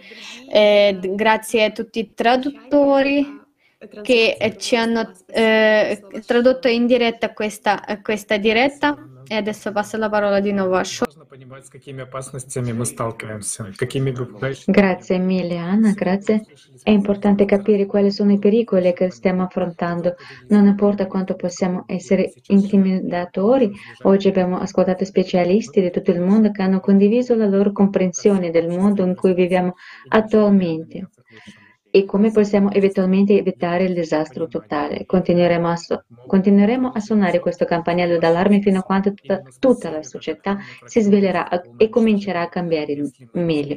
eh, 0.51 0.99
grazie 1.14 1.64
a 1.64 1.70
tutti 1.70 1.99
i 1.99 2.14
traduttori 2.14 3.41
che 4.03 4.57
ci 4.59 4.76
hanno 4.76 5.12
eh, 5.26 6.03
tradotto 6.24 6.68
in 6.68 6.87
diretta 6.87 7.33
questa, 7.33 7.83
questa 8.03 8.37
diretta. 8.37 9.07
E 9.28 9.37
adesso 9.37 9.72
passo 9.72 9.97
la 9.97 10.11
parola 10.11 10.41
di 10.41 10.53
nuovo 10.53 10.74
a 10.74 10.85
Sho. 10.85 11.07
Grazie 14.66 15.18
mille 15.18 15.57
Anna, 15.57 15.93
grazie. 15.93 16.45
È 16.83 16.91
importante 16.91 17.47
capire 17.47 17.87
quali 17.87 18.11
sono 18.11 18.33
i 18.33 18.39
pericoli 18.39 18.93
che 18.93 19.11
stiamo 19.11 19.45
affrontando. 19.45 20.16
Non 20.49 20.66
importa 20.66 21.07
quanto 21.07 21.35
possiamo 21.35 21.85
essere 21.87 22.35
intimidatori, 22.49 23.72
oggi 24.03 24.28
abbiamo 24.28 24.59
ascoltato 24.59 25.05
specialisti 25.07 25.80
di 25.80 25.91
tutto 25.91 26.11
il 26.11 26.20
mondo 26.20 26.51
che 26.51 26.61
hanno 26.61 26.80
condiviso 26.80 27.35
la 27.35 27.47
loro 27.47 27.72
comprensione 27.72 28.51
del 28.51 28.68
mondo 28.68 29.03
in 29.03 29.14
cui 29.14 29.33
viviamo 29.33 29.76
attualmente 30.09 31.09
e 31.95 32.07
come 32.07 32.30
possiamo 32.30 32.70
eventualmente 32.72 33.36
evitare 33.36 33.84
il 33.84 33.93
disastro 33.93 34.49
totale. 34.49 35.05
Continueremo 35.05 35.68
a, 35.68 35.76
so- 35.76 36.05
continueremo 36.26 36.88
a 36.88 37.01
suonare 37.01 37.38
questo 37.38 37.66
campanello 37.66 38.16
d'allarme 38.16 38.62
fino 38.62 38.78
a 38.78 38.82
quando 38.82 39.12
tutta, 39.12 39.43
tutta 39.59 39.90
la 39.90 40.03
società 40.03 40.57
si 40.86 41.03
svelerà 41.03 41.47
e 41.76 41.90
comincerà 41.90 42.40
a 42.40 42.49
cambiare 42.49 42.97
meglio. 43.32 43.76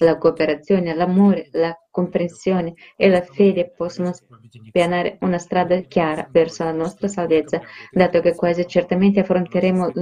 La 0.00 0.18
cooperazione, 0.18 0.94
l'amore, 0.94 1.48
la 1.52 1.74
comprensione 1.94 2.74
e 2.96 3.08
la 3.08 3.20
fede 3.20 3.70
possono 3.70 4.10
spianare 4.12 5.16
una 5.20 5.38
strada 5.38 5.78
chiara 5.82 6.26
verso 6.28 6.64
la 6.64 6.72
nostra 6.72 7.06
salvezza, 7.06 7.60
dato 7.92 8.20
che 8.20 8.34
quasi 8.34 8.66
certamente 8.66 9.20
affronteremo 9.20 9.92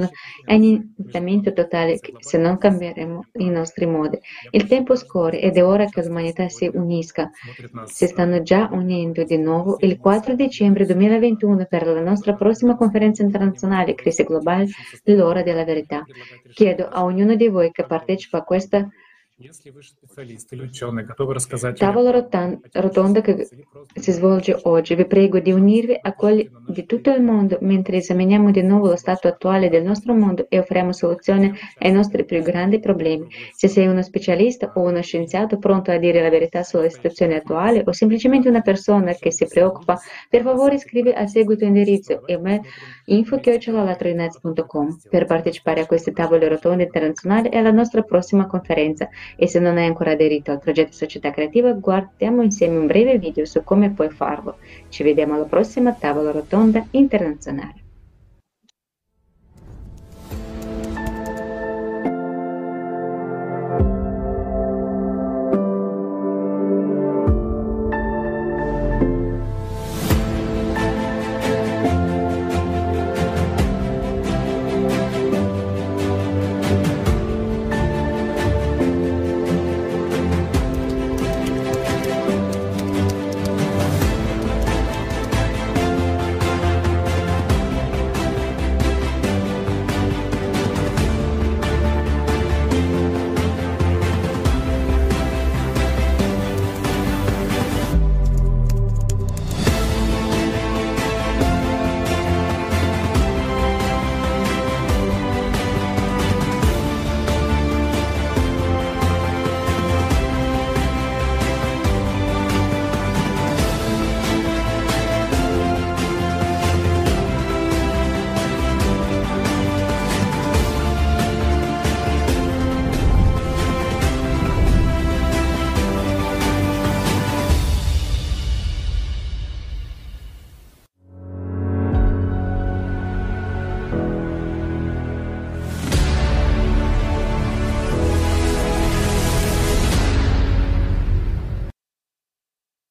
l'annientamento 0.47 1.53
totale 1.53 1.99
se 2.18 2.38
non 2.38 2.57
cambieremo 2.57 3.26
i 3.40 3.51
nostri 3.51 3.84
modi. 3.84 4.18
Il 4.53 4.66
tempo 4.66 4.97
scorre 4.97 5.40
ed 5.40 5.59
è 5.59 5.64
ora 5.64 5.84
che 5.84 6.03
l'umanità 6.03 6.49
si 6.49 6.70
unisca. 6.72 7.30
Si 7.84 8.07
stanno 8.07 8.40
già 8.40 8.70
unendo 8.72 9.22
di 9.24 9.36
nuovo 9.36 9.76
il 9.80 9.99
4 9.99 10.34
dicembre 10.34 10.86
2021 10.86 11.66
per 11.66 11.86
la 11.86 12.01
nostra 12.01 12.32
prossima 12.32 12.74
conferenza 12.74 13.22
internazionale 13.22 13.95
Crisi 13.95 14.22
Globale, 14.24 14.68
l'ora 15.05 15.43
della 15.43 15.64
verità. 15.64 16.03
Chiedo 16.55 16.88
a 16.88 17.05
ognuno 17.05 17.34
di 17.34 17.49
voi 17.49 17.70
che 17.70 17.84
partecipa 17.84 18.38
a 18.38 18.45
questa 18.45 18.88
Tavola 21.78 22.11
rotonda 22.72 23.20
che 23.20 23.49
si 23.95 24.12
svolge 24.12 24.59
oggi, 24.62 24.95
vi 24.95 25.07
prego 25.07 25.40
di 25.40 25.51
unirvi 25.51 25.99
a 26.01 26.12
quelli 26.12 26.49
di 26.68 26.86
tutto 26.86 27.11
il 27.11 27.22
mondo 27.22 27.59
mentre 27.61 27.97
esaminiamo 27.97 28.51
di 28.51 28.62
nuovo 28.62 28.88
lo 28.88 28.97
stato 28.97 29.28
attuale 29.28 29.68
del 29.68 29.82
nostro 29.82 30.14
mondo 30.14 30.47
e 30.49 30.59
offriamo 30.59 30.93
soluzioni 30.93 31.53
ai 31.78 31.93
nostri 31.93 32.24
più 32.24 32.40
grandi 32.43 32.78
problemi. 32.78 33.26
Se 33.55 33.68
sei 33.68 33.86
uno 33.86 34.03
specialista 34.03 34.72
o 34.74 34.80
uno 34.82 35.03
scienziato 35.03 35.59
pronto 35.59 35.90
a 35.90 35.97
dire 35.99 36.22
la 36.22 36.30
verità 36.30 36.62
sulla 36.62 36.88
situazione 36.88 37.36
attuale 37.36 37.82
o 37.84 37.93
semplicemente 37.93 38.49
una 38.49 38.61
persona 38.61 39.12
che 39.12 39.32
si 39.32 39.47
preoccupa, 39.47 39.99
per 40.28 40.43
favore 40.43 40.78
scrivi 40.78 41.11
al 41.11 41.28
seguito 41.28 41.64
indirizzo 41.64 42.26
email 42.26 42.61
info.latrinet.com 43.07 44.99
per 45.11 45.24
partecipare 45.24 45.80
a 45.80 45.86
queste 45.86 46.12
tavole 46.12 46.49
rotonde 46.49 46.84
internazionali 46.84 47.49
e 47.49 47.59
alla 47.59 47.72
nostra 47.72 48.03
prossima 48.03 48.47
conferenza 48.47 49.09
e 49.37 49.47
se 49.47 49.61
non 49.61 49.76
hai 49.76 49.87
ancora 49.87 50.12
aderito 50.12 50.51
al 50.51 50.61
progetto 50.61 50.93
Società 50.93 51.30
Creativa 51.30 51.72
guardiamo 51.72 52.43
insieme 52.43 52.78
un 52.78 52.87
breve 52.87 53.18
video 53.18 53.45
su 53.45 53.62
come 53.64 53.91
puoi 53.91 54.11
farlo. 54.11 54.59
Ci 54.89 55.03
vediamo 55.03 55.35
alla 55.35 55.45
prossima 55.45 55.93
tavola 55.93 56.30
rotonda 56.30 56.78
onda 56.78 56.87
internazionale. 56.93 57.82